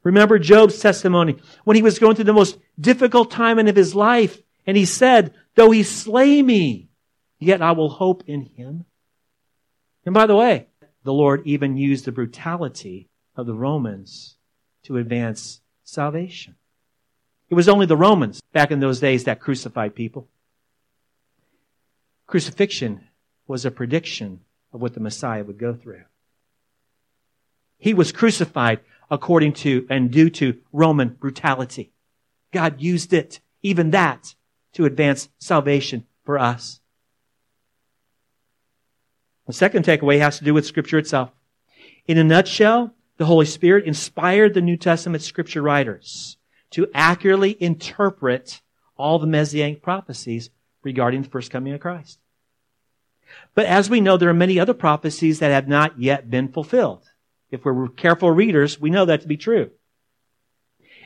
Remember 0.02 0.38
Job's 0.38 0.80
testimony 0.80 1.36
when 1.64 1.76
he 1.76 1.82
was 1.82 1.98
going 1.98 2.16
through 2.16 2.24
the 2.24 2.32
most 2.32 2.58
difficult 2.80 3.30
time 3.30 3.58
of 3.58 3.76
his 3.76 3.94
life. 3.94 4.42
And 4.66 4.76
he 4.76 4.84
said, 4.84 5.34
though 5.54 5.70
he 5.70 5.82
slay 5.82 6.42
me, 6.42 6.88
yet 7.38 7.62
I 7.62 7.72
will 7.72 7.90
hope 7.90 8.24
in 8.26 8.42
him. 8.42 8.86
And 10.04 10.14
by 10.14 10.26
the 10.26 10.36
way, 10.36 10.66
the 11.04 11.12
Lord 11.12 11.42
even 11.44 11.76
used 11.76 12.04
the 12.04 12.12
brutality 12.12 13.08
of 13.36 13.46
the 13.46 13.54
Romans 13.54 14.36
to 14.84 14.96
advance 14.96 15.60
salvation. 15.84 16.56
It 17.50 17.54
was 17.54 17.68
only 17.68 17.86
the 17.86 17.96
Romans 17.96 18.40
back 18.52 18.70
in 18.70 18.80
those 18.80 19.00
days 19.00 19.24
that 19.24 19.40
crucified 19.40 19.94
people. 19.94 20.28
Crucifixion 22.26 23.08
was 23.46 23.64
a 23.64 23.70
prediction 23.70 24.40
of 24.72 24.80
what 24.80 24.94
the 24.94 25.00
Messiah 25.00 25.44
would 25.44 25.58
go 25.58 25.74
through. 25.74 26.04
He 27.78 27.94
was 27.94 28.12
crucified 28.12 28.80
according 29.10 29.52
to 29.54 29.86
and 29.90 30.10
due 30.10 30.30
to 30.30 30.58
Roman 30.72 31.10
brutality. 31.10 31.92
God 32.52 32.80
used 32.80 33.12
it, 33.12 33.40
even 33.62 33.90
that, 33.90 34.34
to 34.72 34.84
advance 34.84 35.28
salvation 35.38 36.06
for 36.24 36.38
us. 36.38 36.80
The 39.46 39.52
second 39.52 39.84
takeaway 39.84 40.18
has 40.20 40.38
to 40.38 40.44
do 40.44 40.54
with 40.54 40.64
Scripture 40.64 40.98
itself. 40.98 41.30
In 42.06 42.16
a 42.16 42.24
nutshell, 42.24 42.94
the 43.16 43.26
Holy 43.26 43.46
Spirit 43.46 43.84
inspired 43.84 44.54
the 44.54 44.62
New 44.62 44.76
Testament 44.76 45.22
Scripture 45.22 45.62
writers 45.62 46.38
to 46.70 46.88
accurately 46.94 47.56
interpret 47.60 48.62
all 48.96 49.18
the 49.18 49.26
Messianic 49.26 49.82
prophecies 49.82 50.50
regarding 50.82 51.22
the 51.22 51.28
first 51.28 51.50
coming 51.50 51.72
of 51.72 51.80
Christ. 51.80 52.18
But 53.54 53.66
as 53.66 53.88
we 53.88 54.00
know, 54.00 54.16
there 54.16 54.28
are 54.28 54.34
many 54.34 54.58
other 54.58 54.74
prophecies 54.74 55.38
that 55.38 55.50
have 55.50 55.68
not 55.68 56.00
yet 56.00 56.30
been 56.30 56.48
fulfilled. 56.48 57.08
If 57.50 57.64
we're 57.64 57.88
careful 57.88 58.30
readers, 58.30 58.80
we 58.80 58.90
know 58.90 59.04
that 59.04 59.22
to 59.22 59.28
be 59.28 59.36
true. 59.36 59.70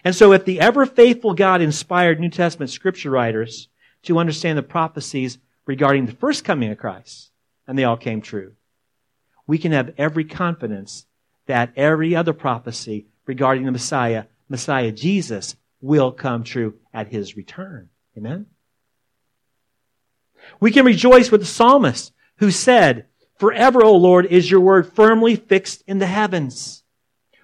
And 0.05 0.15
so 0.15 0.33
if 0.33 0.45
the 0.45 0.61
ever 0.61 0.87
faithful 0.87 1.35
God 1.35 1.61
inspired 1.61 2.21
New 2.21 2.31
Testament 2.31 2.71
scripture 2.71 3.11
writers 3.11 3.69
to 4.05 4.19
understand 4.19 4.57
the 4.57 4.63
prophecies 4.63 5.39
regarding 5.67 6.07
the 6.07 6.13
first 6.13 6.45
coming 6.45 6.71
of 6.71 6.79
Christ, 6.79 7.31
and 7.67 7.77
they 7.77 7.85
all 7.85 7.97
came 7.97 8.21
true. 8.21 8.53
We 9.47 9.59
can 9.59 9.73
have 9.73 9.95
every 9.99 10.25
confidence 10.25 11.07
that 11.47 11.73
every 11.77 12.15
other 12.15 12.33
prophecy 12.33 13.07
regarding 13.27 13.65
the 13.65 13.73
Messiah, 13.73 14.25
Messiah 14.49 14.93
Jesus, 14.93 15.57
will 15.81 16.13
come 16.13 16.45
true 16.45 16.75
at 16.93 17.09
his 17.09 17.37
return. 17.37 17.89
Amen? 18.17 18.47
We 20.61 20.71
can 20.71 20.85
rejoice 20.85 21.31
with 21.31 21.41
the 21.41 21.47
psalmist 21.47 22.13
who 22.39 22.51
said, 22.51 23.07
Forever, 23.39 23.85
O 23.85 23.95
Lord, 23.95 24.27
is 24.27 24.51
your 24.51 24.61
word 24.61 24.93
firmly 24.95 25.37
fixed 25.37 25.83
in 25.87 25.99
the 25.99 26.07
heavens. 26.07 26.83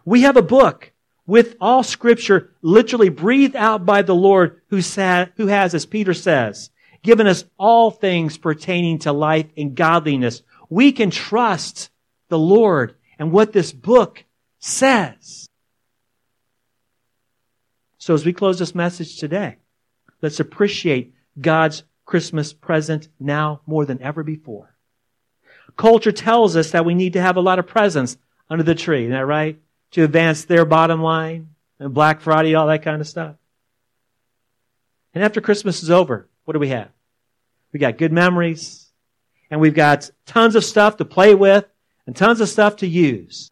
We 0.04 0.22
have 0.22 0.36
a 0.36 0.42
book 0.42 0.92
with 1.26 1.56
all 1.60 1.82
scripture 1.82 2.50
literally 2.62 3.08
breathed 3.08 3.56
out 3.56 3.86
by 3.86 4.02
the 4.02 4.14
Lord 4.14 4.60
who, 4.68 4.80
who 4.80 5.46
has, 5.46 5.74
as 5.74 5.86
Peter 5.86 6.14
says, 6.14 6.70
given 7.02 7.26
us 7.26 7.44
all 7.58 7.90
things 7.90 8.38
pertaining 8.38 9.00
to 9.00 9.12
life 9.12 9.46
and 9.56 9.74
godliness. 9.74 10.42
We 10.68 10.92
can 10.92 11.10
trust 11.10 11.90
the 12.28 12.38
Lord 12.38 12.94
and 13.18 13.30
what 13.30 13.52
this 13.52 13.72
book 13.72 14.24
says. 14.58 15.48
So 17.98 18.14
as 18.14 18.24
we 18.24 18.32
close 18.32 18.58
this 18.58 18.74
message 18.74 19.18
today, 19.18 19.58
let's 20.22 20.40
appreciate 20.40 21.14
God's 21.40 21.84
Christmas 22.12 22.52
present 22.52 23.08
now 23.18 23.62
more 23.64 23.86
than 23.86 24.02
ever 24.02 24.22
before. 24.22 24.76
Culture 25.78 26.12
tells 26.12 26.56
us 26.56 26.72
that 26.72 26.84
we 26.84 26.94
need 26.94 27.14
to 27.14 27.22
have 27.22 27.38
a 27.38 27.40
lot 27.40 27.58
of 27.58 27.66
presents 27.66 28.18
under 28.50 28.62
the 28.62 28.74
tree. 28.74 29.04
Isn't 29.04 29.12
that 29.12 29.24
right? 29.24 29.58
To 29.92 30.04
advance 30.04 30.44
their 30.44 30.66
bottom 30.66 31.00
line 31.00 31.54
and 31.78 31.94
Black 31.94 32.20
Friday, 32.20 32.54
all 32.54 32.66
that 32.66 32.82
kind 32.82 33.00
of 33.00 33.08
stuff. 33.08 33.36
And 35.14 35.24
after 35.24 35.40
Christmas 35.40 35.82
is 35.82 35.90
over, 35.90 36.28
what 36.44 36.52
do 36.52 36.58
we 36.58 36.68
have? 36.68 36.90
We 37.72 37.80
got 37.80 37.96
good 37.96 38.12
memories 38.12 38.90
and 39.50 39.58
we've 39.58 39.72
got 39.72 40.10
tons 40.26 40.54
of 40.54 40.66
stuff 40.66 40.98
to 40.98 41.06
play 41.06 41.34
with 41.34 41.64
and 42.06 42.14
tons 42.14 42.42
of 42.42 42.50
stuff 42.50 42.76
to 42.76 42.86
use. 42.86 43.50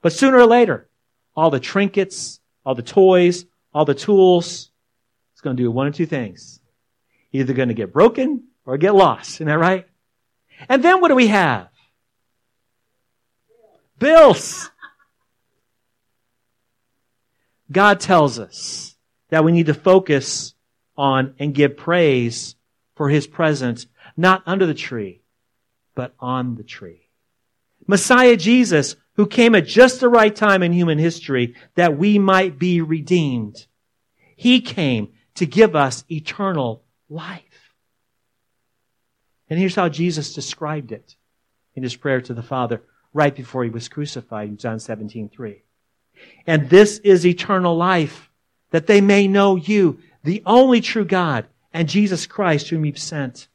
But 0.00 0.14
sooner 0.14 0.38
or 0.38 0.46
later, 0.46 0.88
all 1.36 1.50
the 1.50 1.60
trinkets, 1.60 2.40
all 2.64 2.74
the 2.74 2.80
toys, 2.80 3.44
all 3.74 3.84
the 3.84 3.94
tools, 3.94 4.70
it's 5.34 5.42
going 5.42 5.58
to 5.58 5.62
do 5.62 5.70
one 5.70 5.86
of 5.86 5.94
two 5.94 6.06
things. 6.06 6.60
Either 7.34 7.52
going 7.52 7.68
to 7.68 7.74
get 7.74 7.92
broken 7.92 8.44
or 8.64 8.78
get 8.78 8.94
lost. 8.94 9.34
Isn't 9.34 9.48
that 9.48 9.58
right? 9.58 9.88
And 10.68 10.84
then 10.84 11.00
what 11.00 11.08
do 11.08 11.16
we 11.16 11.26
have? 11.26 11.68
Bills. 13.98 14.70
God 17.72 17.98
tells 17.98 18.38
us 18.38 18.96
that 19.30 19.42
we 19.42 19.50
need 19.50 19.66
to 19.66 19.74
focus 19.74 20.54
on 20.96 21.34
and 21.40 21.52
give 21.52 21.76
praise 21.76 22.54
for 22.94 23.08
His 23.08 23.26
presence, 23.26 23.88
not 24.16 24.44
under 24.46 24.64
the 24.64 24.72
tree, 24.72 25.20
but 25.96 26.14
on 26.20 26.54
the 26.54 26.62
tree. 26.62 27.08
Messiah 27.88 28.36
Jesus, 28.36 28.94
who 29.16 29.26
came 29.26 29.56
at 29.56 29.66
just 29.66 29.98
the 29.98 30.08
right 30.08 30.34
time 30.34 30.62
in 30.62 30.72
human 30.72 30.98
history 30.98 31.56
that 31.74 31.98
we 31.98 32.16
might 32.16 32.60
be 32.60 32.80
redeemed. 32.80 33.66
He 34.36 34.60
came 34.60 35.14
to 35.34 35.46
give 35.46 35.74
us 35.74 36.04
eternal 36.08 36.83
life. 37.08 37.74
And 39.48 39.58
here's 39.58 39.74
how 39.74 39.88
Jesus 39.88 40.34
described 40.34 40.92
it 40.92 41.16
in 41.74 41.82
his 41.82 41.96
prayer 41.96 42.20
to 42.22 42.34
the 42.34 42.42
Father 42.42 42.82
right 43.12 43.34
before 43.34 43.64
he 43.64 43.70
was 43.70 43.88
crucified 43.88 44.48
in 44.48 44.56
John 44.56 44.80
17, 44.80 45.28
3. 45.28 45.62
And 46.46 46.68
this 46.68 46.98
is 46.98 47.26
eternal 47.26 47.76
life, 47.76 48.30
that 48.70 48.86
they 48.86 49.00
may 49.00 49.28
know 49.28 49.56
you, 49.56 49.98
the 50.22 50.42
only 50.46 50.80
true 50.80 51.04
God, 51.04 51.46
and 51.72 51.88
Jesus 51.88 52.26
Christ 52.26 52.68
whom 52.68 52.84
you've 52.84 52.98
sent. 52.98 53.48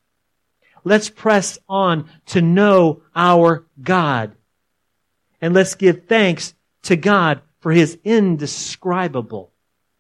Let's 0.83 1.09
press 1.09 1.57
on 1.67 2.09
to 2.27 2.41
know 2.41 3.01
our 3.15 3.65
God. 3.81 4.35
And 5.41 5.53
let's 5.53 5.75
give 5.75 6.05
thanks 6.05 6.53
to 6.83 6.95
God 6.95 7.41
for 7.59 7.71
his 7.71 7.97
indescribable 8.03 9.51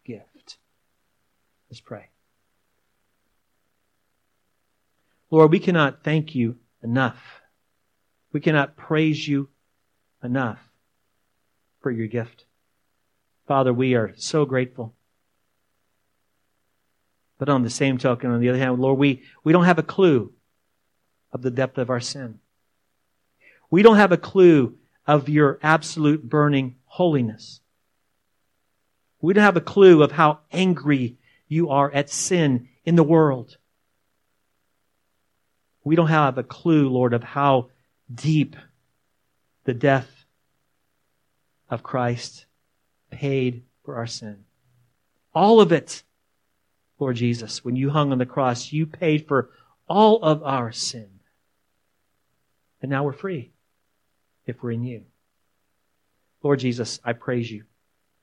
gift. 0.05 0.57
Let's 1.69 1.81
pray. 1.81 2.08
Lord, 5.31 5.51
we 5.51 5.59
cannot 5.59 6.03
thank 6.03 6.33
you 6.35 6.57
enough. 6.81 7.41
We 8.31 8.39
cannot 8.39 8.77
praise 8.77 9.27
you 9.27 9.49
enough 10.23 10.59
for 11.81 11.91
your 11.91 12.07
gift. 12.07 12.45
Father, 13.47 13.73
we 13.73 13.95
are 13.95 14.13
so 14.17 14.45
grateful. 14.45 14.93
But 17.37 17.49
on 17.49 17.63
the 17.63 17.69
same 17.69 17.97
token, 17.97 18.31
on 18.31 18.41
the 18.41 18.49
other 18.49 18.59
hand, 18.59 18.79
Lord, 18.79 18.99
we, 18.99 19.23
we 19.43 19.53
don't 19.53 19.65
have 19.65 19.79
a 19.79 19.83
clue 19.83 20.33
of 21.31 21.41
the 21.41 21.51
depth 21.51 21.77
of 21.77 21.89
our 21.89 21.99
sin. 21.99 22.39
We 23.71 23.81
don't 23.81 23.95
have 23.95 24.11
a 24.11 24.17
clue 24.17 24.77
of 25.07 25.29
your 25.29 25.59
absolute 25.63 26.27
burning 26.27 26.75
holiness. 26.85 27.61
We 29.21 29.33
don't 29.33 29.43
have 29.43 29.57
a 29.57 29.61
clue 29.61 30.03
of 30.03 30.11
how 30.11 30.39
angry 30.51 31.17
you 31.47 31.69
are 31.69 31.91
at 31.91 32.09
sin 32.09 32.67
in 32.83 32.95
the 32.95 33.03
world. 33.03 33.57
We 35.83 35.95
don't 35.95 36.07
have 36.07 36.37
a 36.37 36.43
clue, 36.43 36.89
Lord, 36.89 37.13
of 37.13 37.23
how 37.23 37.69
deep 38.13 38.55
the 39.63 39.73
death 39.73 40.25
of 41.69 41.83
Christ 41.83 42.45
paid 43.11 43.63
for 43.83 43.95
our 43.95 44.07
sin. 44.07 44.43
All 45.33 45.61
of 45.61 45.71
it, 45.71 46.03
Lord 46.97 47.15
Jesus, 47.15 47.63
when 47.63 47.75
you 47.75 47.89
hung 47.89 48.11
on 48.11 48.17
the 48.17 48.25
cross, 48.25 48.71
you 48.71 48.85
paid 48.85 49.27
for 49.27 49.49
all 49.87 50.21
of 50.23 50.43
our 50.43 50.71
sin. 50.71 51.09
And 52.81 52.89
now 52.89 53.03
we're 53.03 53.13
free 53.13 53.51
if 54.45 54.61
we're 54.61 54.71
in 54.71 54.83
you. 54.83 55.03
Lord 56.41 56.59
Jesus, 56.59 56.99
I 57.03 57.13
praise 57.13 57.51
you 57.51 57.63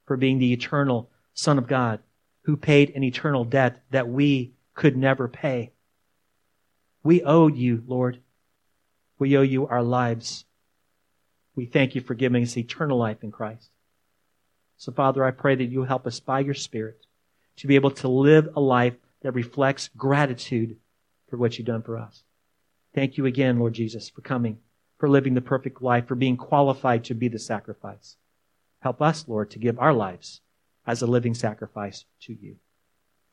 for 0.06 0.16
being 0.16 0.38
the 0.38 0.52
eternal 0.52 1.10
Son 1.34 1.58
of 1.58 1.66
God 1.66 2.00
who 2.42 2.56
paid 2.56 2.92
an 2.94 3.02
eternal 3.02 3.44
debt 3.44 3.82
that 3.90 4.08
we 4.08 4.54
could 4.74 4.96
never 4.96 5.28
pay. 5.28 5.72
We 7.06 7.22
owe 7.22 7.46
you, 7.46 7.84
Lord. 7.86 8.20
We 9.20 9.36
owe 9.36 9.42
you 9.42 9.68
our 9.68 9.82
lives. 9.82 10.44
We 11.54 11.64
thank 11.64 11.94
you 11.94 12.00
for 12.00 12.14
giving 12.14 12.42
us 12.42 12.56
eternal 12.56 12.98
life 12.98 13.22
in 13.22 13.30
Christ. 13.30 13.70
So, 14.76 14.90
Father, 14.90 15.24
I 15.24 15.30
pray 15.30 15.54
that 15.54 15.66
you 15.66 15.84
help 15.84 16.08
us 16.08 16.18
by 16.18 16.40
your 16.40 16.54
Spirit 16.54 17.06
to 17.58 17.68
be 17.68 17.76
able 17.76 17.92
to 17.92 18.08
live 18.08 18.48
a 18.56 18.60
life 18.60 18.94
that 19.22 19.30
reflects 19.34 19.88
gratitude 19.96 20.78
for 21.30 21.36
what 21.36 21.56
you've 21.56 21.68
done 21.68 21.82
for 21.82 21.96
us. 21.96 22.24
Thank 22.92 23.16
you 23.16 23.26
again, 23.26 23.60
Lord 23.60 23.74
Jesus, 23.74 24.10
for 24.10 24.22
coming, 24.22 24.58
for 24.98 25.08
living 25.08 25.34
the 25.34 25.40
perfect 25.40 25.80
life, 25.80 26.08
for 26.08 26.16
being 26.16 26.36
qualified 26.36 27.04
to 27.04 27.14
be 27.14 27.28
the 27.28 27.38
sacrifice. 27.38 28.16
Help 28.80 29.00
us, 29.00 29.28
Lord, 29.28 29.52
to 29.52 29.60
give 29.60 29.78
our 29.78 29.92
lives 29.92 30.40
as 30.84 31.02
a 31.02 31.06
living 31.06 31.34
sacrifice 31.34 32.04
to 32.22 32.32
you. 32.32 32.56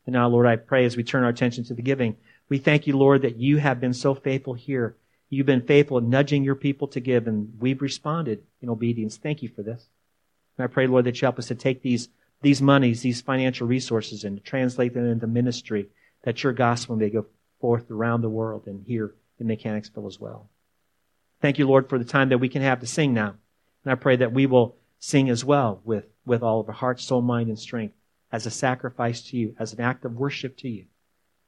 And 0.05 0.13
now, 0.13 0.28
Lord, 0.28 0.45
I 0.45 0.57
pray 0.57 0.86
as 0.86 0.95
we 0.95 1.03
turn 1.03 1.24
our 1.24 1.30
attention 1.30 1.63
to 1.65 1.74
the 1.74 1.82
giving, 1.82 2.17
we 2.50 2.58
thank 2.58 2.88
you, 2.88 2.98
Lord, 2.98 3.22
that 3.22 3.38
you 3.38 3.58
have 3.58 3.80
been 3.80 3.94
so 3.94 4.14
faithful 4.14 4.54
here. 4.54 4.96
You've 5.30 5.46
been 5.46 5.66
faithful 5.66 5.98
in 5.98 6.10
nudging 6.10 6.44
your 6.44 6.56
people 6.56 6.88
to 6.89 7.00
give, 7.00 7.28
and 7.28 7.54
we've 7.60 7.82
responded 7.82 8.44
in 8.62 8.70
obedience. 8.70 9.18
Thank 9.18 9.41
you 9.41 9.50
for 9.50 9.64
this. 9.64 9.88
And 10.58 10.64
I 10.64 10.68
pray, 10.68 10.86
Lord, 10.86 11.06
that 11.06 11.22
you 11.22 11.26
help 11.26 11.39
us 11.39 11.48
to 11.48 11.56
take 11.56 11.82
these, 11.82 12.10
these 12.41 12.62
monies, 12.62 13.02
these 13.02 13.22
financial 13.22 13.68
resources, 13.68 14.24
and 14.24 14.44
translate 14.44 14.94
them 14.94 15.10
into 15.10 15.26
ministry, 15.26 15.88
that 16.24 16.44
your 16.44 16.54
gospel 16.54 16.96
may 16.96 17.10
go 17.10 17.26
forth 17.60 17.89
around 17.89 18.22
the 18.22 18.30
world 18.30 18.68
and 18.68 18.86
here 18.86 19.16
in 19.39 19.48
Mechanicsville 19.48 20.08
as 20.08 20.20
well. 20.20 20.50
Thank 21.41 21.58
you, 21.58 21.68
Lord, 21.68 21.89
for 21.89 21.98
the 21.98 22.06
time 22.06 22.30
that 22.30 22.38
we 22.38 22.50
can 22.50 22.62
have 22.62 22.82
to 22.82 22.88
sing 22.88 23.14
now. 23.14 23.36
And 23.84 23.91
I 23.91 23.96
pray 23.96 24.18
that 24.18 24.32
we 24.32 24.46
will 24.46 24.76
sing 25.00 25.30
as 25.30 25.44
well 25.44 25.82
with, 25.84 26.06
with 26.26 26.44
all 26.44 26.60
of 26.60 26.70
our 26.70 26.74
heart, 26.74 27.02
soul, 27.02 27.22
mind, 27.22 27.50
and 27.50 27.60
strength 27.60 27.96
as 28.32 28.46
a 28.46 28.52
sacrifice 28.52 29.22
to 29.24 29.38
you, 29.38 29.56
as 29.60 29.74
an 29.74 29.82
act 29.82 30.06
of 30.06 30.16
worship 30.16 30.58
to 30.58 30.70
you. 30.70 30.86